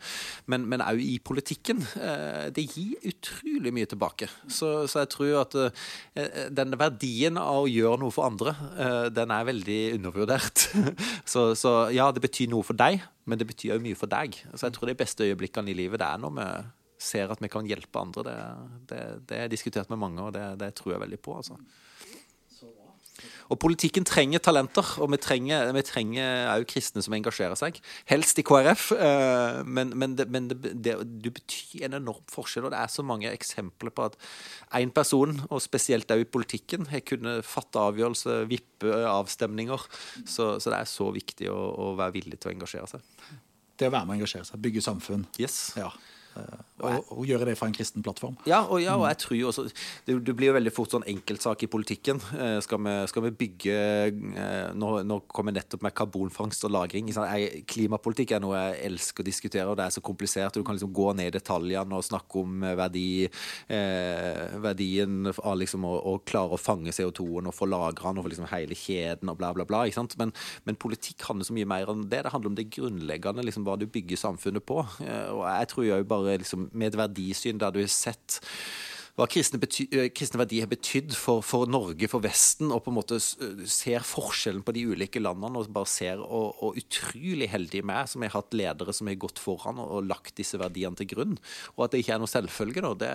men 0.46 0.84
også 0.84 1.04
i 1.04 1.18
politikken. 1.24 1.82
Eh, 1.96 2.48
det 2.54 2.66
gir 2.68 3.08
utrolig 3.08 3.72
mye 3.74 3.88
tilbake. 3.88 4.28
Så, 4.46 4.86
så 4.90 5.04
jeg 5.04 5.12
tror 5.14 5.40
at 5.42 5.58
eh, 5.58 6.48
den 6.54 6.76
verdien 6.78 7.40
av 7.40 7.64
å 7.64 7.70
gjøre 7.70 8.02
noe 8.04 8.14
for 8.14 8.28
andre, 8.28 8.54
eh, 8.76 9.04
den 9.14 9.32
er 9.34 9.48
veldig 9.48 9.80
undervurdert. 9.98 10.68
så, 11.32 11.50
så 11.58 11.76
ja, 11.94 12.10
det 12.12 12.24
betyr 12.24 12.52
noe 12.52 12.66
for 12.66 12.78
deg, 12.78 13.00
men 13.28 13.40
det 13.40 13.48
betyr 13.48 13.76
jo 13.76 13.84
mye 13.84 13.98
for 13.98 14.10
deg. 14.10 14.36
Så 14.54 14.68
jeg 14.68 14.76
tror 14.76 14.92
de 14.92 14.98
beste 14.98 15.26
øyeblikkene 15.26 15.72
i 15.72 15.78
livet 15.78 16.02
det 16.02 16.08
er 16.08 16.20
når 16.20 16.36
vi 16.36 16.50
ser 16.98 17.30
at 17.30 17.42
vi 17.42 17.50
kan 17.50 17.66
hjelpe 17.68 18.00
andre. 18.00 18.24
Det, 18.26 18.38
det, 18.90 19.02
det 19.30 19.42
er 19.44 19.52
diskutert 19.52 19.90
med 19.92 20.00
mange, 20.02 20.22
og 20.22 20.34
det, 20.34 20.44
det 20.60 20.74
tror 20.78 20.96
jeg 20.96 21.04
veldig 21.06 21.20
på. 21.22 21.36
altså. 21.38 21.58
Og 23.52 23.58
politikken 23.62 24.06
trenger 24.08 24.42
talenter, 24.44 24.86
og 25.02 25.10
vi 25.12 25.18
trenger, 25.22 25.72
vi 25.76 25.82
trenger 25.86 26.50
også 26.52 26.68
kristne 26.72 27.04
som 27.04 27.16
engasjerer 27.16 27.58
seg. 27.58 27.80
Helst 28.10 28.40
i 28.40 28.44
KrF, 28.46 28.90
eh, 28.96 29.60
men, 29.64 29.92
men, 29.98 30.16
det, 30.18 30.28
men 30.32 30.50
det, 30.50 30.58
det, 30.74 30.96
det, 31.24 31.32
betyr 31.38 31.88
en 31.88 31.98
enorm 32.00 32.24
forskjell. 32.32 32.68
Og 32.68 32.74
det 32.74 32.80
er 32.82 32.92
så 32.92 33.04
mange 33.06 33.32
eksempler 33.32 33.94
på 33.94 34.08
at 34.10 34.18
én 34.80 34.92
person, 34.94 35.36
og 35.48 35.64
spesielt 35.64 36.08
også 36.08 36.24
i 36.24 36.30
politikken, 36.38 36.88
har 36.92 37.04
kunnet 37.06 37.46
fatte 37.46 37.82
avgjørelser, 37.82 38.46
vippe 38.50 39.02
avstemninger. 39.08 39.88
Så, 40.24 40.56
så, 40.58 40.70
det 40.70 40.80
er 40.80 40.88
så 40.90 41.10
viktig 41.14 41.52
å, 41.52 41.58
å 41.58 41.92
være 41.98 42.18
villig 42.20 42.40
til 42.40 42.52
å 42.52 42.56
engasjere 42.56 42.90
seg. 42.96 43.36
Det 43.78 43.88
å 43.88 43.94
være 43.94 44.08
med 44.08 44.16
å 44.16 44.20
engasjere 44.20 44.48
seg, 44.48 44.60
bygge 44.62 44.82
samfunn. 44.84 45.28
Yes. 45.38 45.60
Ja. 45.78 45.92
Eh, 46.78 46.98
og, 46.98 47.12
og, 47.18 47.24
gjøre 47.26 47.48
det 47.48 47.56
fra 47.58 47.68
en 47.68 47.74
kristen 47.74 48.04
plattform. 48.04 48.36
Ja, 48.48 48.62
og, 48.66 48.80
ja, 48.82 48.94
og 48.98 49.06
jeg 49.10 49.18
tror 49.24 49.50
også 49.50 49.64
det, 50.06 50.18
det, 50.26 50.34
blir 50.36 50.52
jo 50.52 50.56
veldig 50.56 50.72
fort 50.74 50.94
sånn 50.94 51.06
enkeltsak 51.10 51.64
i 51.66 51.70
politikken. 51.70 52.20
Eh, 52.38 52.58
skal, 52.64 52.82
vi, 52.84 52.94
skal, 53.10 53.26
vi, 53.26 53.32
bygge 53.38 53.74
eh, 53.74 54.70
Nå, 54.78 54.92
nå 55.06 55.20
kommer 55.26 55.52
jeg 55.52 55.62
nettopp 55.62 55.86
med 55.86 55.96
karbonfangst 55.98 56.66
og 56.68 56.74
-lagring. 56.74 57.10
Jeg, 57.10 57.64
klimapolitikk 57.70 58.36
er 58.36 58.44
noe 58.44 58.58
jeg 58.58 58.78
elsker 58.92 59.24
å 59.24 59.28
diskutere, 59.28 59.66
og 59.70 59.78
det 59.78 59.88
er 59.88 59.96
så 59.96 60.04
komplisert. 60.04 60.54
Du 60.54 60.66
kan 60.66 60.78
liksom 60.78 60.94
gå 60.94 61.12
ned 61.18 61.32
i 61.32 61.36
detaljene 61.38 61.98
og 61.98 62.06
snakke 62.06 62.42
om 62.42 62.62
verdi, 62.78 63.28
eh, 63.68 64.58
verdien 64.62 65.32
av 65.32 65.58
liksom 65.58 65.86
å, 65.88 65.94
å, 66.12 66.16
klare 66.28 66.54
å 66.54 66.60
fange 66.60 66.94
CO2-en 66.94 67.50
og 67.50 67.56
få 67.56 67.68
lagra 67.68 68.12
den 68.12 68.20
og 68.20 68.26
få 68.26 68.32
liksom 68.32 68.50
hele 68.52 68.76
kjeden 68.78 69.32
og 69.32 69.38
bla, 69.40 69.52
bla, 69.56 69.66
bla. 69.68 69.84
Men, 70.18 70.32
men, 70.64 70.78
politikk 70.78 71.24
handler 71.26 71.48
så 71.48 71.54
mye 71.56 71.68
mer 71.68 71.90
enn 71.90 72.06
det. 72.08 72.22
Det 72.26 72.32
handler 72.32 72.52
om 72.52 72.58
det 72.58 72.68
grunnleggende, 72.74 73.44
liksom, 73.46 73.66
hva 73.66 73.76
du 73.78 73.86
bygger 73.90 74.20
samfunnet 74.20 74.64
på. 74.68 74.80
Eh, 75.02 75.30
og 75.34 75.44
jeg 75.46 75.70
tror 75.72 75.86
jo 75.88 75.98
bare 76.08 76.38
liksom, 76.42 76.67
med 76.72 76.92
et 76.92 77.00
verdisyn 77.00 77.60
der 77.60 77.74
du 77.74 77.82
har 77.82 77.92
sett 77.92 78.40
hva 79.18 79.26
kristne, 79.26 79.58
bety, 79.58 79.88
kristne, 80.14 80.38
verdier 80.38 80.62
har 80.62 80.70
betydd 80.70 81.10
for, 81.18 81.42
for, 81.42 81.66
Norge, 81.66 82.06
for 82.10 82.22
Vesten, 82.22 82.70
og 82.70 82.84
på 82.84 82.92
en 82.92 82.98
måte 83.00 83.16
ser 83.18 84.04
forskjellen 84.06 84.62
på 84.62 84.74
de 84.76 84.84
ulike 84.92 85.18
landene 85.18 85.58
og 85.58 85.72
bare 85.74 85.90
ser 85.90 86.22
og, 86.22 86.60
og 86.62 86.78
utrolig 86.78 87.48
heldig 87.50 87.82
med 87.90 88.12
som 88.12 88.22
har 88.22 88.36
hatt 88.36 88.54
ledere 88.54 88.94
som 88.94 89.10
har 89.10 89.18
gått 89.18 89.42
foran 89.42 89.80
og, 89.82 89.90
og, 89.90 90.06
lagt 90.06 90.36
disse 90.38 90.60
verdiene 90.62 90.94
til 91.00 91.10
grunn. 91.10 91.34
Og 91.74 91.88
at 91.88 91.96
det 91.96 92.04
ikke 92.04 92.14
er 92.14 92.22
noe 92.22 92.30
selvfølge. 92.30 92.84
Da. 92.84 92.92
Det, 93.02 93.10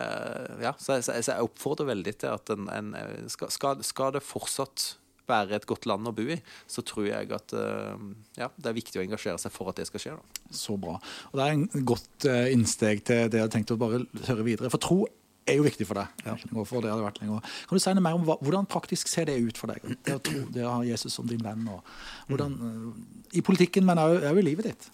ja, 0.66 0.74
så, 0.76 0.98
jeg, 1.00 1.24
så 1.24 1.38
jeg 1.38 1.48
oppfordrer 1.48 1.94
veldig 1.94 2.16
til 2.20 2.36
at 2.36 2.52
en, 2.52 2.68
en 2.68 3.32
skal, 3.32 3.80
skal 3.88 4.18
det 4.18 4.26
fortsatt 4.28 4.90
være 5.30 5.58
et 5.58 5.68
godt 5.70 5.88
land 5.90 6.10
å 6.10 6.14
bo 6.16 6.26
i, 6.34 6.38
så 6.70 6.84
tror 6.86 7.08
jeg 7.08 7.32
at 7.36 7.56
uh, 7.56 7.98
ja, 8.40 8.50
det 8.58 8.70
er 8.70 8.78
viktig 8.78 9.00
å 9.00 9.04
engasjere 9.06 9.42
seg 9.42 9.54
for 9.54 9.72
at 9.72 9.80
det 9.80 9.88
skal 9.90 10.04
skje. 10.04 10.16
Da. 10.20 10.46
Så 10.64 10.78
bra. 10.80 10.98
Og 11.32 11.40
Det 11.40 11.46
er 11.46 11.58
en 11.58 11.90
godt 11.94 12.30
uh, 12.30 12.46
innsteg 12.54 13.04
til 13.08 13.28
det 13.32 13.42
jeg 13.42 13.48
har 13.48 13.54
tenkt 13.54 13.74
å 13.76 13.80
bare 13.80 14.04
høre 14.30 14.48
videre. 14.48 14.72
For 14.74 14.84
tro 14.84 15.04
er 15.50 15.60
jo 15.60 15.66
viktig 15.66 15.88
for 15.88 16.00
deg. 16.00 16.24
Ja. 16.28 16.36
For 16.64 16.84
det 16.84 16.92
hadde 16.92 17.06
vært 17.06 17.22
lenger. 17.22 17.54
Kan 17.68 17.80
du 17.80 17.84
si 17.84 17.96
noe 17.96 18.06
mer 18.06 18.18
om 18.18 18.26
hva, 18.28 18.38
hvordan 18.44 18.68
praktisk 18.72 19.12
ser 19.12 19.28
det 19.28 19.40
ut 19.44 19.60
for 19.60 19.74
deg? 19.74 19.96
Det 20.06 20.18
å 20.18 20.24
tro, 20.24 20.44
det 20.56 20.64
å 20.64 20.76
ha 20.78 20.84
Jesus 20.88 21.16
som 21.16 21.28
din 21.30 21.44
venn. 21.44 21.66
Og 21.72 22.32
hvordan, 22.32 22.60
uh, 22.60 23.24
I 23.36 23.46
politikken, 23.46 23.88
men 23.88 24.02
òg 24.02 24.44
i 24.44 24.46
livet 24.46 24.72
ditt. 24.72 24.92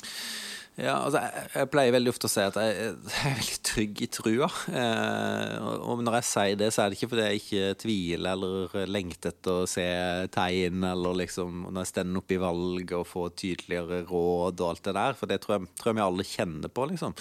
Ja, 0.79 0.93
altså, 1.03 1.19
jeg, 1.19 1.47
jeg, 1.51 1.67
pleier 1.73 1.91
veldig 1.91 2.11
ofte 2.13 2.29
å 2.29 2.31
si 2.31 2.43
at 2.45 2.55
jeg, 2.55 2.75
jeg 2.79 3.15
er 3.27 3.33
veldig 3.35 3.57
trygg 3.67 4.01
i 4.05 4.07
trua. 4.15 4.47
Eh, 4.71 5.55
og 5.83 6.03
når 6.05 6.19
jeg 6.19 6.27
sier 6.29 6.59
det, 6.61 6.69
så 6.71 6.83
er 6.83 6.91
det 6.91 6.99
ikke 6.99 7.09
fordi 7.11 7.25
jeg 7.25 7.41
ikke 7.41 7.79
tviler 7.83 8.29
eller 8.31 8.87
lengter 8.87 9.33
etter 9.33 9.63
å 9.65 9.67
se 9.69 9.87
tegn, 10.31 10.85
eller 10.87 11.19
liksom 11.23 11.65
når 11.67 11.83
jeg 11.83 11.91
stender 11.91 12.21
opp 12.21 12.31
i 12.31 12.39
valg 12.39 12.93
og 12.95 13.07
får 13.09 13.33
tydeligere 13.43 14.01
råd 14.07 14.63
og 14.63 14.69
alt 14.69 14.85
det 14.87 14.95
der, 14.99 15.17
for 15.19 15.31
det 15.31 15.39
tror 15.43 15.57
jeg, 15.57 15.71
tror 15.81 15.91
jeg 15.91 15.99
vi 15.99 16.05
alle 16.05 16.27
kjenner 16.29 16.71
på, 16.71 16.87
liksom. 16.93 17.17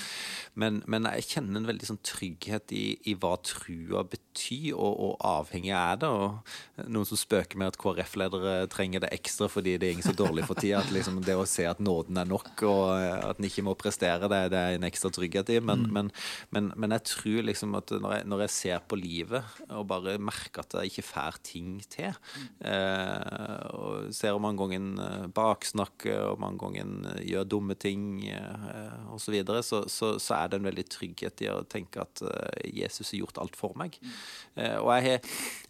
Men, 0.58 0.80
men, 0.86 1.10
jeg 1.18 1.28
kjenner 1.32 1.60
en 1.60 1.68
veldig 1.72 1.90
sånn 1.90 2.00
trygghet 2.06 2.74
i, 2.74 2.84
i 3.10 3.16
hva 3.18 3.34
trua 3.42 4.04
betyr, 4.06 4.76
og, 4.76 4.94
og 5.08 5.26
avhengig 5.26 5.74
er 5.74 5.98
det. 5.98 6.08
Og 6.10 6.86
noen 6.86 7.08
som 7.08 7.18
spøker 7.18 7.58
med 7.58 7.72
at 7.72 7.80
KrF-ledere 7.80 8.56
trenger 8.70 9.02
det 9.02 9.12
ekstra 9.14 9.50
fordi 9.50 9.76
det 9.78 9.88
er 9.88 9.96
ikke 9.96 10.10
så 10.10 10.16
dårlig 10.18 10.46
for 10.46 10.58
tida. 10.58 10.82
At 10.82 10.94
liksom 10.94 11.20
det 11.26 11.34
å 11.38 11.46
se 11.48 11.66
at 11.66 11.82
nåden 11.82 12.18
er 12.20 12.28
nok, 12.28 12.54
og 12.68 12.86
at 12.98 13.38
den 13.38 13.47
ikke 13.50 13.64
må 13.66 13.74
prestere, 13.78 14.30
det, 14.30 14.40
det 14.52 14.60
er 14.60 14.78
en 14.78 14.88
ekstra 14.88 15.10
trygghet 15.14 15.52
i. 15.54 15.58
Men, 15.64 15.86
mm. 15.86 15.94
men, 15.94 16.10
men, 16.54 16.70
men, 16.76 16.96
jeg 16.98 17.06
tror 17.12 17.48
liksom 17.48 17.76
at 17.78 17.92
når 17.94 18.16
jeg, 18.18 18.28
når 18.32 18.44
jeg, 18.46 18.54
ser 18.58 18.84
på 18.90 18.96
livet 18.98 19.58
og 19.68 19.84
bare 19.90 20.16
merker 20.18 20.64
at 20.64 20.78
jeg 20.80 20.92
ikke 20.92 21.06
får 21.10 21.38
ting 21.46 21.76
til, 21.90 22.16
eh, 22.66 23.66
og 23.76 24.08
ser 24.16 24.34
om 24.34 24.42
mange 24.42 24.64
ganger 24.64 25.04
eh, 25.04 25.26
baksnakker 25.36 26.32
om 26.32 26.42
mange 26.42 26.62
ganger 26.62 27.12
eh, 27.12 27.22
gjør 27.28 27.48
dumme 27.54 27.78
ting 27.78 28.24
eh, 28.26 29.12
osv., 29.14 29.28
så, 29.28 29.34
videre, 29.34 29.62
så, 29.62 29.82
så, 29.92 30.14
så 30.22 30.38
er 30.38 30.48
det 30.48 30.58
en 30.58 30.68
veldig 30.70 30.84
trygghet 30.88 31.42
i 31.44 31.50
å 31.52 31.60
tenke 31.68 32.00
at 32.00 32.22
eh, 32.24 32.70
Jesus 32.80 33.12
har 33.12 33.20
gjort 33.20 33.40
alt 33.42 33.58
for 33.58 33.76
meg. 33.76 33.98
Eh, 34.56 34.78
og 34.80 34.88
jeg 34.96 35.20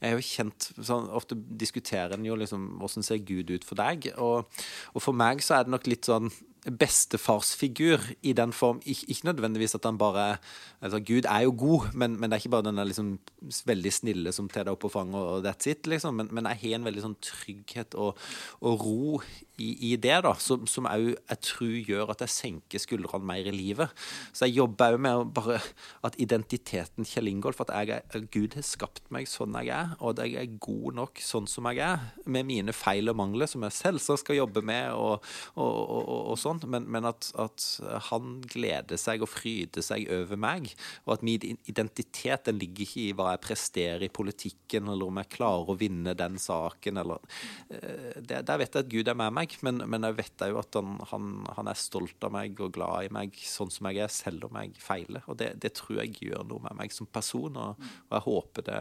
har 0.05 0.15
jo 0.15 0.23
kjent 0.25 0.71
sånn, 0.79 1.09
Ofte 1.19 1.35
diskuterer 1.59 2.15
en 2.15 2.27
jo 2.27 2.37
liksom 2.39 2.69
hvordan 2.79 3.07
ser 3.07 3.25
Gud 3.27 3.51
ut 3.51 3.67
for 3.67 3.79
deg? 3.81 4.11
Og, 4.23 4.63
og 4.95 5.03
for 5.03 5.17
meg 5.17 5.43
så 5.45 5.59
er 5.59 5.67
det 5.67 5.75
nok 5.75 5.91
litt 5.91 6.09
sånn 6.09 6.31
bestefarsfigur 6.71 8.03
i 8.23 8.33
den 8.37 8.53
form 8.53 8.81
Ikke, 8.85 9.07
ikke 9.09 9.29
nødvendigvis 9.31 9.75
at 9.75 9.85
han 9.85 9.99
bare 9.99 10.39
altså 10.81 11.01
Gud 11.01 11.27
er 11.29 11.41
jo 11.47 11.55
god, 11.59 11.93
men, 11.95 12.21
men 12.21 12.31
det 12.31 12.37
er 12.37 12.43
ikke 12.43 12.55
bare 12.55 12.69
den 12.69 12.81
liksom 12.87 13.19
veldig 13.67 13.93
snille 13.93 14.33
som 14.35 14.49
tar 14.49 14.67
deg 14.67 14.75
opp 14.75 14.85
på 14.85 14.93
fanget 14.93 15.19
og 15.19 15.45
that's 15.47 15.69
it, 15.71 15.87
liksom. 15.91 16.15
Men, 16.19 16.29
men 16.35 16.47
jeg 16.51 16.61
har 16.63 16.79
en 16.79 16.89
veldig 16.89 17.05
sånn 17.05 17.17
trygghet 17.25 17.97
og, 17.99 18.19
og 18.61 18.85
ro 18.85 19.21
i, 19.59 19.73
i, 19.91 19.97
det, 19.99 20.15
da, 20.23 20.35
som, 20.39 20.67
som 20.71 20.87
jeg, 20.87 21.17
jeg 21.19 21.43
tror 21.49 21.75
gjør 21.91 22.13
at 22.15 22.23
jeg 22.25 22.35
senker 22.35 22.83
skuldrene 22.83 23.27
mer 23.27 23.49
i 23.51 23.55
livet. 23.55 23.95
Så 24.33 24.47
jeg 24.47 24.61
jobber 24.61 24.95
òg 24.95 25.03
med 25.03 25.33
bare 25.35 25.59
at 26.07 26.19
identiteten 26.23 27.07
Kjell 27.09 27.31
Ingolf, 27.33 27.61
at 27.65 27.73
jeg 27.75 27.99
er, 27.99 28.29
Gud 28.35 28.55
har 28.59 28.67
skapt 28.67 29.03
meg 29.15 29.27
sånn 29.31 29.57
jeg 29.59 29.73
er, 29.75 29.97
og 29.99 30.15
at 30.15 30.25
jeg 30.27 30.39
er 30.39 30.61
god 30.63 31.01
nok 31.01 31.23
sånn 31.25 31.49
som 31.51 31.67
jeg 31.73 31.83
er, 31.89 32.07
med 32.31 32.47
mine 32.47 32.75
feil 32.77 33.11
og 33.11 33.19
mangler, 33.19 33.51
som 33.51 33.67
jeg 33.67 33.77
selvsagt 33.81 34.23
skal 34.23 34.39
jobbe 34.39 34.63
med, 34.67 34.93
og, 34.95 35.27
og, 35.57 35.75
og, 35.99 36.23
og 36.35 36.39
sånn, 36.39 36.58
men, 36.67 36.89
men 36.91 37.07
at, 37.09 37.31
at, 37.39 37.67
han 38.09 38.39
gleder 38.49 38.99
seg 39.01 39.23
og 39.25 39.31
fryder 39.31 39.85
seg 39.85 40.09
over 40.13 40.39
meg, 40.41 40.71
og 41.07 41.19
at 41.19 41.25
min 41.27 41.59
identitet 41.69 42.49
den 42.49 42.59
ligger 42.61 42.87
ikke 42.87 43.05
i 43.05 43.15
hva 43.17 43.33
jeg 43.35 43.45
presterer 43.45 44.07
i 44.07 44.13
politikken, 44.13 44.89
eller 44.91 45.11
om 45.11 45.21
jeg 45.23 45.33
klarer 45.37 45.73
å 45.73 45.79
vinne 45.79 46.15
den 46.19 46.39
saken, 46.41 47.03
eller 47.03 47.23
eh, 47.71 48.19
Der 48.23 48.61
vet 48.61 48.75
jeg 48.75 48.87
at 48.87 48.93
Gud 48.93 49.09
er 49.11 49.19
med 49.19 49.35
meg 49.35 49.57
men, 49.67 49.83
men 49.91 50.07
jeg 50.07 50.17
vet 50.19 50.45
òg 50.49 50.59
at 50.61 50.79
han, 50.79 50.97
han, 51.11 51.31
han, 51.57 51.71
er 51.71 51.79
stolt 51.79 52.25
av 52.25 52.33
meg 52.35 52.59
og 52.63 52.73
glad 52.77 53.09
i 53.09 53.13
meg 53.15 53.37
sånn 53.43 53.73
som 53.73 53.89
jeg 53.91 54.03
er, 54.05 54.13
selv 54.13 54.49
om 54.49 54.59
jeg 54.61 54.75
feiler. 54.83 55.25
Og 55.31 55.39
det, 55.41 55.53
det 55.63 55.75
tror 55.79 56.03
jeg 56.03 56.29
gjør 56.29 56.47
noe 56.49 56.65
med 56.65 56.79
meg 56.81 56.95
som 56.95 57.09
person, 57.11 57.57
og, 57.59 57.89
og 58.09 58.17
jeg 58.17 58.27
håper 58.27 58.69
det, 58.69 58.81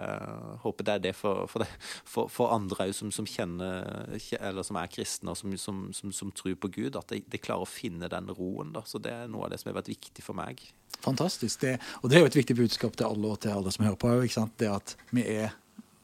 håper 0.63 0.88
det, 0.88 0.96
er 0.98 1.06
det 1.08 1.13
for, 1.18 1.46
for, 1.52 1.63
det, 1.63 1.70
for, 2.08 2.32
for 2.32 2.54
andre 2.56 2.88
òg 2.88 2.94
som, 2.96 3.12
som, 3.13 3.28
kjenner 3.28 4.18
Eller 4.40 4.66
som 4.66 4.80
er 4.80 4.92
kristne 4.92 5.34
og 5.34 5.40
som, 5.40 5.56
som, 5.58 6.13
som 6.13 6.32
tror 6.36 6.56
på 6.62 6.72
Gud, 6.80 6.98
at 7.00 7.10
det, 7.12 7.24
det 7.32 7.42
klarer 7.44 7.57
å 7.62 7.70
finne 7.70 8.10
den 8.12 8.32
roen. 8.34 8.74
Da. 8.76 8.84
Så 8.88 9.02
det 9.04 9.13
er 9.13 9.32
noe 9.32 9.48
av 9.48 9.54
det 9.54 9.62
som 9.62 9.72
har 9.72 9.80
vært 9.80 9.93
viktig 9.93 10.26
for 10.26 10.38
meg. 10.38 10.62
Fantastisk. 11.04 11.62
Det, 11.62 11.78
og 12.02 12.10
det 12.10 12.17
er 12.17 12.26
jo 12.26 12.32
et 12.32 12.39
viktig 12.39 12.58
budskap 12.58 12.98
til 12.98 13.10
alle 13.10 13.34
og 13.34 13.41
til 13.43 13.54
alle 13.54 13.74
som 13.74 13.86
hører 13.86 14.00
på. 14.02 14.13
Det 14.58 14.70
at 14.72 14.96
vi 15.13 15.26
er 15.38 15.56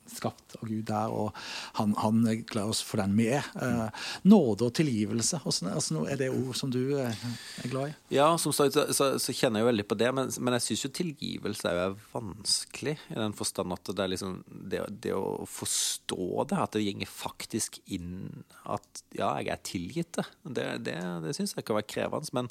skapt 0.10 0.56
av 0.60 0.68
Gud 0.68 0.86
der, 0.88 1.14
og 1.14 1.32
han, 1.80 1.94
han 2.00 2.22
er 2.30 2.42
oss 2.64 2.82
for 2.86 3.02
den 3.02 3.16
vi 3.18 3.30
er. 3.38 3.48
Eh, 3.60 4.08
nåde 4.30 4.68
og 4.68 4.76
tilgivelse, 4.78 5.42
altså, 5.44 6.04
er 6.08 6.20
det 6.20 6.30
ord 6.34 6.56
som 6.58 6.72
du 6.74 6.82
eh, 7.00 7.26
er 7.64 7.72
glad 7.72 7.92
i? 7.92 7.96
Ja, 8.18 8.30
som 8.42 8.56
sagt 8.56 8.78
så, 8.78 8.86
så, 8.96 9.14
så 9.22 9.36
kjenner 9.36 9.62
jeg 9.62 9.68
jo 9.68 9.72
veldig 9.72 9.88
på 9.90 10.00
det, 10.00 10.12
men, 10.16 10.32
men 10.40 10.58
jeg 10.58 10.68
syns 10.68 10.86
jo 10.88 10.94
tilgivelse 11.00 11.74
er 11.74 11.98
vanskelig, 12.14 12.98
i 13.10 13.20
den 13.20 13.38
forstand 13.38 13.76
at 13.76 13.94
det 13.94 14.06
er 14.06 14.14
liksom 14.14 14.40
det, 14.48 14.84
det 15.06 15.16
å 15.18 15.48
forstå 15.50 16.48
det, 16.52 16.60
at 16.60 16.78
det 16.78 16.86
gjenger 16.86 17.12
faktisk 17.12 17.80
inn 17.94 18.44
at 18.64 19.04
ja, 19.18 19.34
jeg 19.42 19.54
er 19.54 19.64
tilgitt 19.68 20.18
det, 20.18 20.28
det, 20.44 20.68
det, 20.88 20.98
det 21.24 21.36
syns 21.38 21.56
jeg 21.58 21.66
kan 21.68 21.80
være 21.80 21.90
krevende. 21.90 22.34
men 22.36 22.50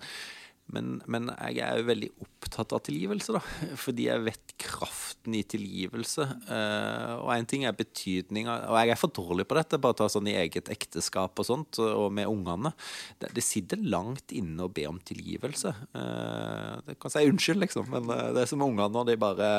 men, 0.73 0.97
men, 1.11 1.29
jeg 1.53 1.61
er 1.67 1.81
jo 1.81 1.89
veldig 1.91 2.09
opptatt 2.25 2.73
av 2.73 2.81
tilgivelse, 2.87 3.35
da. 3.37 3.43
Fordi 3.85 4.07
jeg 4.09 4.25
vet 4.25 4.55
kraften 4.63 5.37
i 5.37 5.43
tilgivelse. 5.45 6.25
Uh, 6.49 7.21
og 7.21 7.33
én 7.35 7.49
ting 7.49 7.67
er 7.67 7.77
betydninga 7.77 8.55
Og 8.71 8.77
jeg 8.81 8.93
er 8.95 9.01
for 9.01 9.13
dårlig 9.13 9.47
på 9.49 9.57
dette, 9.59 9.81
bare 9.83 9.99
ta 9.99 10.09
sånn 10.13 10.31
i 10.31 10.37
eget 10.41 10.71
ekteskap 10.73 11.39
og 11.43 11.49
sånt, 11.49 11.81
og 11.83 12.09
med 12.15 12.31
ungene. 12.31 12.73
Det, 13.21 13.33
det 13.37 13.45
sitter 13.45 13.85
langt 13.85 14.33
inne 14.35 14.65
å 14.65 14.73
be 14.73 14.87
om 14.89 15.01
tilgivelse. 15.03 15.75
Uh, 15.93 16.81
det 16.89 16.97
kan 17.03 17.13
si 17.13 17.27
unnskyld, 17.29 17.63
liksom, 17.67 17.93
men 17.93 18.09
uh, 18.09 18.31
det 18.33 18.47
er 18.47 18.53
som 18.55 18.65
ungene 18.65 18.89
når 18.93 19.13
de 19.13 19.19
bare 19.21 19.51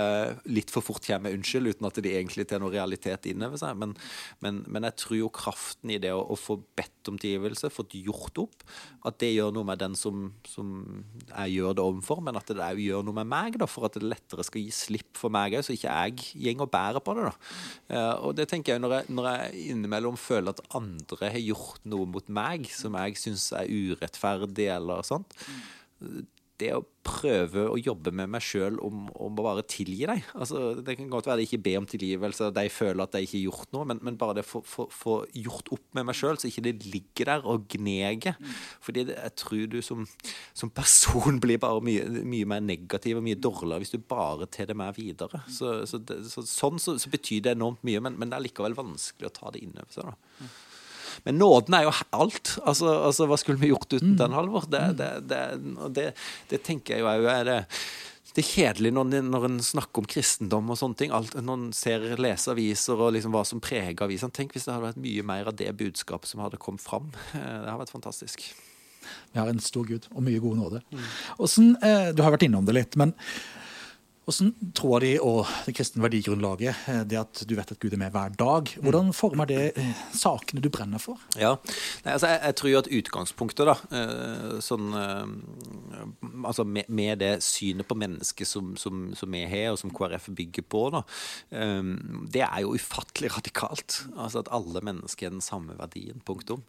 litt 0.50 0.74
for 0.74 0.86
fort 0.86 1.06
kommer 1.06 1.30
med 1.30 1.40
unnskyld, 1.40 1.76
uten 1.76 1.90
at 1.90 2.02
de 2.02 2.16
egentlig 2.18 2.48
tar 2.50 2.64
noe 2.64 2.74
realitet 2.74 3.30
innover 3.30 3.62
seg. 3.62 3.78
Men, 3.80 3.94
men, 4.42 4.64
men, 4.66 4.90
jeg 4.90 5.00
tror 5.04 5.20
jo 5.20 5.32
kraften 5.34 5.94
i 5.94 6.02
det 6.02 6.16
å, 6.16 6.26
å 6.26 6.40
få 6.40 6.58
bedt 6.74 7.12
om 7.12 7.22
tilgivelse, 7.22 7.70
fått 7.74 7.94
gjort 8.02 8.42
opp, 8.48 8.66
at 9.06 9.22
det 9.22 9.36
gjør 9.36 9.54
noe 9.54 9.68
med 9.68 9.82
den 9.84 9.98
som, 10.00 10.32
som 10.50 11.03
jeg 11.34 11.54
gjør 11.56 11.76
det 11.78 11.84
overfor, 11.84 12.22
men 12.26 12.38
at 12.38 12.50
det 12.50 12.62
òg 12.64 12.82
gjør 12.84 13.06
noe 13.08 13.18
med 13.20 13.30
meg, 13.32 13.58
da, 13.62 13.68
for 13.70 13.88
at 13.88 13.98
det 13.98 14.06
lettere 14.06 14.46
skal 14.46 14.64
gi 14.64 14.74
slipp 14.76 15.18
for 15.20 15.34
meg 15.34 15.56
òg, 15.58 15.66
så 15.66 15.76
ikke 15.76 15.96
jeg 15.96 16.58
går 16.58 16.68
og 16.68 16.74
bærer 16.74 17.04
på 17.04 17.16
det. 17.18 17.30
da. 17.30 17.34
Uh, 17.94 18.14
og 18.28 18.36
det 18.38 18.48
tenker 18.52 18.76
jeg 18.76 18.84
når, 18.84 18.98
jeg 19.00 19.18
når 19.18 19.30
jeg 19.32 19.66
innimellom 19.74 20.20
føler 20.20 20.54
at 20.54 20.64
andre 20.78 21.32
har 21.34 21.42
gjort 21.42 21.84
noe 21.90 22.10
mot 22.10 22.30
meg 22.34 22.70
som 22.74 22.98
jeg 23.00 23.20
syns 23.22 23.50
er 23.58 23.72
urettferdig, 23.72 24.70
eller 24.78 25.06
sånt 25.08 25.38
det 26.64 26.74
å 26.76 26.84
prøve 27.04 27.66
å 27.68 27.78
jobbe 27.78 28.14
med 28.16 28.32
meg 28.32 28.44
sjøl 28.44 28.78
om, 28.84 29.04
om, 29.12 29.34
å 29.36 29.44
bare 29.44 29.66
tilgi 29.68 30.06
deg. 30.08 30.24
Altså, 30.40 30.62
det 30.80 30.96
kan 30.98 31.10
godt 31.12 31.28
være 31.28 31.44
jeg 31.44 31.50
ikke 31.50 31.64
ber 31.66 31.80
om 31.82 31.88
tilgivelse, 31.90 32.50
de 32.56 32.64
føler 32.72 33.04
at 33.04 33.16
de 33.16 33.24
ikke 33.26 33.38
har 33.38 33.44
gjort 33.50 33.76
noe, 33.76 33.88
men, 33.92 34.00
men 34.08 34.18
bare 34.20 34.38
det 34.40 34.46
å 34.48 34.62
få 34.64 35.18
gjort 35.36 35.72
opp 35.76 35.86
med 35.98 36.08
meg 36.08 36.18
sjøl, 36.18 36.40
så 36.40 36.48
ikke 36.50 36.66
det 36.70 36.76
ligger 36.88 37.32
der 37.34 37.48
og 37.50 37.68
gneger. 37.76 38.40
Fordi 38.84 39.06
det, 39.10 39.18
jeg 39.20 39.36
tror 39.44 39.66
du 39.76 39.80
som, 39.86 40.08
som, 40.56 40.72
person 40.74 41.40
blir 41.44 41.62
bare 41.64 41.84
mye, 41.84 42.08
mye, 42.24 42.50
mer 42.56 42.64
negativ 42.64 43.20
og 43.20 43.28
mye 43.28 43.40
dårligere 43.40 43.84
hvis 43.84 43.96
du 43.96 44.00
bare 44.00 44.48
tar 44.48 44.72
det 44.72 44.80
med 44.80 44.96
videre. 44.98 45.44
Så, 45.52 45.82
så, 45.90 46.00
det, 46.00 46.22
så 46.32 46.46
sånn 46.48 46.80
så, 46.82 46.98
betyr 47.14 47.44
det 47.46 47.58
enormt 47.58 47.84
mye, 47.86 48.04
men, 48.04 48.16
men, 48.20 48.32
det 48.32 48.40
er 48.40 48.48
likevel 48.48 48.78
vanskelig 48.80 49.30
å 49.30 49.36
ta 49.36 49.52
det 49.54 49.66
inn 49.66 49.76
over 49.76 49.92
seg. 49.92 50.14
da. 50.14 50.54
Men 51.28 51.40
nåden 51.42 51.78
er 51.78 51.88
jo 51.88 51.94
alt. 52.16 52.56
Altså, 52.64 52.90
altså 53.10 53.28
Hva 53.30 53.38
skulle 53.42 53.62
vi 53.62 53.72
gjort 53.74 53.92
uten 53.92 54.16
mm. 54.16 54.18
den, 54.22 54.38
Halvor? 54.38 54.66
Det, 54.70 54.82
det, 55.00 55.12
det, 55.94 56.08
det, 56.50 56.64
tenker 56.66 56.98
jeg 56.98 57.06
jo 57.06 57.12
òg 57.12 57.30
er 57.34 57.46
det 57.50 57.62
det 58.34 58.42
er 58.42 58.48
kjedelig 58.50 58.90
når, 58.96 59.12
når 59.30 59.44
en 59.46 59.58
snakker 59.62 60.02
om 60.02 60.08
kristendom 60.10 60.72
og 60.74 60.78
sånne 60.80 60.98
ting. 60.98 61.12
Alt, 61.14 61.36
når 61.38 61.60
en 61.60 61.68
ser 61.78 62.08
leser 62.18 62.56
aviser 62.56 62.98
og 62.98 63.12
liksom 63.14 63.36
hva 63.36 63.44
som 63.46 63.62
preger 63.62 64.02
avisene. 64.08 64.34
Tenk 64.34 64.56
hvis 64.56 64.66
det 64.66 64.74
hadde 64.74 64.88
vært 64.88 65.04
mye 65.04 65.26
mer 65.30 65.52
av 65.52 65.58
det 65.60 65.70
budskapet 65.78 66.32
som 66.32 66.42
hadde 66.42 66.58
kommet 66.58 66.82
fram. 66.82 67.12
Eh, 67.38 67.44
det 67.44 67.68
hadde 67.68 67.78
vært 67.84 67.94
fantastisk. 67.94 68.48
Vi 69.34 69.38
har 69.38 69.52
en 69.52 69.62
stor 69.62 69.86
Gud 69.86 70.08
og 70.16 70.26
mye 70.26 70.42
god 70.42 70.64
nåde. 70.64 70.82
Mm. 70.90 71.06
Sånn, 71.46 71.76
du 72.16 72.24
har 72.26 72.34
vært 72.34 72.48
innom 72.48 72.66
det 72.66 72.74
litt, 72.80 72.98
men 72.98 73.14
Hvordan 74.24 74.54
tror 74.72 75.04
de 75.04 75.12
og 75.20 75.50
det 75.66 75.74
kristne 75.76 76.04
verdigrunnlaget, 76.06 76.86
eh, 76.88 77.02
det 77.04 77.18
at 77.20 77.42
du 77.48 77.58
vet 77.58 77.74
at 77.74 77.80
Gud 77.82 77.92
er 77.92 78.00
med 78.00 78.14
hver 78.16 78.32
dag, 78.40 78.70
hvordan 78.80 79.12
former 79.16 79.50
det 79.50 79.74
eh, 79.76 80.04
sakene 80.16 80.64
du 80.64 80.70
brenner 80.72 81.02
for? 81.02 81.20
Ja, 81.36 81.58
Nei, 82.06 82.14
altså 82.16 82.30
jeg, 82.32 82.40
jeg, 82.46 82.56
tror 82.60 82.72
jo 82.72 82.80
at 82.80 82.92
utgangspunktet, 83.00 83.68
da, 83.68 83.76
eh, 83.92 84.60
sånn 84.64 84.92
Altså 86.44 86.64
med, 86.68 86.88
med, 86.92 87.20
det 87.22 87.44
synet 87.44 87.88
på 87.88 87.96
mennesket 87.98 88.48
som, 88.48 88.74
som, 88.80 89.10
som, 89.16 89.32
vi 89.32 89.44
har, 89.48 89.72
og 89.74 89.80
som 89.80 89.92
KrF 89.94 90.30
bygger 90.36 90.66
på, 90.72 90.82
da, 90.94 91.02
det 92.34 92.44
er 92.44 92.64
jo 92.64 92.74
ufattelig 92.76 93.32
radikalt. 93.38 94.02
Altså 94.18 94.42
at 94.44 94.52
alle 94.54 94.82
mennesker 94.86 95.28
er 95.28 95.36
den 95.36 95.44
samme 95.44 95.76
verdien. 95.80 96.20
Punktum. 96.26 96.64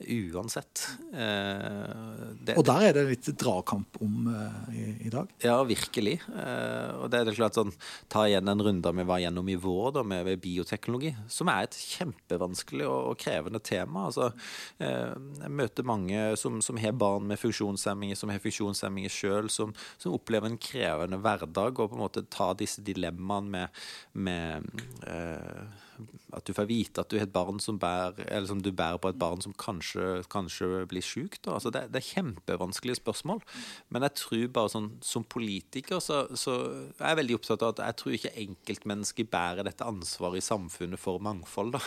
Uansett. 0.00 0.84
Det, 1.10 2.54
og 2.54 2.66
der 2.68 2.88
er 2.88 2.96
det 2.96 3.06
litt 3.10 3.30
dragkamp 3.40 3.98
om 4.04 4.30
i, 4.72 4.86
i 5.08 5.12
dag? 5.12 5.32
Ja, 5.44 5.58
virkelig 5.66 6.18
og 6.96 7.10
det 7.12 7.20
er 7.20 7.28
det 7.28 7.36
klart 7.36 7.58
sånn, 7.58 7.72
Ta 8.12 8.24
igjen 8.26 8.48
den 8.48 8.62
runden 8.62 9.00
vi 9.00 9.06
var 9.08 9.20
gjennom 9.22 9.48
i 9.50 9.56
vår 9.60 9.94
da, 9.98 10.02
med 10.06 10.28
bioteknologi, 10.42 11.12
som 11.32 11.50
er 11.52 11.66
et 11.66 11.78
kjempevanskelig 11.78 12.86
og, 12.86 13.12
og 13.12 13.20
krevende 13.20 13.60
tema. 13.64 14.06
Altså, 14.08 14.30
eh, 14.82 15.14
jeg 15.42 15.54
møter 15.60 15.88
mange 15.88 16.22
som, 16.40 16.60
som, 16.64 16.80
har 16.80 16.96
barn 16.98 17.26
med 17.30 17.40
funksjonshemminger, 17.40 18.18
som 18.18 18.32
har 18.32 18.42
funksjonshemminger 18.44 19.12
sjøl, 19.12 19.50
som, 19.52 19.74
som, 19.96 20.14
opplever 20.16 20.50
en 20.50 20.60
krevende 20.60 21.20
hverdag 21.22 21.80
og 21.80 21.90
på 21.90 21.98
en 21.98 22.04
måte 22.06 22.26
ta 22.32 22.52
disse 22.58 22.84
dilemmaene 22.84 23.50
med, 23.56 23.82
med 24.26 24.86
eh, 25.06 25.82
at 26.36 26.44
du 26.46 26.52
får 26.56 26.68
vite 26.68 27.00
at 27.00 27.10
du 27.10 27.16
har 27.18 27.26
et 27.26 27.32
barn 27.32 27.58
som 27.62 27.78
bærer, 27.80 28.26
eller 28.26 28.48
som 28.50 28.60
du 28.62 28.70
bærer 28.74 29.00
på 29.00 29.10
et 29.12 29.18
barn 29.20 29.42
som 29.44 29.54
kanskje, 29.56 30.22
kanskje 30.32 30.84
blir 30.90 31.04
sjukt. 31.04 31.46
Altså 31.48 31.72
det, 31.74 31.86
det, 31.94 32.02
er 32.02 32.10
kjempevanskelige 32.14 33.00
spørsmål. 33.00 33.42
Men 33.94 34.06
jeg 34.06 34.16
tror 34.20 34.46
bare 34.58 34.72
sånn, 34.72 34.90
som 35.04 35.24
politiker 35.24 36.02
så, 36.04 36.24
så 36.36 36.56
er 36.98 37.18
veldig 37.18 37.36
opptatt 37.38 37.64
av 37.64 37.74
at 37.74 37.82
jeg 37.84 37.98
tror 38.00 38.16
ikke 38.16 38.34
enkeltmennesker 38.42 39.28
bærer 39.30 39.66
dette 39.66 39.86
ansvaret 39.86 40.40
i 40.40 40.44
samfunnet 40.44 41.00
for 41.00 41.22
mangfold. 41.22 41.74
Da. 41.76 41.82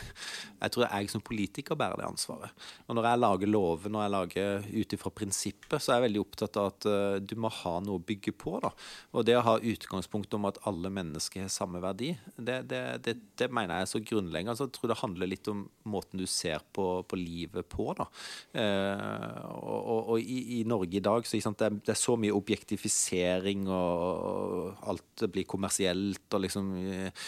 Jeg 0.63 0.75
tror 0.75 0.87
jeg 0.87 1.11
som 1.13 1.23
politiker 1.25 1.79
bærer 1.79 2.01
det 2.01 2.07
ansvaret. 2.07 2.67
Og 2.87 2.97
når 2.97 3.09
jeg 3.09 3.21
lager 3.23 3.51
lover, 3.51 3.93
når 3.93 4.05
jeg 4.05 4.13
lager 4.15 4.67
ut 4.69 4.95
ifra 4.97 5.13
prinsippet, 5.15 5.77
så 5.77 5.93
er 5.93 5.99
jeg 5.99 6.07
veldig 6.07 6.23
opptatt 6.23 6.59
av 6.59 6.71
at 6.71 6.89
uh, 6.89 7.17
du 7.23 7.35
må 7.39 7.51
ha 7.53 7.75
noe 7.83 7.99
å 7.99 8.03
bygge 8.03 8.33
på. 8.39 8.55
Da. 8.63 8.71
Og 9.15 9.27
det 9.27 9.37
å 9.39 9.45
ha 9.45 9.55
utgangspunkt 9.59 10.33
om 10.37 10.47
at 10.49 10.59
alle 10.69 10.91
mennesker 10.93 11.45
har 11.45 11.53
samme 11.53 11.81
verdi, 11.83 12.13
det, 12.35 12.61
det, 12.71 12.81
det, 13.05 13.15
det 13.39 13.49
mener 13.53 13.79
jeg 13.79 13.87
er 13.87 13.93
så 13.93 14.03
grunnleggende. 14.03 14.55
Altså, 14.55 14.69
jeg 14.69 14.77
tror 14.77 14.93
det 14.93 14.99
handler 15.03 15.31
litt 15.31 15.51
om 15.51 15.65
måten 15.89 16.21
du 16.21 16.27
ser 16.29 16.63
på, 16.75 16.87
på 17.09 17.19
livet 17.19 17.69
på. 17.71 17.89
Da. 17.97 18.09
Uh, 18.55 19.39
og, 19.59 19.79
og, 19.79 20.13
og 20.15 20.23
i, 20.23 20.59
i, 20.59 20.63
Norge 20.69 20.99
i 20.99 21.03
dag 21.03 21.27
så 21.27 21.39
er, 21.39 21.79
det, 21.79 21.93
er, 21.93 21.99
så 21.99 22.15
mye 22.19 22.35
objektifisering, 22.35 23.67
og, 23.69 24.75
og 24.83 24.88
alt 24.89 25.25
blir 25.33 25.47
kommersielt, 25.49 26.25
og 26.33 26.43
liksom 26.45 26.71
eh, 26.79 27.27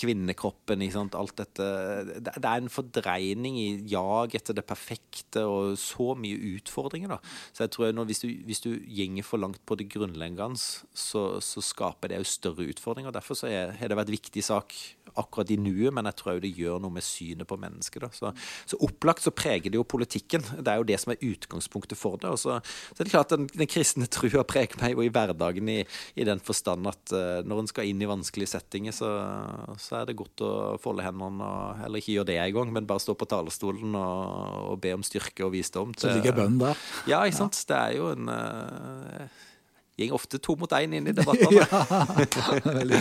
Kvinnekroppen, 0.00 0.84
alt 1.14 1.36
dette 1.38 1.68
det, 2.08 2.34
det, 2.36 2.44
er 2.44 2.60
en 2.60 2.72
fordreining 2.72 3.58
i 3.60 3.68
jag 3.90 4.34
etter 4.36 4.56
det 4.56 4.66
perfekte, 4.68 5.44
og 5.48 5.78
så 5.80 6.12
mye 6.18 6.54
utfordringer. 6.54 7.16
Da. 7.16 7.20
Så 7.52 7.64
jeg 7.64 7.74
tror 7.74 7.94
nå, 7.94 8.06
hvis, 8.08 8.24
du, 8.24 8.28
hvis 8.46 8.64
du 8.64 8.72
gjenger 8.74 9.26
for 9.26 9.42
langt 9.42 9.62
på 9.66 9.78
det 9.78 9.88
grunnleggende, 9.92 10.58
så, 10.58 11.24
så 11.44 11.64
skaper 11.64 12.12
det 12.12 12.20
jo 12.20 12.28
større 12.28 12.68
utfordringer. 12.72 13.14
Derfor 13.14 13.38
så 13.38 13.50
har 13.50 13.88
det 13.90 13.98
vært 13.98 14.12
viktig 14.14 14.44
sak 14.44 14.74
akkurat 15.20 15.50
i 15.54 15.58
nuet, 15.60 15.92
men 15.94 16.08
jeg 16.08 16.18
tror 16.18 16.40
det 16.42 16.52
gjør 16.56 16.80
noe 16.82 16.94
med 16.94 17.04
synet 17.06 17.48
på 17.48 17.58
mennesket. 17.60 18.06
Så, 18.16 18.32
så, 18.66 18.78
opplagt 18.84 19.24
så 19.24 19.32
preger 19.34 19.70
det 19.70 19.78
jo 19.78 19.86
politikken. 19.86 20.44
Det 20.58 20.70
er 20.70 20.80
jo 20.80 20.88
det 20.88 20.98
som 21.00 21.14
er 21.14 21.22
utgangspunktet 21.22 21.98
for 21.98 22.18
det. 22.20 22.32
Og 22.34 22.40
så, 22.40 22.58
så 22.64 23.02
er 23.02 23.08
det 23.08 23.14
klart 23.14 23.34
Den, 23.34 23.46
den 23.52 23.70
kristne 23.70 24.08
trua 24.10 24.44
preger 24.48 24.78
meg 24.82 24.96
jo 24.96 25.04
i 25.04 25.12
hverdagen 25.12 25.70
i, 25.70 25.80
i 26.18 26.26
den 26.26 26.33
forstand 26.42 26.88
at 26.90 27.14
uh, 27.14 27.40
når 27.46 27.62
en 27.62 27.70
skal 27.70 27.88
inn 27.90 28.02
i 28.02 28.08
vanskelige 28.08 28.50
settinger, 28.54 28.94
så, 28.96 29.10
så, 29.78 30.00
er 30.00 30.08
det 30.08 30.16
godt 30.18 30.42
å 30.44 30.52
folde 30.82 31.04
hendene, 31.06 31.44
og, 31.46 31.82
eller 31.86 32.02
ikke 32.02 32.16
gjøre 32.16 32.30
det 32.32 32.38
engang, 32.42 32.72
men 32.74 32.88
bare 32.88 33.02
stå 33.02 33.16
på 33.18 33.28
talerstolen 33.30 33.94
og, 33.98 34.70
og 34.72 34.78
be 34.82 34.94
om 34.96 35.04
styrke 35.06 35.46
og 35.46 35.54
visdom. 35.54 35.94
Til, 35.94 36.08
så 36.08 36.18
ligger 36.18 36.36
bønnen 36.40 36.62
der? 36.62 36.86
Ja, 37.10 37.22
ikke 37.24 37.44
sant. 37.44 37.60
Ja. 37.62 37.68
Det 37.70 37.80
er 37.82 37.98
jo 38.00 38.12
en 38.14 38.30
uh, 38.32 39.42
Går 39.94 40.10
ofte 40.10 40.40
to 40.42 40.56
mot 40.58 40.72
én 40.74 40.96
inn 40.98 41.06
i 41.06 41.14
debattene. 41.20 41.62
ja, 41.62 42.56
veldig 42.66 42.98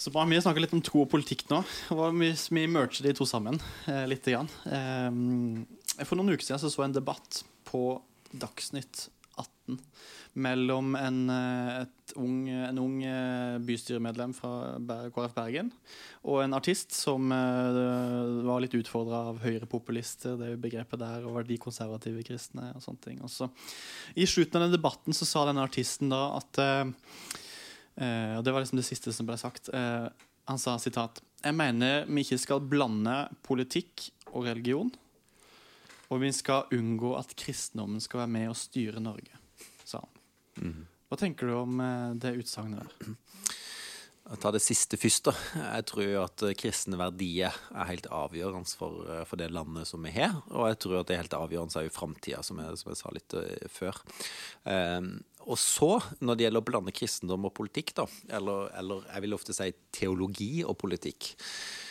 så 0.00 0.08
bra, 0.08 0.24
Vi 0.24 0.38
snakker 0.40 0.64
litt 0.64 0.72
om 0.72 0.80
tro 0.80 1.02
og 1.04 1.10
politikk 1.12 1.44
nå. 1.50 1.58
og 1.92 2.16
Vi, 2.16 2.30
vi 2.56 2.62
merger 2.72 3.04
de 3.04 3.12
to 3.18 3.26
sammen 3.28 3.58
eh, 3.84 4.06
litt. 4.08 4.24
Grann. 4.24 4.48
Eh, 4.64 6.06
for 6.08 6.16
noen 6.16 6.32
uker 6.32 6.46
siden 6.46 6.62
så, 6.62 6.70
så 6.72 6.80
jeg 6.80 6.88
en 6.88 6.96
debatt 6.96 7.42
på 7.68 7.82
Dagsnytt 8.32 9.10
18 9.70 10.08
mellom 10.40 10.94
en, 10.94 11.18
eh, 11.34 11.86
ung, 12.14 12.48
en 12.48 12.78
ung 12.78 13.00
eh, 13.02 13.58
bystyremedlem 13.66 14.34
fra 14.36 14.78
KrF 15.10 15.34
Bergen 15.34 15.72
og 16.22 16.44
en 16.44 16.54
artist 16.54 16.94
som 16.94 17.32
uh, 17.32 18.44
var 18.46 18.60
litt 18.62 18.76
utfordra 18.76 19.24
av 19.30 19.40
høyrepopulister, 19.42 20.36
det 20.38 20.50
begrepet 20.60 21.00
der, 21.00 21.24
og 21.24 21.38
verdikonservative 21.40 22.22
kristne 22.28 22.70
og 22.76 22.84
sånne 22.84 23.04
ting. 23.06 23.22
Også. 23.24 23.48
I 24.20 24.28
slutten 24.28 24.60
av 24.60 24.68
den 24.68 24.76
debatten 24.76 25.16
så 25.16 25.26
sa 25.26 25.46
denne 25.48 25.64
artisten 25.64 26.12
da 26.12 26.26
at 26.36 26.60
Eh, 28.00 28.34
og 28.38 28.44
Det 28.44 28.52
var 28.52 28.64
liksom 28.64 28.80
det 28.80 28.88
siste 28.88 29.12
som 29.12 29.28
ble 29.28 29.36
sagt. 29.40 29.68
Eh, 29.74 30.08
han 30.50 30.58
sa 30.58 30.78
sitat 30.78 31.20
Jeg 31.44 31.54
mener 31.54 32.06
vi 32.08 32.24
ikke 32.24 32.40
skal 32.40 32.64
blande 32.64 33.28
politikk 33.46 34.10
og 34.32 34.46
religion. 34.48 34.90
Og 36.10 36.20
vi 36.24 36.32
skal 36.34 36.70
unngå 36.74 37.14
at 37.18 37.36
kristendommen 37.38 38.00
skal 38.02 38.24
være 38.24 38.34
med 38.34 38.48
og 38.50 38.58
styre 38.58 39.00
Norge. 39.00 39.36
Hva 41.10 41.18
tenker 41.18 41.50
du 41.50 41.56
om 41.58 41.80
eh, 41.82 42.10
det 42.22 42.36
utsagnet 42.42 42.86
der? 42.86 43.14
Tar 44.38 44.54
det 44.54 44.60
siste 44.62 44.94
først. 45.00 45.26
da. 45.26 45.32
Jeg 45.58 45.86
tror 45.90 46.10
at 46.20 46.44
kristne 46.60 46.98
verdier 47.00 47.56
er 47.74 47.88
helt 47.88 48.06
avgjørende 48.14 48.78
for, 48.78 49.08
for, 49.26 49.40
det 49.40 49.48
landet 49.50 49.88
som 49.90 50.04
vi 50.06 50.12
har. 50.14 50.36
Og 50.54 50.68
jeg 50.70 50.78
tror 50.84 51.00
at 51.00 51.08
det 51.08 51.16
er 51.16 51.24
helt 51.24 51.34
avgjørende 51.34 51.80
òg 51.80 51.88
i 51.88 51.90
framtida, 51.90 52.44
som, 52.46 52.60
som, 52.78 52.92
jeg 52.92 53.00
sa 53.00 53.10
litt 53.16 53.34
før. 53.74 53.98
Um, 54.62 55.16
og 55.48 55.58
så, 55.58 55.96
når 56.20 56.36
det 56.36 56.46
gjelder 56.46 56.62
å 56.62 56.68
blande 56.68 56.94
kristendom 56.94 57.48
og 57.48 57.54
politikk, 57.56 57.94
da, 57.96 58.06
eller, 58.38 58.68
eller 58.78 59.06
jeg 59.08 59.24
vil 59.24 59.36
ofte 59.36 59.56
si 59.56 59.70
teologi 59.96 60.52
og 60.66 60.76
politikk, 60.80 61.32
eh, 61.32 61.89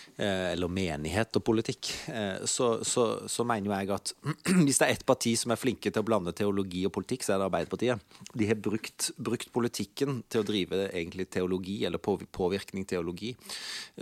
eller 0.54 0.72
menighet 0.72 1.38
og 1.40 1.44
politikk, 1.48 1.90
eh, 2.12 2.44
så, 2.50 2.84
så, 2.84 3.06
så, 3.32 3.46
mener 3.48 3.70
jo 3.70 3.76
jeg 3.76 3.92
at 3.96 4.14
hvis 4.66 4.82
det 4.82 4.88
er 4.88 4.94
ett 4.94 5.06
parti 5.08 5.32
som 5.40 5.54
er 5.54 5.60
flinke 5.60 5.92
til 5.92 6.04
å 6.04 6.08
blande 6.08 6.34
teologi 6.36 6.84
og 6.88 6.94
politikk, 6.98 7.24
så 7.24 7.36
er 7.36 7.40
det 7.40 7.48
Arbeiderpartiet. 7.48 8.18
De 8.34 8.50
har 8.50 8.60
brukt, 8.60 9.10
brukt 9.16 9.52
politikken 9.56 10.22
til 10.28 10.44
å 10.44 10.48
drive 10.48 10.82
egentlig 10.90 11.30
teologi, 11.32 11.78
eller 11.88 12.02
påvirkning 12.04 12.88
teologi. 12.90 13.32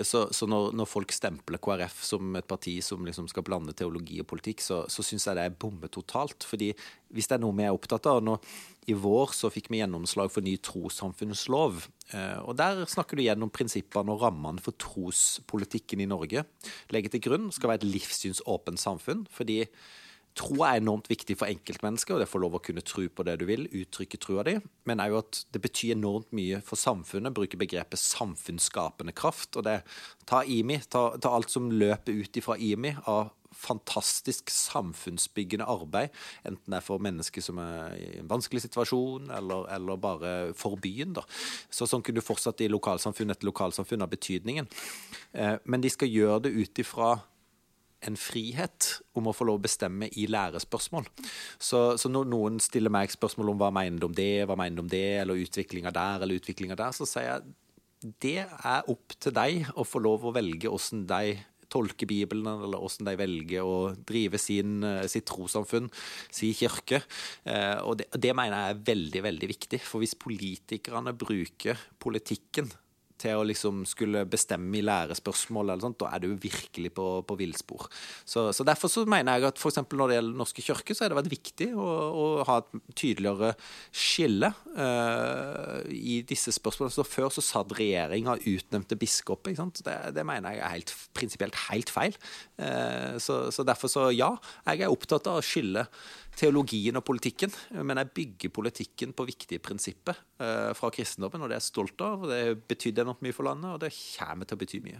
Så, 0.02 0.28
så 0.34 0.50
når, 0.50 0.72
når, 0.78 0.90
folk 0.90 1.14
stempler 1.14 1.62
KrF 1.62 2.02
som 2.08 2.40
et 2.40 2.50
parti 2.50 2.78
som 2.86 3.06
liksom 3.06 3.30
skal 3.30 3.46
blande 3.46 3.76
teologi 3.78 4.22
og 4.24 4.30
politikk, 4.32 4.64
så, 4.66 4.84
så 4.90 5.06
syns 5.06 5.30
jeg 5.30 5.38
det 5.38 5.46
er 5.48 5.60
bomme 5.60 5.92
totalt. 5.94 6.48
fordi 6.48 6.74
hvis 7.14 7.30
det 7.30 7.38
er 7.38 7.44
noe 7.44 7.56
vi 7.58 7.66
er 7.68 7.76
opptatt 7.76 8.10
av 8.10 8.24
nå, 8.24 8.38
I 8.88 8.96
vår 8.96 9.34
så 9.36 9.52
fikk 9.52 9.68
vi 9.72 9.82
gjennomslag 9.82 10.32
for 10.32 10.46
ny 10.46 10.56
trossamfunnslov. 10.64 11.88
Eh, 12.16 12.40
og 12.40 12.56
Der 12.60 12.86
snakker 12.88 13.20
du 13.20 13.26
gjennom 13.26 13.52
prinsippene 13.52 14.14
og 14.14 14.24
rammene 14.24 14.64
for 14.64 14.78
trospolitikken 14.80 16.04
i 16.04 16.08
Norge. 16.08 16.46
Legge 16.96 17.12
til 17.12 17.26
grunn 17.28 17.52
skal 17.52 17.74
være 17.74 17.84
et 17.84 17.92
livssynsåpent 17.98 18.80
samfunn. 18.80 19.28
fordi 19.32 19.66
Tro 20.38 20.62
er 20.62 20.78
enormt 20.78 21.08
viktig 21.10 21.34
for 21.40 21.50
enkeltmennesker, 21.50 22.14
og 22.14 22.22
det 22.22 22.30
får 22.30 22.42
lov 22.44 22.58
å 22.60 22.62
kunne 22.62 22.84
tro 22.86 23.08
på 23.10 23.26
det 23.26 23.40
du 23.42 23.48
vil, 23.50 23.66
uttrykke 23.74 24.20
trua 24.22 24.44
di, 24.46 24.54
men 24.86 25.02
òg 25.02 25.16
at 25.18 25.40
det 25.56 25.62
betyr 25.64 25.96
enormt 25.96 26.30
mye 26.38 26.60
for 26.66 26.78
samfunnet. 26.78 27.34
Bruke 27.34 27.58
begrepet 27.58 28.02
samfunnsskapende 28.02 29.16
kraft. 29.18 29.58
og 29.58 29.66
det, 29.66 29.82
Ta 30.28 30.44
IMI, 30.44 30.82
ta, 30.90 31.18
ta 31.18 31.32
alt 31.34 31.50
som 31.50 31.72
løper 31.72 32.22
ut 32.22 32.38
ifra 32.38 32.58
IMI 32.60 32.98
av 33.08 33.32
fantastisk 33.58 34.52
samfunnsbyggende 34.54 35.68
arbeid. 35.68 36.14
Enten 36.48 36.74
det 36.74 36.80
er 36.80 36.86
for 36.86 37.04
mennesker 37.04 37.44
som 37.44 37.62
er 37.62 37.96
i 37.98 38.10
en 38.22 38.30
vanskelig 38.30 38.66
situasjon, 38.68 39.32
eller, 39.38 39.68
eller 39.76 40.02
bare 40.02 40.36
for 40.58 40.80
byen. 40.82 41.16
Da. 41.18 41.26
Så 41.70 41.90
Sånn 41.90 42.04
kunne 42.06 42.22
du 42.22 42.26
fortsatt 42.26 42.62
i 42.62 42.70
lokalsamfunn 42.72 43.34
etter 43.34 43.50
lokalsamfunn 43.50 44.06
av 44.06 44.12
betydningen. 44.14 44.70
Eh, 45.34 45.58
men 45.66 45.84
de 45.84 45.92
skal 45.94 46.12
gjøre 46.12 46.46
det 46.48 46.56
ut 46.58 46.84
ifra 46.84 47.16
en 48.06 48.18
frihet 48.20 48.90
om 49.18 49.30
å 49.30 49.34
få 49.34 49.48
lov 49.50 49.60
å 49.60 49.66
bestemme 49.66 50.10
i 50.20 50.28
lærespørsmål. 50.30 51.08
Så, 51.58 51.80
så 51.98 52.12
når 52.12 52.30
noen 52.30 52.60
stiller 52.62 52.94
meg 52.94 53.14
spørsmål 53.14 53.54
om 53.54 53.62
hva 53.62 53.72
mener 53.74 54.02
du 54.02 54.10
om 54.10 54.18
det, 54.18 54.46
hva 54.46 54.58
mener 54.60 54.78
du 54.78 54.84
om 54.86 54.92
det, 54.92 55.08
eller 55.24 55.42
utviklinga 55.42 55.94
der 55.96 56.26
eller 56.26 56.38
utviklinga 56.38 56.78
der, 56.78 56.94
så 56.94 57.10
sier 57.10 57.32
jeg 57.32 57.56
det 58.22 58.44
er 58.46 58.90
opp 58.92 59.16
til 59.18 59.34
deg 59.34 59.72
å 59.74 59.86
få 59.88 60.00
lov 60.06 60.28
å 60.28 60.34
velge 60.36 60.70
hvordan 60.70 61.08
de 61.10 61.40
tolker 61.72 62.10
Bibelen, 62.10 62.48
eller 62.48 62.82
hvordan 62.82 63.10
de 63.10 63.16
velger 63.20 63.68
å 63.68 63.78
drive 64.08 64.40
sin, 64.42 64.80
eh, 64.84 65.06
sitt 65.12 65.28
trossamfunn, 65.30 65.90
sin 66.32 66.56
kirke. 66.58 67.02
Eh, 67.46 67.78
og 67.84 68.00
det, 68.02 68.10
det, 68.16 68.34
mener 68.38 68.58
jeg 68.58 68.76
er 68.76 68.84
veldig, 68.92 69.24
veldig 69.28 69.52
viktig. 69.54 69.82
For 69.84 70.04
hvis 70.04 70.18
politikerne 70.20 71.16
bruker 71.18 71.80
politikken 72.00 72.72
til 73.22 73.40
å 73.40 73.46
liksom 73.48 73.84
skulle 73.90 74.24
bestemme 74.30 74.80
i 74.80 74.84
lærespørsmål, 74.86 75.72
eller 75.72 75.86
sånt, 75.86 76.00
da 76.02 76.12
er 76.16 76.24
du 76.24 76.30
virkelig 76.42 76.92
på, 76.98 77.08
på 77.28 77.38
villspor. 77.40 77.88
Så, 78.24 78.48
så, 78.56 78.66
derfor 78.68 78.92
så 78.92 79.06
mener 79.10 79.38
jeg 79.38 79.50
at 79.50 79.62
f.eks. 79.62 79.82
når 79.92 80.12
det 80.12 80.20
gjelder 80.20 80.42
Norske 80.42 80.66
kirke, 80.66 80.96
så 80.96 81.06
har 81.06 81.14
det 81.14 81.20
vært 81.20 81.34
viktig 81.34 81.70
å, 81.74 81.88
å 81.88 82.28
ha 82.48 82.60
et 82.62 82.78
tydeligere 82.98 83.54
skille 83.92 84.52
uh, 84.78 85.82
i 85.92 86.22
disse 86.28 86.54
spørsmålene. 86.56 86.96
Så 86.98 87.08
før 87.08 87.34
så 87.34 87.46
satt 87.46 87.76
regjeringa 87.78 88.38
utnevnte 88.44 89.00
biskoper. 89.00 89.58
Det, 89.58 89.98
det, 90.16 90.28
mener 90.28 90.56
jeg 90.56 90.64
er 90.64 90.76
helt, 90.76 90.96
prinsipielt 91.18 91.60
helt 91.68 91.94
feil. 91.94 92.18
Uh, 92.60 93.18
så, 93.22 93.48
så 93.54 93.66
derfor 93.68 93.92
så 93.92 94.10
ja, 94.16 94.34
jeg 94.68 94.86
er 94.86 94.94
opptatt 94.94 95.30
av 95.30 95.42
å 95.42 95.46
skille 95.46 95.88
teologien 96.38 96.98
og 97.00 97.06
politikken, 97.08 97.54
men 97.82 97.98
jeg 97.98 98.14
bygger 98.20 98.54
politikken 98.54 99.14
på 99.18 99.26
viktige 99.26 99.64
prinsipper 99.64 100.20
fra 100.38 100.90
kristendommen, 100.94 101.42
og 101.42 101.50
det 101.50 101.56
er 101.56 101.62
jeg 101.62 101.72
stolt 101.72 102.02
av. 102.06 102.28
Det 102.30 102.42
betydde 102.70 103.02
enormt 103.02 103.24
mye 103.26 103.34
for 103.34 103.48
landet, 103.48 103.72
og 103.74 103.80
det 103.82 103.90
kommer 103.96 104.46
til 104.46 104.58
å 104.58 104.62
bety 104.62 104.82
mye. 104.86 105.00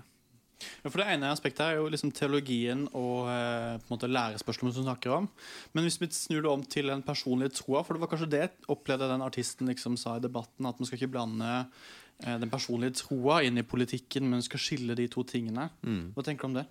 Ja, 0.58 0.90
for 0.90 1.02
Det 1.02 1.08
ene 1.12 1.30
aspektet 1.30 1.64
er 1.66 1.78
jo 1.78 1.90
liksom 1.92 2.12
teologien 2.16 2.86
og 2.98 3.30
eh, 3.30 3.78
på 3.78 3.88
en 3.88 3.94
måte 3.94 4.10
lærespørsmålet 4.10 4.78
som 4.78 4.86
du 4.86 4.90
snakker 4.90 5.14
om. 5.14 5.30
Men 5.76 5.86
hvis 5.86 6.00
vi 6.02 6.10
snur 6.14 6.42
det 6.44 6.52
om 6.52 6.66
til 6.66 6.90
den 6.92 7.04
personlige 7.06 7.58
troa, 7.60 7.84
for 7.86 7.96
det 7.96 8.04
var 8.04 8.12
kanskje 8.12 8.32
det 8.34 8.48
opplevde 8.74 9.10
den 9.12 9.26
artisten 9.26 9.70
liksom 9.70 9.98
sa 10.00 10.18
i 10.18 10.24
debatten, 10.24 10.66
at 10.66 10.80
man 10.80 10.90
skal 10.90 11.00
ikke 11.00 11.14
blande 11.14 11.52
eh, 11.60 12.38
den 12.42 12.54
personlige 12.54 12.98
troa 13.04 13.42
inn 13.46 13.62
i 13.62 13.68
politikken, 13.68 14.30
men 14.32 14.46
skal 14.46 14.64
skille 14.64 14.98
de 14.98 15.08
to 15.12 15.26
tingene. 15.28 15.70
Mm. 15.86 16.12
Hva 16.16 16.26
tenker 16.26 16.48
du 16.48 16.54
om 16.54 16.60
det? 16.62 16.68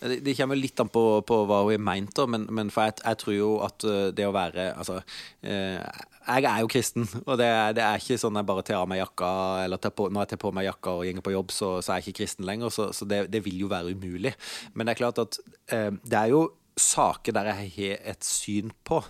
Det, 0.00 0.34
kommer 0.36 0.56
litt 0.56 0.80
an 0.80 0.88
på, 0.88 1.02
på 1.28 1.36
hva 1.48 1.60
hun 1.66 1.74
har 1.74 1.82
meint, 1.84 2.20
men, 2.32 2.46
men 2.48 2.70
for 2.72 2.88
jeg, 2.88 3.00
jeg, 3.04 3.18
tror 3.20 3.34
jo 3.36 3.50
at 3.66 3.84
eh, 3.84 4.06
det 4.16 4.28
å 4.28 4.32
være 4.32 4.70
Altså, 4.72 5.00
eh, 5.44 5.82
jeg 6.30 6.46
er 6.48 6.62
jo 6.62 6.70
kristen, 6.72 7.08
og 7.28 7.36
det, 7.40 7.50
det, 7.76 7.84
er 7.84 8.00
ikke 8.00 8.20
sånn 8.20 8.38
jeg 8.40 8.48
bare 8.48 8.64
tar 8.66 8.80
av 8.80 8.88
meg 8.90 9.02
jakka 9.02 9.30
Eller 9.66 9.92
på, 9.92 10.08
når 10.08 10.24
jeg 10.24 10.32
tar 10.32 10.42
på 10.46 10.54
meg 10.56 10.68
jakka 10.70 10.96
og 10.96 11.20
går 11.20 11.26
på 11.26 11.36
jobb, 11.36 11.52
så, 11.52 11.70
så 11.84 11.92
er 11.92 12.00
jeg 12.00 12.10
ikke 12.10 12.22
kristen 12.22 12.48
lenger. 12.48 12.72
Så, 12.72 12.90
så 12.96 13.08
det, 13.08 13.26
det, 13.34 13.44
vil 13.44 13.66
jo 13.66 13.70
være 13.72 13.92
umulig. 13.92 14.32
Men 14.72 14.88
det 14.88 14.94
er 14.94 15.02
klart 15.02 15.20
at 15.20 15.40
eh, 15.74 15.90
det 16.00 16.20
er 16.22 16.32
jo 16.32 16.46
saker 16.80 17.34
der 17.36 17.50
jeg 17.50 17.72
har 17.76 18.12
et 18.14 18.24
syn 18.24 18.70
på, 18.88 19.02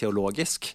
teologisk, 0.00 0.72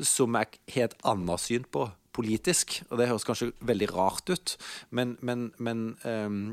som 0.00 0.38
jeg 0.38 0.62
har 0.72 0.86
et 0.86 0.94
annet 1.10 1.42
syn 1.42 1.66
på 1.68 1.90
politisk, 2.12 2.78
og 2.90 2.98
det 3.00 3.08
høres 3.08 3.24
kanskje 3.26 3.50
veldig 3.64 3.88
rart 3.92 4.28
ut, 4.32 4.54
men, 4.94 5.14
men, 5.24 5.46
men 5.62 5.84
um, 6.04 6.52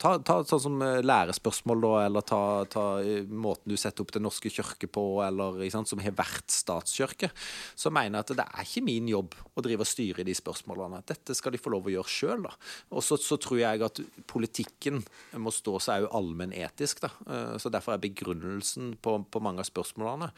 ta, 0.00 0.14
ta, 0.20 0.38
sånn 0.48 0.62
som 0.66 0.84
eh, 0.84 1.00
lærespørsmål, 1.04 1.80
da, 1.82 1.92
eller 2.06 2.26
ta, 2.28 2.40
ta, 2.70 2.84
eh, 3.00 3.24
måten 3.24 3.72
du 3.72 3.78
setter 3.80 4.04
opp 4.04 4.12
Den 4.12 4.26
norske 4.26 4.52
kirke 4.52 4.88
på, 4.92 5.04
eller 5.24 5.60
sant, 5.72 5.88
som 5.88 6.02
har 6.02 6.14
vært 6.16 6.52
statskirke, 6.52 7.30
så 7.78 7.92
mener 7.94 8.20
jeg 8.20 8.26
at 8.26 8.34
det 8.42 8.46
er 8.46 8.68
ikke 8.68 8.84
min 8.84 9.08
jobb 9.08 9.36
å 9.56 9.64
drive 9.64 9.86
og 9.86 9.88
styre 9.88 10.26
de 10.28 10.36
spørsmålene. 10.36 11.02
Dette 11.08 11.36
skal 11.36 11.56
de 11.56 11.60
få 11.62 11.72
lov 11.72 11.88
å 11.88 11.94
gjøre 11.94 12.12
sjøl. 12.12 12.48
Og 12.92 13.04
så, 13.04 13.16
så, 13.20 13.38
tror 13.42 13.60
jeg 13.62 13.82
at 13.84 14.00
politikken 14.30 15.00
må 15.40 15.52
stå 15.54 15.78
seg 15.82 16.06
òg 16.06 16.16
allmennetisk. 16.20 17.02
Da. 17.06 17.12
Eh, 17.24 17.56
så 17.62 17.72
derfor 17.72 17.96
er 17.96 18.04
begrunnelsen 18.04 18.92
på, 19.02 19.16
på 19.32 19.42
mange 19.42 19.62
av 19.62 19.68
spørsmålene 19.68 20.28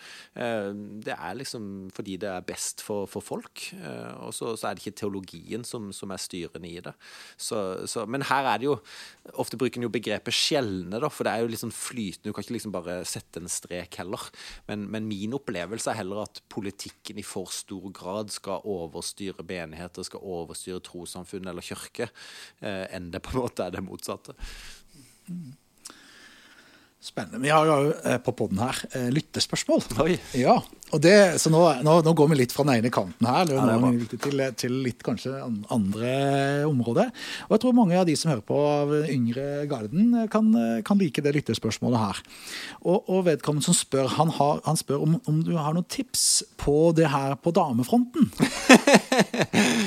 Det 1.04 1.14
er 1.14 1.36
liksom 1.38 1.90
fordi 1.94 2.16
det 2.20 2.30
er 2.30 2.46
best 2.46 2.82
for, 2.84 3.08
for 3.10 3.24
folk. 3.24 3.62
og 4.20 4.32
så 4.34 4.43
så, 4.44 4.52
så, 4.60 4.68
er 4.68 4.76
det 4.76 4.84
ikke 4.84 5.00
teologien 5.00 5.64
som, 5.66 5.88
som 5.96 6.12
er 6.12 6.20
styrende 6.20 6.68
i 6.68 6.82
det. 6.84 6.92
Så, 7.40 7.58
så, 7.90 8.04
men 8.06 8.26
her 8.28 8.50
er 8.52 8.60
det 8.60 8.70
jo 8.70 8.78
Ofte 9.40 9.56
bruker 9.56 9.80
en 9.80 9.86
jo 9.86 9.92
begrepet 9.92 10.36
skjelne, 10.36 10.98
da, 11.00 11.08
for 11.08 11.24
det 11.24 11.32
er 11.32 11.44
jo 11.44 11.48
liksom 11.48 11.70
flytende. 11.72 12.28
Du 12.28 12.36
kan 12.36 12.44
ikke 12.44 12.56
liksom 12.58 12.74
bare 12.74 12.98
sette 13.08 13.40
en 13.40 13.48
strek 13.50 13.96
heller. 14.02 14.26
Men, 14.68 14.84
men, 14.92 15.08
min 15.08 15.32
opplevelse 15.36 15.88
er 15.90 16.02
heller 16.02 16.26
at 16.26 16.42
politikken 16.52 17.18
i 17.20 17.24
for 17.24 17.48
stor 17.54 17.88
grad 17.96 18.32
skal 18.34 18.64
overstyre 18.68 19.46
menigheter, 19.48 20.04
skal 20.04 20.28
overstyre 20.36 20.84
trossamfunn 20.84 21.48
eller 21.48 21.64
kirke, 21.64 22.10
eh, 22.60 22.84
enn 22.92 23.08
det 23.14 23.24
på 23.24 23.32
en 23.32 23.42
måte 23.46 23.64
er 23.64 23.72
det 23.74 23.84
motsatte. 23.86 24.36
Mm. 25.32 25.54
Spennende. 27.04 27.42
Vi 27.44 27.50
har 27.52 27.66
jo 27.68 27.90
eh, 27.92 28.16
på 28.24 28.32
poden 28.32 28.62
her 28.64 28.78
eh, 28.96 29.10
lyttespørsmål. 29.12 29.82
Oi. 30.00 30.14
Ja, 30.40 30.54
og 30.88 31.02
det, 31.04 31.36
så 31.42 31.50
nå, 31.52 31.60
nå, 31.84 31.98
nå, 32.00 32.14
går 32.16 32.30
vi 32.30 32.38
litt 32.38 32.54
fra 32.54 32.64
den 32.64 32.78
ene 32.78 32.88
kanten 32.94 33.28
her 33.28 33.50
ja, 33.52 33.74
til, 34.08 34.40
til, 34.56 34.78
litt 34.86 35.04
kanskje 35.04 35.34
andre 35.74 36.14
områder. 36.64 37.10
Og 37.50 37.52
jeg 37.52 37.62
tror 37.64 37.76
mange 37.76 37.98
av 38.00 38.08
de 38.08 38.14
som 38.16 38.32
hører 38.32 38.46
på 38.48 38.56
av 38.56 38.94
yngre 39.02 39.66
garden, 39.68 40.16
kan, 40.32 40.48
kan 40.86 41.02
like 41.02 41.20
det 41.20 41.34
lyttespørsmålet 41.36 42.00
her. 42.06 42.24
Og, 42.80 43.04
og 43.04 43.26
vedkommende 43.28 43.68
som 43.68 43.76
spør, 43.76 44.08
han, 44.16 44.32
har, 44.38 44.64
han 44.64 44.80
spør 44.80 45.04
om, 45.04 45.20
om, 45.28 45.44
du 45.44 45.58
har 45.60 45.76
noen 45.76 45.84
tips 45.84 46.40
på 46.56 46.94
det 46.96 47.12
her 47.12 47.36
på 47.36 47.52
damefronten. 47.52 48.32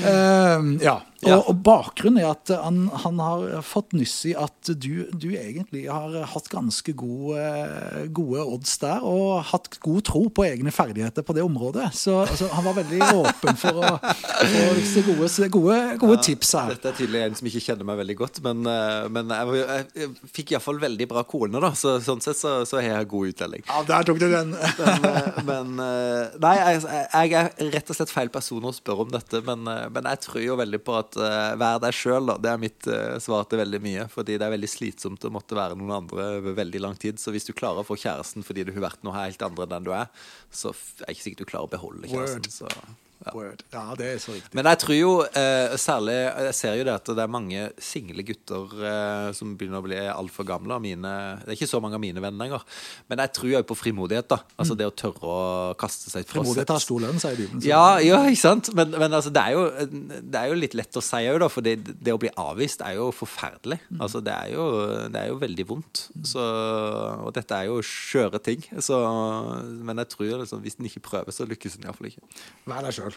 uh, 0.06 0.62
ja. 0.92 1.00
Og, 1.28 1.34
ja. 1.34 1.40
og, 1.44 1.62
bakgrunnen 1.68 2.22
er 2.24 2.32
at 2.32 2.52
han, 2.64 2.86
han, 3.04 3.20
har 3.20 3.66
fått 3.66 3.96
nyss 3.98 4.16
i 4.32 4.34
at 4.38 4.72
du, 4.80 5.08
du 5.12 5.30
egentlig 5.36 5.86
har 5.92 6.14
hatt 6.32 6.48
ganske 6.52 6.94
gode, 6.98 7.44
gode, 8.16 8.44
odds 8.48 8.78
der, 8.82 9.04
og 9.04 9.44
hatt 9.52 9.80
god 9.84 10.06
tro 10.08 10.24
på 10.32 10.46
egne 10.48 10.72
ferdigheter 10.74 11.26
på 11.28 11.36
det 11.36 11.44
området. 11.46 11.90
Så 11.98 12.22
altså, 12.24 12.50
han 12.54 12.66
var 12.68 12.78
veldig 12.80 13.02
åpen 13.24 13.60
for 13.60 13.82
å 13.82 13.94
få 13.98 15.04
gode, 15.08 15.50
gode, 15.54 15.80
gode 16.02 16.18
ja, 16.18 16.24
tips 16.30 16.54
her. 16.58 16.74
Dette 16.76 16.92
er 16.92 16.98
tydelig 17.02 17.24
en 17.26 17.38
som 17.40 17.50
ikke 17.50 17.64
kjenner 17.64 17.90
meg 17.90 18.00
veldig 18.02 18.18
godt, 18.20 18.42
men, 18.46 18.64
eh, 18.72 19.08
men 19.14 19.34
jeg, 19.34 19.62
jeg, 19.62 19.88
jeg 20.02 20.34
fikk 20.38 20.54
iallfall 20.56 20.82
veldig 20.82 21.10
bra 21.12 21.24
kone, 21.28 21.62
da. 21.64 21.74
Så, 21.78 21.98
sånn 22.04 22.24
sett 22.24 22.40
så, 22.40 22.60
så, 22.68 22.80
har 22.80 23.02
jeg 23.02 23.12
god 23.12 23.34
uttelling. 23.34 23.66
Ja, 23.68 23.84
der 23.92 24.08
tok 24.08 24.22
du 24.22 24.28
den. 24.32 24.54
men, 24.56 25.10
eh, 25.12 25.42
men, 25.48 25.76
eh, 25.84 26.38
Nei, 26.44 26.56
jeg, 26.62 26.84
jeg, 26.86 27.36
er 27.38 27.74
rett 27.74 27.92
og 27.92 28.00
slett 28.00 28.14
feil 28.14 28.32
person 28.34 28.68
å 28.68 28.74
spørre 28.76 29.08
om 29.08 29.14
dette, 29.14 29.42
men, 29.48 29.66
men 29.66 30.12
jeg 30.14 30.24
tror 30.28 30.44
jo 30.44 30.60
veldig 30.60 30.82
på 30.86 30.98
at 30.98 31.17
vær 31.18 31.82
deg 31.84 31.96
sjøl, 31.96 32.34
Det 32.44 32.52
er 32.52 32.62
mitt 32.62 32.90
uh, 32.92 33.18
svar 33.24 33.48
til 33.50 33.62
veldig 33.64 33.82
mye. 33.84 34.06
Fordi 34.12 34.38
det 34.38 34.46
er 34.46 34.54
veldig 34.54 34.72
slitsomt 34.72 35.26
å 35.28 35.34
måtte 35.34 35.58
være 35.58 35.78
noen 35.80 35.96
andre 36.02 36.30
over 36.38 36.58
veldig 36.62 36.84
lang 36.84 36.96
tid. 37.00 37.22
Så 37.22 37.34
hvis 37.36 37.48
du 37.48 37.54
klarer 37.58 37.84
å 37.84 37.88
få 37.88 37.98
kjæresten 38.00 38.46
fordi 38.46 38.68
du 38.68 38.74
har 38.76 38.90
vært 38.90 39.04
noe 39.08 39.18
helt 39.18 39.42
andre 39.46 39.68
enn 39.68 39.76
den 39.78 39.90
du 39.90 39.92
er, 39.98 40.08
så 40.52 40.74
er 40.74 41.06
det 41.06 41.18
ikke 41.18 41.28
sikkert 41.28 41.44
du 41.44 41.52
klarer 41.52 41.70
å 41.70 41.76
beholde 41.78 42.12
kjæresten. 42.12 42.50
Så 42.54 42.72
ja. 43.34 43.52
ja. 43.74 43.86
det 44.00 44.10
er 44.14 44.22
så 44.24 44.36
riktig. 44.36 44.54
Men 44.58 44.70
jeg 44.72 44.82
tror 44.84 44.98
jo 44.98 45.12
eh, 45.28 45.76
særlig 45.82 46.18
Jeg 46.18 46.56
ser 46.58 46.78
jo 46.80 46.86
det 46.88 46.96
at 46.96 47.12
det 47.18 47.24
er 47.24 47.32
mange 47.32 47.68
single 47.84 48.26
gutter 48.28 48.76
eh, 48.92 49.30
som 49.38 49.56
begynner 49.60 49.82
å 49.82 49.86
bli 49.86 50.00
altfor 50.12 50.48
gamle. 50.48 50.80
Mine, 50.84 51.14
det 51.44 51.52
er 51.52 51.58
ikke 51.58 51.70
så 51.70 51.82
mange 51.84 51.98
av 51.98 52.04
mine 52.04 52.22
venner 52.24 52.46
lenger. 52.46 52.66
Men 53.12 53.24
jeg 53.24 53.34
tror 53.38 53.52
jo 53.54 53.64
på 53.68 53.78
frimodighet. 53.80 54.30
da 54.32 54.40
Altså 54.58 54.76
mm. 54.76 54.80
det 54.82 54.90
å 54.90 54.96
tørre 55.04 55.34
å 55.34 55.40
kaste 55.80 56.12
seg 56.12 56.28
fra 56.28 56.42
Frimodighet 56.42 56.74
har 56.76 56.84
stor 56.84 57.04
lønn, 57.04 57.22
sier 57.22 57.38
Bibelen. 57.40 57.64
Ja, 57.66 57.98
ja, 58.04 58.22
ikke 58.30 58.44
sant? 58.44 58.72
Men, 58.78 58.94
men 58.96 59.12
altså, 59.12 59.32
det, 59.34 59.44
er 59.44 59.56
jo, 59.58 59.64
det 60.22 60.42
er 60.42 60.52
jo 60.52 60.60
litt 60.60 60.78
lett 60.78 61.00
å 61.00 61.04
si 61.04 61.24
òg, 61.32 61.40
da. 61.44 61.50
For 61.52 61.66
det, 61.66 61.78
det, 61.94 62.14
å 62.14 62.22
bli 62.22 62.32
avvist 62.42 62.84
er 62.86 62.98
jo 63.00 63.10
forferdelig. 63.16 63.80
Mm. 63.90 64.02
Altså 64.06 64.22
det 64.24 64.36
er 64.36 64.54
jo, 64.54 64.68
det 65.14 65.24
er 65.24 65.32
jo 65.32 65.40
veldig 65.42 65.68
vondt. 65.70 66.08
Så, 66.28 66.44
og 67.24 67.32
dette 67.38 67.58
er 67.58 67.72
jo 67.72 67.80
skjøre 67.86 68.42
ting. 68.44 68.64
Så, 68.84 69.00
men 69.88 70.04
jeg 70.04 70.14
tror 70.14 70.44
liksom, 70.44 70.64
hvis 70.66 70.80
en 70.80 70.90
ikke 70.90 71.06
prøver, 71.10 71.36
så 71.36 71.48
lykkes 71.50 71.80
en 71.80 71.88
iallfall 71.88 72.12
ikke. 72.12 72.26
Vær 72.70 72.86
deg 72.86 72.98
sjøl. 72.98 73.17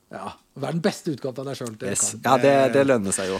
Ja, 0.11 0.33
Vær 0.59 0.73
den 0.75 0.81
beste 0.83 1.13
utgaven 1.13 1.45
av 1.45 1.45
deg 1.47 1.59
sjøl. 1.61 1.75
Yes. 1.87 2.09
Ja, 2.19 2.33
det, 2.35 2.51
det, 2.73 2.81
lønner 2.83 3.13
seg 3.15 3.29
jo. 3.29 3.37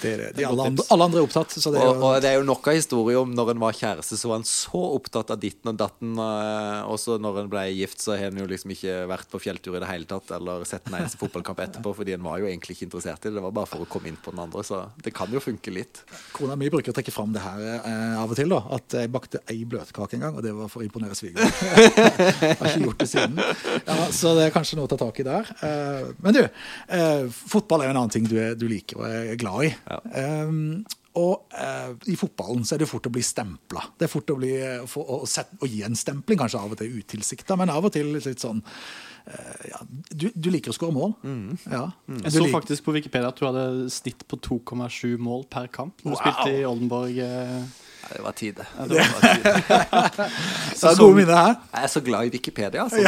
Det 0.00 0.14
er 0.14 0.20
det. 0.22 0.28
De 0.38 0.46
alle, 0.48 0.64
andre, 0.70 0.84
alle, 0.94 1.06
andre, 1.10 1.20
er 1.20 1.26
opptatt. 1.26 1.52
Det 1.52 1.60
er 1.68 1.90
og, 1.90 1.98
og, 1.98 2.14
det 2.24 2.30
er 2.30 2.38
jo 2.38 2.46
nok 2.48 2.70
av 2.72 2.78
historier 2.78 3.18
om 3.20 3.34
når 3.36 3.50
en 3.52 3.60
var 3.60 3.76
kjæreste, 3.76 4.16
så 4.16 4.30
var 4.30 4.40
en 4.40 4.46
så 4.48 4.80
opptatt 4.96 5.34
av 5.34 5.42
ditten 5.42 5.68
og 5.74 5.76
datten. 5.82 6.14
Eh, 6.16 6.88
og 6.88 6.96
så 7.02 7.18
når 7.20 7.42
en 7.42 7.50
ble 7.52 7.66
gift, 7.68 8.00
så 8.00 8.16
har 8.16 8.32
en 8.32 8.40
jo 8.40 8.46
liksom 8.48 8.72
ikke 8.72 8.94
vært 9.10 9.28
på 9.28 9.42
fjelltur 9.44 9.76
i 9.76 9.82
det 9.82 9.90
hele 9.90 10.08
tatt, 10.08 10.32
eller 10.38 10.64
sett 10.68 10.88
en 10.88 10.96
eneste 11.02 11.20
fotballkamp 11.20 11.60
etterpå, 11.66 11.92
fordi 12.00 12.16
en 12.16 12.24
var 12.24 12.40
jo 12.40 12.48
egentlig 12.48 12.78
ikke 12.78 12.88
interessert 12.88 13.20
i 13.20 13.28
det. 13.28 13.34
Det 13.36 13.44
var 13.44 13.54
bare 13.60 13.70
for 13.74 13.84
å 13.84 13.90
komme 13.92 14.08
inn 14.08 14.16
på 14.24 14.32
den 14.32 14.40
andre. 14.46 14.64
Så 14.64 14.80
det 15.04 15.12
kan 15.20 15.36
jo 15.36 15.44
funke 15.44 15.74
litt. 15.76 16.00
Kona 16.32 16.56
mi 16.56 16.72
bruker 16.72 16.94
å 16.94 16.96
trekke 16.96 17.12
fram 17.12 17.36
det 17.36 17.44
her 17.44 17.60
eh, 17.76 18.16
av 18.22 18.32
og 18.32 18.40
til, 18.40 18.56
da. 18.56 18.62
At 18.78 18.98
jeg 19.02 19.12
bakte 19.12 19.44
ei 19.52 19.58
bløtkake 19.68 20.16
en 20.16 20.24
gang, 20.30 20.40
og 20.40 20.48
det 20.48 20.56
var 20.56 20.72
for 20.72 20.80
å 20.80 20.88
imponere 20.88 21.20
svigermor. 21.20 21.52
har 22.64 22.72
ikke 22.72 22.88
gjort 22.88 23.04
det 23.04 23.12
siden. 23.12 23.44
Ja, 23.84 24.00
så 24.08 24.32
det 24.40 24.48
er 24.48 24.56
kanskje 24.56 24.80
noe 24.80 24.88
å 24.88 24.94
ta 24.96 25.02
tak 25.04 25.20
i 25.20 25.28
der. 25.28 25.54
Eh, 25.60 26.13
men 26.22 26.36
du 26.36 26.44
Eh, 26.94 27.24
fotball 27.30 27.84
er 27.84 27.92
en 27.92 28.00
annen 28.02 28.12
ting 28.12 28.26
du, 28.28 28.36
du, 28.58 28.66
liker 28.70 29.00
og 29.00 29.08
er 29.08 29.38
glad 29.40 29.70
i. 29.70 29.70
Ja. 29.88 30.44
Um, 30.44 30.84
og 31.20 31.54
eh, 31.54 31.92
i 32.10 32.16
fotballen 32.18 32.64
så 32.66 32.74
er 32.74 32.82
det 32.82 32.90
fort 32.90 33.06
å 33.06 33.12
bli 33.14 33.22
stempla. 33.22 33.84
Det 33.98 34.08
er 34.08 34.10
fort 34.10 34.32
å, 34.34 34.38
bli, 34.38 34.52
for, 34.90 35.06
å, 35.06 35.28
sette, 35.30 35.60
å, 35.62 35.68
gi 35.70 35.84
en 35.86 35.94
stempling, 35.98 36.40
kanskje 36.40 36.58
av 36.58 36.74
og 36.74 36.80
til 36.80 36.96
utilsikta, 36.98 37.58
men 37.60 37.70
av 37.70 37.86
og 37.86 37.94
til 37.94 38.10
litt 38.16 38.42
sånn 38.42 38.64
eh, 39.30 39.68
ja, 39.70 39.78
du, 40.10 40.26
du, 40.34 40.50
liker 40.50 40.74
å 40.74 40.76
skåre 40.76 40.96
mål. 40.96 41.14
Mm. 41.22 41.54
Ja. 41.68 41.86
Mm. 42.10 42.18
Jeg 42.24 42.34
så 42.34 42.48
faktisk 42.50 42.88
på 42.88 42.96
Wikipedia 42.96 43.30
at 43.30 43.38
du 43.38 43.46
hadde 43.46 43.66
snitt 43.94 44.26
på 44.26 44.40
2,7 44.42 45.14
mål 45.22 45.46
per 45.54 45.70
kamp 45.74 46.02
når 46.02 46.16
du 46.16 46.16
wow. 46.16 46.22
spilte 46.24 46.58
i 46.58 46.66
Oldenborg. 46.66 47.22
Eh. 47.22 47.83
Ja, 48.04 48.16
det 48.16 48.22
var 48.22 48.32
tide. 48.32 48.66
Ja, 48.78 48.84
det 48.88 48.94
var 48.98 49.04
tide. 49.34 50.30
så, 50.76 50.88
er 50.90 50.98
gode 50.98 51.14
minner 51.16 51.38
her. 51.38 51.54
Jeg 51.72 51.82
er 51.82 51.92
så 51.92 52.00
glad 52.04 52.28
i 52.28 52.34
Wikipedia, 52.34 52.84
altså. 52.84 52.96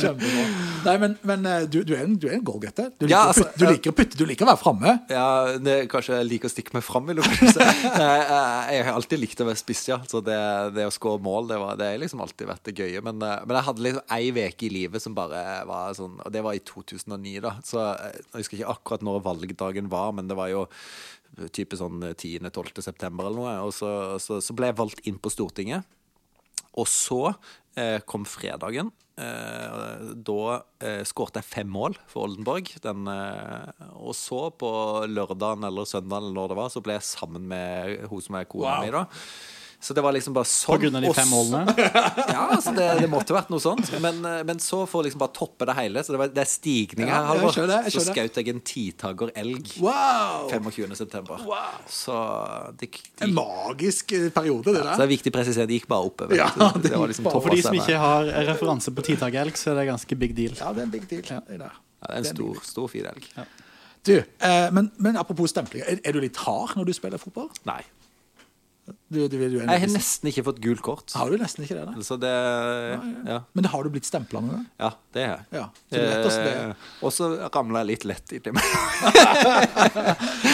Kjempebra. 0.00 0.46
Nei, 0.84 0.94
men, 1.02 1.14
men 1.26 1.46
eh, 1.46 1.64
du, 1.70 1.80
du, 1.86 1.92
er 1.96 2.04
en, 2.06 2.14
du 2.18 2.28
er 2.28 2.36
en 2.38 2.44
goalgetter. 2.46 2.90
Du, 2.98 3.06
Ja, 3.10 3.26
altså, 3.30 3.46
du 3.58 3.66
liker 3.68 3.92
å 3.92 3.96
putte, 3.98 4.18
du 4.18 4.24
liker 4.28 4.46
å 4.46 4.50
være 4.50 4.60
framme. 4.60 4.94
Ja, 5.12 5.58
det, 5.62 5.76
kanskje 5.92 6.18
jeg 6.20 6.28
liker 6.30 6.50
å 6.50 6.52
stikke 6.52 6.76
meg 6.76 6.84
fram, 6.86 7.08
vil 7.08 7.20
du 7.20 7.24
kanskje 7.26 7.52
si. 7.54 7.68
Jeg, 7.88 8.84
har 8.86 8.92
alltid 8.94 9.22
likt 9.22 9.42
å 9.42 9.48
være 9.48 9.60
spiss, 9.60 9.84
ja. 9.90 10.00
Så 10.08 10.22
det, 10.24 10.38
det 10.76 10.86
å 10.88 10.94
skåre 10.94 11.22
mål, 11.24 11.50
det, 11.52 11.60
var, 11.62 11.78
det 11.80 11.92
har 11.92 12.02
liksom 12.02 12.22
alltid 12.24 12.50
vært 12.50 12.70
det 12.70 12.76
gøye. 12.78 13.02
Men, 13.04 13.20
eh, 13.22 13.36
men 13.44 13.60
jeg 13.60 13.68
hadde 13.68 13.86
liksom 13.86 14.16
ei 14.18 14.32
uke 14.38 14.68
i 14.68 14.72
livet 14.72 15.04
som 15.04 15.16
bare 15.16 15.42
var 15.68 15.94
sånn 15.96 16.18
Og 16.22 16.32
det 16.34 16.42
var 16.44 16.56
i 16.56 16.62
2009, 16.62 17.38
da. 17.44 17.54
Så 17.66 17.82
eh, 17.92 18.18
jeg 18.32 18.42
husker 18.42 18.60
ikke 18.60 18.74
akkurat 18.76 19.06
når 19.06 19.24
valgdagen 19.26 19.92
var, 19.92 20.14
men 20.16 20.30
det 20.30 20.38
var 20.38 20.52
jo 20.52 20.66
type 21.54 21.78
sånn 21.78 22.00
10.-12. 22.14 22.80
september 22.82 23.28
eller 23.28 23.38
noe. 23.42 23.56
Og 23.68 23.74
så, 23.76 23.90
så, 24.22 24.40
så 24.44 24.56
ble 24.56 24.70
jeg 24.72 24.78
valgt 24.80 25.04
inn 25.08 25.18
på 25.22 25.32
Stortinget. 25.32 25.86
Og 26.78 26.86
så 26.90 27.20
eh, 27.78 27.98
kom 28.06 28.26
fredagen. 28.28 28.92
Eh, 29.18 30.02
da 30.14 30.40
eh, 30.84 31.02
skårte 31.08 31.40
jeg 31.42 31.48
fem 31.48 31.70
mål 31.74 31.96
for 32.10 32.28
Oldenborg. 32.28 32.70
Den, 32.84 33.08
eh, 33.10 33.86
og 33.98 34.14
så, 34.14 34.44
på 34.54 34.70
lørdagen 35.10 35.66
eller 35.66 35.88
søndagen, 35.90 36.28
eller 36.28 36.36
når 36.38 36.52
det 36.52 36.58
var, 36.60 36.74
så 36.74 36.82
ble 36.84 36.98
jeg 36.98 37.08
sammen 37.08 37.48
med 37.50 38.06
hun 38.12 38.22
som 38.22 38.38
er 38.38 38.46
kona 38.50 38.76
Wow. 38.78 38.84
mi. 38.84 38.92
da 38.94 39.06
så 39.80 39.94
det 39.94 40.02
var 40.02 40.12
liksom 40.12 40.34
bare 40.34 40.48
sånn. 40.50 40.74
På 40.74 40.80
grunn 40.82 40.96
av 40.98 41.04
de 41.06 41.10
fem 41.14 41.28
målene. 41.30 41.74
Ja, 42.34 42.48
altså 42.50 42.72
det, 42.74 42.86
det 42.98 43.06
måtte 43.10 43.34
vært 43.34 43.50
noe 43.52 43.62
sånt. 43.62 43.92
Men, 44.02 44.18
eh, 44.26 44.40
men 44.46 44.58
så 44.62 44.80
for 44.90 45.00
å 45.00 45.06
liksom 45.06 45.20
bare 45.22 45.34
toppe 45.36 45.68
det 45.70 45.76
hele, 45.78 46.02
så 46.02 46.14
det, 46.14 46.18
var, 46.22 46.32
det 46.34 46.42
er 46.42 46.50
stigning 46.50 47.10
her, 47.12 47.28
Halvor. 47.28 47.54
Så 47.54 48.02
skjøt 48.08 48.40
jeg 48.40 48.50
en 48.50 48.62
titagger 48.66 49.30
elg 49.38 49.70
Wow! 49.84 50.48
25. 50.50 50.96
september. 50.98 51.44
Wow. 51.46 51.78
Så 51.86 52.16
det, 52.80 52.90
En 53.22 53.36
magisk 53.36 54.16
eh, 54.18 54.26
periode, 54.34 54.74
det 54.74 54.82
så 54.82 54.96
det 54.98 55.06
er 55.06 55.12
viktig 55.12 55.32
å 55.32 55.36
presisere, 55.38 55.68
det 55.70 55.78
gikk 55.78 55.86
bare 55.92 56.10
oppover. 56.10 56.34
Ja, 56.40 56.48
det, 56.58 56.88
det 56.88 56.94
var 56.98 57.12
liksom 57.12 57.30
For 57.30 57.54
de 57.54 57.62
som 57.68 57.78
ikke 57.78 58.00
har 58.02 58.32
referanse 58.50 58.94
på 58.94 59.04
titagelg, 59.12 59.60
så 59.60 59.72
er 59.72 59.82
det 59.82 59.86
ganske 59.92 60.18
big 60.24 60.34
deal. 60.38 60.58
Ja, 60.58 60.72
det 60.74 60.82
er 60.82 60.88
en 60.88 60.96
big 60.96 61.06
deal. 61.10 61.22
Det 61.22 61.60
der. 61.62 61.78
Ja, 62.02 62.10
det 62.10 62.16
er 62.16 62.24
en 62.24 62.30
stor, 62.32 62.58
stor 62.66 62.90
fin 62.90 63.06
elg. 63.10 63.30
Du, 64.06 64.16
eh, 64.18 64.66
men, 64.74 64.90
men 64.98 65.18
apropos 65.20 65.54
stempling, 65.54 65.86
er, 65.86 66.02
er 66.02 66.18
du 66.18 66.20
litt 66.22 66.38
hard 66.42 66.74
når 66.78 66.90
du 66.90 66.94
spiller 66.96 67.22
fotball? 67.22 67.50
Nei. 67.68 67.80
Du, 69.08 69.18
du, 69.28 69.34
du 69.38 69.44
er 69.60 69.66
Jeg 69.68 69.80
har 69.84 69.90
nesten 69.92 70.28
ikke 70.30 70.44
fått 70.46 70.58
gult 70.64 70.82
kort. 70.84 71.12
Har 71.16 71.30
du 71.32 71.38
nesten 71.40 71.64
ikke 71.64 71.76
det? 71.78 71.84
da? 71.88 72.04
Så 72.04 72.16
det 72.20 72.32
Ja, 73.28 73.38
Men 73.56 73.68
har 73.72 73.84
du 73.84 73.90
blitt 73.94 74.08
stempla 74.08 74.40
noen 74.44 74.54
gang? 74.58 74.66
ja 74.84 74.90
det 75.16 75.24
har 75.26 75.44
jeg. 75.52 75.66
Det. 75.90 76.02
Eh, 76.48 76.74
Og 77.02 77.12
så 77.16 77.30
ramla 77.48 77.82
jeg 77.84 77.90
litt 77.94 78.04
lett 78.10 78.36
inni 78.38 78.52
meg. 78.56 78.64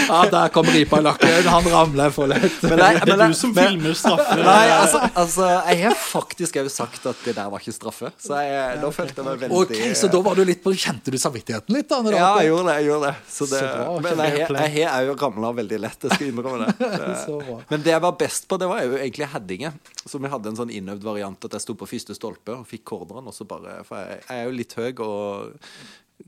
Ja, 0.08 0.20
der 0.30 0.48
kom 0.52 0.66
ripa 0.68 0.98
i 1.00 1.04
lakken. 1.04 1.46
Han 1.48 1.64
ramler 1.72 2.10
for 2.14 2.26
lett. 2.30 2.58
Men 2.62 2.78
jeg- 2.78 3.00
Det 3.04 3.14
er 3.14 3.28
du 3.28 3.34
som 3.34 3.52
men- 3.54 3.68
filmer 3.68 3.94
straffer. 3.94 4.42
Nei, 4.44 4.68
altså, 4.70 5.00
altså 5.14 5.46
Jeg 5.70 5.82
har 5.84 5.94
faktisk 5.94 6.54
òg 6.60 6.70
sagt 6.70 7.06
at 7.06 7.16
det 7.24 7.34
der 7.36 7.48
var 7.50 7.58
ikke 7.58 7.72
straffe. 7.74 8.12
Så 8.18 8.36
jeg, 8.42 8.80
da 8.82 8.90
følte 8.90 9.16
jeg 9.16 9.24
meg 9.24 9.38
veldig 9.44 9.60
Ok, 9.62 9.94
Så 9.96 10.10
da 10.12 10.20
var 10.20 10.34
du 10.34 10.44
litt 10.44 10.62
på 10.62 10.72
Kjente 10.74 11.10
du 11.10 11.18
samvittigheten 11.18 11.74
litt? 11.74 11.88
da? 11.88 12.02
når 12.02 12.12
Ja, 12.12 12.38
jeg 12.38 12.50
gjorde 12.50 12.66
det. 12.66 12.74
jeg 12.82 12.88
gjorde 12.90 13.06
det 13.06 13.16
Så 13.28 13.48
det 13.50 13.60
Så 13.60 13.66
bra, 13.74 14.00
Men 14.00 14.18
jeg 14.18 14.48
har- 14.48 14.68
jeg 14.68 15.08
òg 15.16 15.20
ramla 15.22 15.52
veldig 15.54 15.80
lett. 15.80 16.00
Jeg 16.02 16.12
skal 16.12 16.26
innrømme 16.32 16.66
det. 16.78 17.26
Så 17.26 17.38
bra. 17.46 17.60
Men 17.70 17.82
det 17.82 17.92
jeg 17.94 18.00
var 18.02 18.12
best 18.12 18.48
på, 18.48 18.58
det 18.58 18.68
var 18.68 18.82
jo 18.82 18.96
egentlig 18.96 19.28
headinger. 19.32 19.72
Så 20.06 20.20
vi 20.20 20.28
hadde 20.28 20.46
en 20.48 20.56
sånn 20.56 20.70
innøvd 20.70 21.02
variant 21.02 21.44
at 21.44 21.50
jeg 21.52 21.60
sto 21.60 21.74
på 21.74 21.86
første 21.88 22.14
stolpe 22.14 22.52
og 22.58 22.66
fikk 22.68 22.84
corneren, 22.84 23.26
og 23.26 23.32
så 23.34 23.46
bare 23.46 23.84
For 23.84 23.96
jeg, 23.96 24.20
jeg 24.28 24.38
er 24.38 24.44
jo 24.44 24.50
litt 24.56 24.74
høy 24.74 24.92
og 25.00 25.54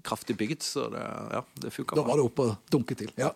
kraftig 0.02 0.36
bygd, 0.36 0.62
så 0.62 0.90
det, 0.90 1.02
ja, 1.32 1.42
det 1.60 1.72
funka 1.72 1.94
Da 1.96 2.02
var 2.02 2.16
det 2.16 2.24
opp 2.26 2.38
og 2.40 2.56
dunke 2.70 2.96
til. 2.96 3.10
Ja. 3.16 3.30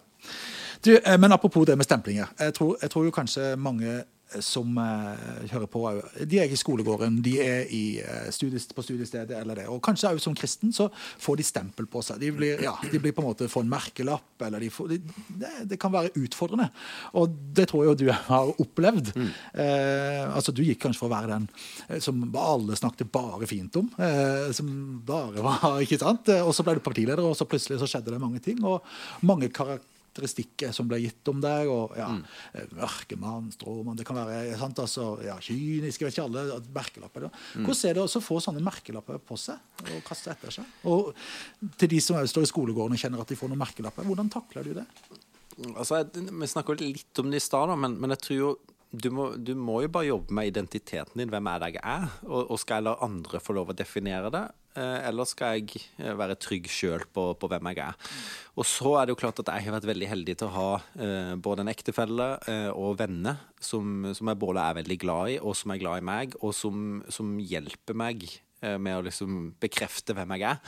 Du, 0.85 0.97
eh, 0.97 1.18
men 1.18 1.33
apropos 1.33 1.66
det 1.66 1.77
med 1.77 1.85
stemplinger. 1.85 2.33
Jeg 2.41 2.55
tror, 2.57 2.79
jeg 2.81 2.91
tror 2.91 3.05
jo 3.05 3.12
kanskje 3.12 3.53
mange 3.61 3.99
eh, 4.01 4.41
som 4.41 4.79
eh, 4.81 5.51
hører 5.51 5.66
på, 5.68 5.83
de 6.25 6.39
er 6.41 6.49
i 6.49 6.57
skolegården, 6.57 7.18
de 7.21 7.35
er 7.45 7.68
i, 7.68 7.83
eh, 8.01 8.31
studies, 8.33 8.64
på 8.73 8.85
studiestedet 8.87 9.37
eller 9.37 9.61
det. 9.61 9.66
Og 9.68 9.83
kanskje 9.85 10.14
også 10.14 10.31
som 10.31 10.39
kristen 10.39 10.73
så 10.73 10.87
får 11.21 11.37
de 11.37 11.45
stempel 11.45 11.89
på 11.91 12.01
seg. 12.07 12.23
De 12.23 12.31
blir, 12.33 12.62
ja, 12.64 12.73
de 12.81 13.03
blir 13.03 13.12
på 13.12 13.21
en 13.21 13.29
måte 13.29 13.51
får 13.51 13.66
en 13.66 13.75
merkelapp, 13.75 14.47
eller 14.47 14.64
de 14.64 14.73
får, 14.73 14.95
de, 14.95 15.01
det, 15.43 15.53
det 15.75 15.81
kan 15.83 15.93
være 15.93 16.14
utfordrende. 16.23 16.71
Og 17.21 17.29
det 17.29 17.68
tror 17.68 17.85
jeg 17.85 17.93
jo 17.93 17.99
du 18.07 18.09
har 18.31 18.55
opplevd. 18.64 19.12
Eh, 19.21 20.25
altså 20.31 20.57
Du 20.57 20.64
gikk 20.64 20.81
kanskje 20.87 21.05
for 21.05 21.11
å 21.11 21.16
være 21.18 21.37
den 21.37 22.01
som 22.01 22.25
alle 22.41 22.81
snakket 22.81 23.12
bare 23.12 23.51
fint 23.51 23.77
om. 23.77 23.93
Eh, 24.01 24.49
som 24.57 24.73
bare 25.05 25.45
var, 25.45 25.71
ikke 25.85 26.01
sant? 26.01 26.33
Og 26.41 26.57
så 26.57 26.64
ble 26.64 26.79
du 26.81 26.85
partileder, 26.89 27.21
og 27.21 27.37
så 27.37 27.45
plutselig 27.45 27.83
så 27.85 27.91
skjedde 27.91 28.16
det 28.16 28.25
mange 28.25 28.41
ting. 28.41 28.64
Og 28.64 28.81
mange 29.29 29.53
karakteristikker 30.21 30.73
som 30.73 30.89
ble 30.89 31.01
gitt 31.01 31.29
om 31.29 31.41
deg. 31.41 31.68
og 31.68 31.97
ja, 31.97 32.09
mm. 32.12 32.77
Mørkemann, 32.77 33.51
stråmann 33.53 33.97
Det 33.97 34.07
kan 34.07 34.16
være 34.16 34.59
sant, 34.59 34.79
altså, 34.79 35.18
ja, 35.25 35.37
kynisk, 35.41 36.01
jeg 36.01 36.09
vet 36.09 36.18
ikke 36.18 36.27
alle 36.29 36.61
merkelapper. 36.75 37.27
Da. 37.27 37.31
Hvordan 37.64 37.91
er 37.91 37.95
det 37.99 38.05
å 38.05 38.25
få 38.25 38.41
sånne 38.41 38.64
merkelapper 38.64 39.18
på 39.18 39.39
seg 39.41 39.59
og 39.87 40.03
kaste 40.07 40.33
etter 40.35 40.51
seg? 40.61 40.64
Og 40.91 41.12
til 41.79 41.93
de 41.93 42.01
som 42.01 42.21
står 42.21 42.47
i 42.47 42.53
skolegården 42.53 42.97
og 42.97 43.01
kjenner 43.01 43.23
at 43.23 43.31
de 43.31 43.39
får 43.39 43.51
noen 43.51 43.62
merkelapper, 43.62 44.07
hvordan 44.07 44.31
takler 44.33 44.66
du 44.66 44.75
det? 44.81 44.87
Altså, 45.75 46.01
jeg, 46.01 46.29
Vi 46.31 46.51
snakka 46.51 46.77
litt 46.81 47.23
om 47.23 47.31
det 47.31 47.41
i 47.41 47.45
stad, 47.45 47.73
men, 47.79 47.99
men 48.01 48.16
jeg 48.16 48.27
tror 48.27 48.39
jo 48.39 48.53
du 48.91 49.07
må, 49.14 49.29
du 49.39 49.53
må 49.55 49.77
jo 49.85 49.91
bare 49.93 50.09
jobbe 50.09 50.35
med 50.35 50.49
identiteten 50.51 51.21
din. 51.21 51.31
Hvem 51.31 51.47
er 51.47 51.61
det 51.62 51.68
jeg 51.77 51.83
er? 51.87 52.09
Og, 52.27 52.51
og 52.51 52.59
skal 52.59 52.81
jeg 52.81 52.89
la 52.89 52.97
andre 53.07 53.39
få 53.39 53.55
lov 53.55 53.71
å 53.71 53.77
definere 53.79 54.33
det? 54.35 54.43
Eh, 54.79 54.99
eller 55.09 55.27
skal 55.27 55.59
jeg 55.59 55.81
eh, 55.99 56.12
være 56.14 56.37
trygg 56.39 56.68
sjøl 56.71 57.03
på, 57.11 57.25
på 57.35 57.51
hvem 57.51 57.71
jeg 57.73 57.81
er? 57.89 58.11
Og 58.55 58.66
så 58.68 58.93
er 59.01 59.07
det 59.07 59.16
jo 59.16 59.21
klart 59.23 59.41
at 59.43 59.51
jeg 59.51 59.66
har 59.66 59.75
vært 59.75 59.89
veldig 59.91 60.11
heldig 60.12 60.37
til 60.39 60.47
å 60.47 60.55
ha 60.55 60.68
eh, 61.03 61.33
både 61.43 61.64
en 61.64 61.73
ektefelle 61.73 62.29
eh, 62.51 62.68
og 62.71 63.01
venner 63.01 63.41
som, 63.59 64.07
som 64.14 64.31
jeg 64.31 64.41
både 64.41 64.62
er 64.62 64.79
veldig 64.83 64.99
glad 65.03 65.35
i, 65.35 65.41
og 65.43 65.59
som 65.59 65.75
er 65.75 65.83
glad 65.83 66.03
i 66.03 66.07
meg, 66.07 66.39
og 66.39 66.55
som, 66.55 67.03
som 67.11 67.35
hjelper 67.43 67.99
meg 67.99 68.29
med 68.81 68.99
å 68.99 69.05
liksom 69.07 69.55
bekrefte 69.61 70.15
hvem 70.17 70.35
jeg 70.37 70.47
er. 70.51 70.61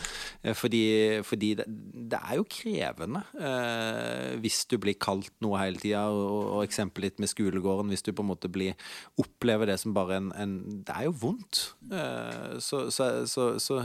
Eh, 0.43 0.55
Fordi, 0.57 0.83
fordi 1.27 1.53
det, 1.59 1.67
det 2.13 2.19
er 2.19 2.39
jo 2.39 2.47
krevende 2.49 3.23
eh, 3.39 4.37
hvis 4.43 4.63
du 4.71 4.79
blir 4.81 4.97
kalt 5.01 5.33
noe 5.45 5.61
hele 5.61 5.81
tida, 5.81 6.07
og, 6.11 6.59
og 6.59 6.65
eksempelet 6.67 7.13
ditt 7.13 7.23
med 7.23 7.31
skolegården, 7.33 7.91
hvis 7.93 8.05
du 8.07 8.13
på 8.13 8.25
en 8.25 8.31
måte 8.31 8.51
blir 8.53 8.77
opplever 9.21 9.69
det 9.69 9.79
som 9.83 9.95
bare 9.97 10.19
en, 10.21 10.31
en 10.39 10.55
Det 10.87 10.95
er 10.95 11.07
jo 11.09 11.15
vondt. 11.25 11.63
Eh, 11.93 12.59
så, 12.63 12.85
så, 12.91 13.09
så, 13.27 13.79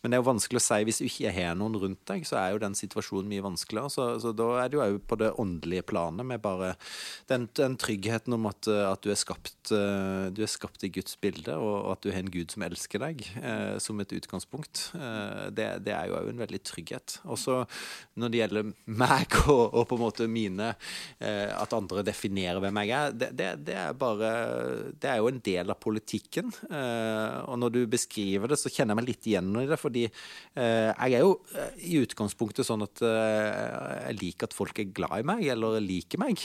Men 0.00 0.10
det 0.10 0.18
er 0.18 0.22
jo 0.22 0.28
vanskelig 0.30 0.60
å 0.60 0.64
si 0.64 0.80
hvis 0.88 1.00
du 1.00 1.06
ikke 1.08 1.34
har 1.34 1.56
noen 1.58 1.78
rundt 1.80 2.02
deg, 2.10 2.26
så 2.28 2.40
er 2.40 2.54
jo 2.54 2.62
den 2.62 2.76
situasjonen 2.78 3.30
mye 3.30 3.44
vanskeligere. 3.44 3.90
Så, 3.92 4.34
da 4.36 4.48
er 4.62 4.70
det 4.70 4.78
jo 4.78 4.84
òg 4.84 5.00
på 5.10 5.18
det 5.20 5.32
åndelige 5.40 5.86
planet 5.90 6.26
med 6.26 6.42
bare 6.44 6.74
den, 7.30 7.48
den 7.56 7.76
tryggheten 7.80 8.36
om 8.36 8.48
at, 8.50 8.68
eh, 8.70 8.86
at 8.88 9.02
du, 9.04 9.10
er 9.12 9.20
skapt, 9.20 9.72
eh, 9.74 10.28
du 10.34 10.42
er 10.44 10.50
skapt 10.50 10.84
i 10.86 10.92
Guds 10.92 11.16
bilde, 11.20 11.56
og, 11.56 11.76
og 11.84 11.92
at 11.96 12.04
du 12.04 12.12
har 12.12 12.22
en 12.24 12.32
Gud 12.32 12.52
som 12.52 12.64
elsker 12.66 13.02
deg, 13.02 13.24
eh, 13.38 13.76
som 13.82 14.00
et 14.02 14.12
utgangspunkt. 14.16 14.90
Eh, 14.96 15.46
det, 15.54 15.68
det 15.86 15.94
er 15.94 16.10
jo 16.10 16.16
òg 16.18 16.30
en 16.32 16.42
veldig 16.42 16.60
trygghet. 16.66 17.18
Også 17.30 17.60
når 18.20 18.32
det 18.32 18.40
gjelder 18.42 18.70
meg 19.00 19.36
og, 19.54 19.64
og 19.68 19.86
på 19.90 19.98
en 19.98 20.02
måte 20.02 20.28
mine 20.30 20.72
eh, 21.18 21.50
At 21.54 21.74
andre 21.76 22.04
definerer 22.06 22.60
hvem 22.62 22.80
jeg 22.82 22.94
er, 22.96 23.14
det, 23.14 23.30
det, 23.38 23.50
det 23.68 23.76
er 23.78 23.96
bare 23.98 24.30
Det 24.92 25.10
er 25.10 25.20
jo 25.20 25.30
en 25.30 25.42
del 25.50 25.74
av 25.74 25.80
politikken. 25.82 26.52
Eh, 26.70 27.38
og 27.46 27.60
når 27.62 27.76
du 27.76 27.80
beskriver 27.90 28.50
det, 28.50 28.60
så 28.60 28.72
kjenner 28.72 28.94
jeg 28.94 29.00
meg 29.00 29.10
litt 29.10 29.30
igjen 29.30 29.52
i 29.62 29.66
det, 29.70 29.80
fordi 29.80 30.06
eh, 30.08 30.90
jeg 30.90 31.18
er 31.18 31.24
jo 31.24 31.36
eh, 31.54 31.80
i 31.90 32.00
utgangspunktet 32.02 32.66
sånn 32.66 32.84
at 32.86 33.00
jeg 33.00 34.16
liker 34.18 34.48
at 34.48 34.54
folk 34.56 34.78
er 34.82 34.90
glad 34.94 35.22
i 35.22 35.26
meg, 35.26 35.44
eller 35.52 35.78
liker 35.82 36.20
meg. 36.20 36.40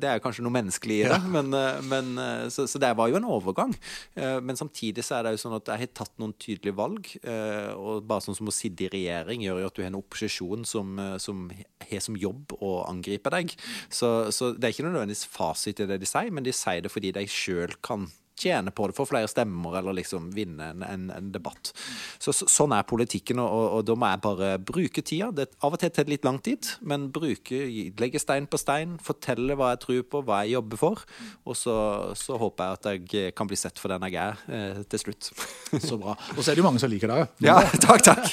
Det 0.00 0.06
er 0.06 0.18
jo 0.18 0.24
kanskje 0.24 0.44
noe 0.44 0.54
menneskelig 0.54 1.00
i 1.00 1.08
det, 1.08 1.18
men, 1.34 1.52
eh, 1.54 1.80
men 1.90 2.18
eh, 2.18 2.48
så, 2.52 2.66
så 2.70 2.80
det 2.82 2.92
var 2.98 3.10
jo 3.10 3.18
en 3.18 3.28
overgang. 3.28 3.74
Eh, 4.14 4.38
men 4.44 4.58
samtidig 4.58 5.04
så 5.06 5.18
er 5.18 5.26
det 5.26 5.34
jo 5.36 5.42
sånn 5.44 5.56
at 5.58 5.70
jeg 5.72 5.84
har 5.84 5.92
tatt 6.02 6.14
noen 6.20 6.36
tydelige 6.40 6.76
valg, 6.78 7.10
eh, 7.24 7.72
og 7.74 8.06
bare 8.08 8.24
sånn 8.24 8.38
som 8.38 8.50
å 8.50 8.54
sitte 8.54 8.86
i 8.86 8.92
regjering 8.92 9.44
gjør 9.44 9.62
jo 9.62 9.70
at 9.70 9.76
du 9.76 9.82
har 9.82 9.90
en 9.90 10.00
opposisjon 10.00 10.66
som, 10.68 10.94
eh, 11.00 11.16
som 11.22 11.48
har 11.90 12.04
som 12.04 12.18
jobb 12.20 12.54
å 12.60 12.72
angripe 12.88 13.32
deg. 13.34 13.54
Så, 13.88 14.30
så 14.34 14.52
det 14.54 14.68
er 14.68 14.76
ikke 14.76 14.88
nødvendigvis 14.88 15.26
fasit 15.30 15.82
i 15.82 15.88
det 15.90 16.00
de 16.02 16.08
sier, 16.08 16.32
men 16.34 16.46
de 16.46 16.54
sier 16.54 16.84
det 16.84 16.92
fordi 16.92 17.14
de 17.16 17.26
sjøl 17.30 17.74
kan 17.84 18.08
tjene 18.40 18.72
på 18.74 18.88
det, 18.88 18.96
få 18.96 19.06
flere 19.08 19.30
stemmer 19.30 19.78
eller 19.80 19.96
liksom 20.00 20.30
vinne 20.34 20.70
en, 20.74 20.84
en, 20.86 21.06
en 21.14 21.30
debatt. 21.32 21.72
Så, 22.18 22.34
så, 22.36 22.48
sånn 22.50 22.74
er 22.76 22.86
politikken, 22.88 23.40
og, 23.42 23.66
og, 23.78 23.84
da 23.88 23.96
må 23.98 24.10
jeg 24.10 24.22
bare 24.24 24.50
bruke 24.70 25.04
tida. 25.04 25.30
Det, 25.36 25.50
av 25.64 25.76
og 25.76 25.82
til 25.82 25.92
tar 25.94 26.08
det 26.08 26.14
litt 26.16 26.26
lang 26.26 26.40
tid, 26.44 26.72
men 26.80 27.08
bruke, 27.14 27.62
legge 28.00 28.22
stein 28.22 28.48
på 28.50 28.60
stein, 28.60 28.96
fortelle 29.04 29.56
hva 29.58 29.72
jeg 29.74 29.82
tror 29.84 30.02
på, 30.12 30.24
hva 30.26 30.42
jeg 30.44 30.56
jobber 30.56 30.80
for, 30.80 31.04
og 31.44 31.58
så, 31.58 31.76
så 32.18 32.38
håper 32.40 32.64
jeg 32.64 32.80
at 32.80 32.90
jeg 32.90 33.34
kan 33.36 33.50
bli 33.50 33.58
sett 33.58 33.80
for 33.80 33.92
den 33.92 34.06
jeg 34.08 34.18
er 34.20 34.44
eh, 34.48 34.82
til 34.90 35.04
slutt. 35.06 35.30
Så 35.80 35.96
bra. 36.00 36.16
Og 36.34 36.42
så 36.42 36.50
er 36.50 36.58
det 36.58 36.62
jo 36.62 36.66
mange 36.66 36.80
som 36.82 36.90
liker 36.90 37.10
deg. 37.12 37.28
Ja, 37.46 37.60
takk, 37.84 38.02
takk. 38.02 38.26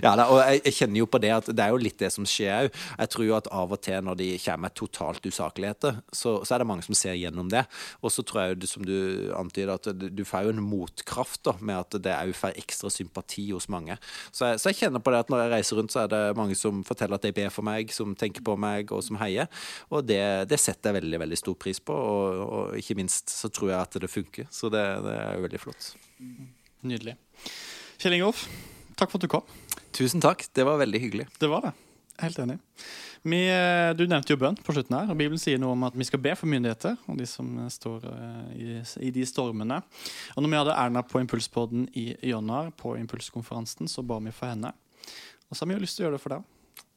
Ja, 0.00 0.14
da, 0.16 0.24
og 0.32 0.40
jeg, 0.40 0.62
jeg 0.64 0.76
kjenner 0.78 1.02
jo 1.02 1.08
på 1.10 1.20
det 1.22 1.32
at 1.34 1.50
det 1.52 1.62
er 1.62 1.74
jo 1.74 1.80
litt 1.80 1.98
det 2.00 2.08
som 2.14 2.26
skjer 2.28 2.66
òg. 2.66 2.78
Jeg 2.96 3.12
tror 3.12 3.26
jo 3.26 3.36
at 3.36 3.50
av 3.52 3.74
og 3.76 3.82
til 3.84 4.04
når 4.06 4.18
de 4.20 4.28
kommer 4.40 4.66
med 4.66 4.76
totalt 4.78 5.26
usakligheter, 5.28 6.00
så, 6.12 6.38
så 6.46 6.56
er 6.56 6.62
det 6.62 6.68
mange 6.70 6.86
som 6.86 6.96
ser 6.96 7.16
gjennom 7.18 7.50
det. 7.52 7.64
Og 8.00 8.12
så 8.12 8.24
tror 8.26 8.42
jeg 8.42 8.56
jo, 8.56 8.70
som 8.70 8.86
du 8.86 8.96
antyder, 9.36 9.74
at 9.76 9.88
du, 10.16 10.22
får 10.26 10.46
jo 10.46 10.54
en 10.54 10.62
motkraft 10.64 11.42
da, 11.46 11.56
med 11.60 11.78
at 11.80 11.98
det 12.04 12.14
òg 12.14 12.32
får 12.36 12.58
ekstra 12.60 12.90
sympati 12.92 13.48
hos 13.50 13.68
mange. 13.72 13.96
Så 14.30 14.50
jeg, 14.50 14.60
så 14.62 14.72
jeg 14.72 14.80
kjenner 14.80 15.02
på 15.04 15.14
det 15.14 15.22
at 15.24 15.32
når 15.32 15.44
jeg 15.44 15.52
reiser 15.54 15.80
rundt, 15.80 15.94
så 15.94 16.04
er 16.04 16.12
det 16.12 16.22
mange 16.38 16.58
som 16.58 16.82
forteller 16.86 17.18
at 17.18 17.26
de 17.26 17.34
ber 17.36 17.52
for 17.54 17.66
meg, 17.66 17.94
som 17.94 18.16
tenker 18.18 18.44
på 18.46 18.56
meg, 18.60 18.92
og 18.94 19.04
som 19.06 19.20
heier. 19.22 19.50
Og 19.90 20.06
det, 20.06 20.20
det 20.50 20.60
setter 20.62 20.92
jeg 20.92 21.00
veldig, 21.00 21.22
veldig 21.26 21.40
stor 21.42 21.58
pris 21.66 21.82
på, 21.82 21.96
og, 21.96 22.42
og 22.46 22.76
ikke 22.80 22.98
minst 22.98 23.32
så 23.32 23.52
tror 23.52 23.72
jeg 23.72 23.80
at 23.80 24.00
det 24.02 24.12
funker. 24.12 24.50
Så 24.52 24.72
det, 24.72 24.84
det 25.06 25.16
er 25.16 25.38
jo 25.38 25.46
veldig 25.46 25.62
flott. 25.62 25.90
Nydelig. 26.86 27.16
Kjell 27.96 28.18
Ingolf, 28.18 28.46
takk 28.98 29.10
for 29.10 29.20
at 29.20 29.26
du 29.26 29.32
kom. 29.32 29.56
Tusen 29.96 30.20
takk. 30.20 30.44
Det 30.52 30.66
var 30.68 30.80
veldig 30.82 31.00
hyggelig. 31.00 31.30
Det 31.40 31.48
var 31.48 31.70
det. 31.70 31.76
Helt 32.22 32.38
enig. 32.40 32.56
Vi, 33.26 33.40
eh, 33.50 33.90
du 33.98 34.04
nevnte 34.06 34.32
jo 34.32 34.38
bønn 34.40 34.56
på 34.62 34.72
slutten 34.72 34.96
her. 34.96 35.10
og 35.10 35.18
Bibelen 35.18 35.40
sier 35.40 35.58
noe 35.60 35.74
om 35.74 35.86
at 35.88 35.96
vi 35.98 36.06
skal 36.08 36.22
be 36.22 36.32
for 36.38 36.48
myndigheter 36.48 36.96
og 37.10 37.18
de 37.18 37.26
som 37.28 37.48
står 37.72 38.06
uh, 38.06 38.50
i, 38.54 38.78
i, 39.02 39.10
de 39.12 39.26
stormene. 39.26 39.80
Og 40.36 40.44
når 40.44 40.52
vi 40.52 40.60
hadde 40.60 40.76
Erna 40.84 41.02
på 41.02 41.20
Impulspodden 41.20 41.88
i 41.98 42.08
januar, 42.30 42.70
på 42.76 42.94
Impulskonferansen, 43.00 43.90
så 43.90 44.04
ba 44.06 44.20
vi 44.22 44.34
for 44.34 44.54
henne. 44.54 44.72
Og 45.50 45.56
så 45.56 45.64
har 45.64 45.72
vi 45.72 45.78
jo 45.78 45.84
lyst 45.84 45.98
til 45.98 46.06
å 46.06 46.08
gjøre 46.08 46.18
det 46.18 46.24
for 46.24 46.36
deg. 46.36 46.52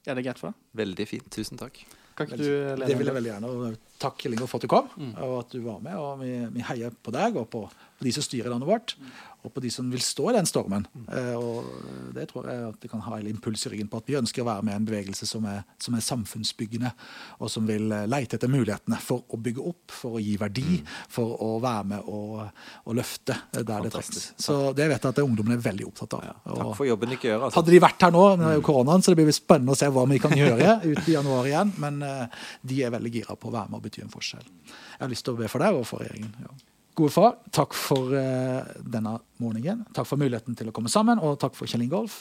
Er 0.08 0.18
det 0.18 0.26
greit 0.28 0.42
for 0.42 0.52
deg? 0.52 0.68
Veldig 0.80 1.10
fint. 1.10 1.32
Tusen 1.34 1.60
takk. 1.60 1.82
Kan 2.20 2.32
du, 2.36 2.46
det 2.46 2.96
vil 3.00 3.10
jeg 3.10 3.16
veldig 3.16 3.34
gjerne. 3.34 3.78
Takk 4.00 4.26
Lingo, 4.30 4.48
for 4.48 4.60
at 4.60 4.66
du 4.66 4.72
kom, 4.72 4.88
mm. 4.96 5.14
og 5.26 5.36
at 5.42 5.54
du 5.56 5.60
var 5.66 5.82
med. 5.84 5.98
og 6.00 6.22
Vi, 6.24 6.32
vi 6.56 6.66
heier 6.70 6.94
på 6.96 7.14
deg 7.16 7.36
og 7.40 7.50
på, 7.52 7.66
på 7.68 8.08
de 8.08 8.14
som 8.16 8.26
styrer 8.26 8.54
landet 8.54 8.70
vårt. 8.70 8.96
Mm 9.00 9.12
og 9.40 9.54
på 9.56 9.62
de 9.64 9.70
som 9.72 9.88
vil 9.88 10.02
stå 10.04 10.30
i 10.30 10.36
den 10.36 10.48
stormen. 10.48 10.86
Eh, 11.08 11.36
og 11.38 11.68
Det 12.14 12.26
tror 12.32 12.50
jeg 12.50 12.64
at 12.68 12.80
det 12.84 12.90
kan 12.92 13.04
ha 13.06 13.20
en 13.20 13.28
impuls 13.30 13.64
i 13.66 13.70
ryggen 13.72 13.88
på 13.88 14.02
at 14.02 14.10
vi 14.10 14.18
ønsker 14.20 14.44
å 14.44 14.48
være 14.50 14.66
med 14.68 14.74
i 14.74 14.80
en 14.82 14.88
bevegelse 14.88 15.28
som 15.30 15.46
er, 15.48 15.62
som 15.80 15.96
er, 15.96 16.04
samfunnsbyggende, 16.04 16.92
og 17.40 17.52
som 17.52 17.68
vil 17.70 17.88
eh, 17.96 18.08
leite 18.10 18.36
etter 18.36 18.52
mulighetene 18.52 19.00
for 19.00 19.24
å 19.30 19.40
bygge 19.40 19.64
opp, 19.64 19.94
for 19.96 20.18
å 20.20 20.24
gi 20.24 20.36
verdi, 20.42 20.82
for 21.12 21.38
å 21.46 21.54
være 21.64 21.86
med 21.94 22.10
og, 22.12 22.42
og 22.84 22.98
løfte 22.98 23.38
der 23.54 23.64
Fantastisk. 23.64 23.86
det 23.86 23.94
trengs. 23.94 24.28
Så 24.44 24.58
det 24.76 24.90
vet 24.92 25.08
jeg 25.08 25.16
at 25.16 25.24
ungdommen 25.24 25.56
er 25.56 25.64
veldig 25.64 25.88
opptatt 25.88 26.18
av. 26.20 26.28
Ja, 26.28 26.36
takk 26.50 26.76
for 26.82 26.90
jobben 26.90 27.14
dere 27.14 27.32
gjør. 27.32 27.48
Altså. 27.48 27.62
Hadde 27.62 27.76
de 27.76 27.82
vært 27.86 28.08
her 28.08 28.16
nå, 28.16 28.26
med 28.36 28.48
er 28.50 28.60
jo 28.60 28.66
koronaen, 28.68 29.06
så 29.06 29.16
det 29.16 29.22
blir 29.22 29.38
spennende 29.38 29.78
å 29.78 29.80
se 29.80 29.88
hva 29.88 30.04
vi 30.10 30.20
kan 30.20 30.36
gjøre 30.36 30.76
ut 30.90 31.08
i 31.08 31.16
januar 31.16 31.48
igjen. 31.48 31.72
Men 31.80 32.04
eh, 32.04 32.44
de 32.68 32.84
er 32.84 32.96
veldig 32.98 33.16
gira 33.16 33.40
på 33.40 33.54
å 33.54 33.56
være 33.56 33.72
med 33.72 33.80
og 33.80 33.88
bety 33.90 34.06
en 34.06 34.14
forskjell. 34.14 34.46
Jeg 34.70 35.02
har 35.02 35.12
lyst 35.12 35.28
til 35.28 35.36
å 35.36 35.42
be 35.42 35.50
for 35.52 35.66
deg 35.66 35.76
og 35.76 35.88
for 35.90 36.06
regjeringen. 36.06 36.36
Ja. 36.46 36.54
Gode 37.00 37.14
far, 37.16 37.36
takk 37.56 37.76
for 37.78 38.12
uh, 38.12 38.66
denne 38.84 39.14
morgenen. 39.40 39.86
Takk 39.96 40.08
for 40.10 40.20
muligheten 40.20 40.58
til 40.60 40.68
å 40.68 40.74
komme 40.76 40.92
sammen, 40.92 41.22
og 41.24 41.38
takk 41.40 41.56
for 41.56 41.70
Kjell 41.70 41.86
Ingolf. 41.86 42.18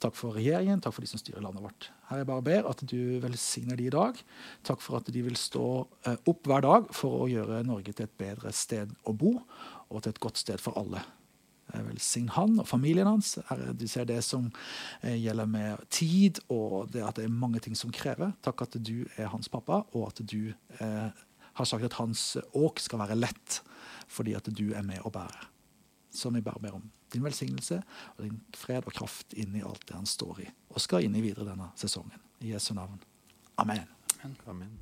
Takk 0.00 0.16
for 0.16 0.38
regjeringen, 0.38 0.80
takk 0.80 0.94
for 0.96 1.04
de 1.04 1.10
som 1.10 1.20
styrer 1.20 1.44
landet 1.44 1.64
vårt. 1.66 1.90
Her 2.08 2.22
jeg 2.22 2.28
bare 2.30 2.46
ber 2.46 2.68
at 2.70 2.84
du 2.88 3.18
velsigner 3.20 3.76
de 3.76 3.90
i 3.90 3.92
dag. 3.92 4.16
Takk 4.64 4.80
for 4.80 5.02
at 5.02 5.10
de 5.12 5.24
vil 5.26 5.36
stå 5.36 5.66
uh, 5.84 6.14
opp 6.16 6.48
hver 6.48 6.64
dag 6.64 6.88
for 6.96 7.26
å 7.26 7.28
gjøre 7.28 7.60
Norge 7.68 7.92
til 7.92 8.08
et 8.08 8.16
bedre 8.22 8.54
sted 8.56 8.94
å 9.04 9.12
bo, 9.12 9.34
og 9.92 10.00
til 10.00 10.14
et 10.14 10.22
godt 10.22 10.40
sted 10.40 10.62
for 10.62 10.80
alle. 10.80 11.04
Velsign 11.72 12.28
han 12.34 12.58
og 12.60 12.68
familien 12.68 13.08
hans. 13.08 13.38
Du 13.78 13.86
ser 13.88 14.08
det 14.08 14.20
som 14.26 14.48
uh, 14.50 15.14
gjelder 15.14 15.48
med 15.48 15.84
tid, 15.94 16.42
og 16.52 16.90
det 16.92 17.04
at 17.06 17.20
det 17.20 17.26
er 17.28 17.34
mange 17.34 17.62
ting 17.64 17.76
som 17.78 17.92
krever. 17.94 18.34
Takk 18.44 18.66
at 18.66 18.76
du 18.80 19.04
er 19.16 19.30
hans 19.32 19.48
pappa, 19.52 19.82
og 19.92 20.10
at 20.10 20.24
du 20.26 20.52
har 21.52 21.68
sagt 21.68 21.84
at 21.84 21.98
hans 22.00 22.36
åk 22.56 22.80
skal 22.80 23.02
være 23.04 23.18
lett 23.18 23.60
fordi 24.12 24.34
at 24.36 24.48
du 24.52 24.72
er 24.76 24.84
med 24.84 25.00
og 25.06 25.12
bærer. 25.14 25.48
Som 26.12 26.34
vi 26.36 26.44
bare 26.44 26.60
ber 26.60 26.76
om 26.76 26.90
din 27.12 27.24
velsignelse 27.24 27.82
og 28.16 28.24
din 28.24 28.40
fred 28.56 28.84
og 28.86 28.92
kraft 28.96 29.32
inn 29.32 29.56
i 29.56 29.64
alt 29.64 29.86
det 29.88 29.96
han 29.96 30.08
står 30.08 30.44
i, 30.44 30.48
og 30.72 30.80
skal 30.84 31.04
inn 31.06 31.16
i 31.16 31.24
videre 31.24 31.48
denne 31.48 31.70
sesongen. 31.80 32.20
I 32.42 32.52
Jesu 32.52 32.74
navn. 32.74 33.00
Amen. 33.56 33.88
Amen. 34.24 34.36
Amen. 34.46 34.78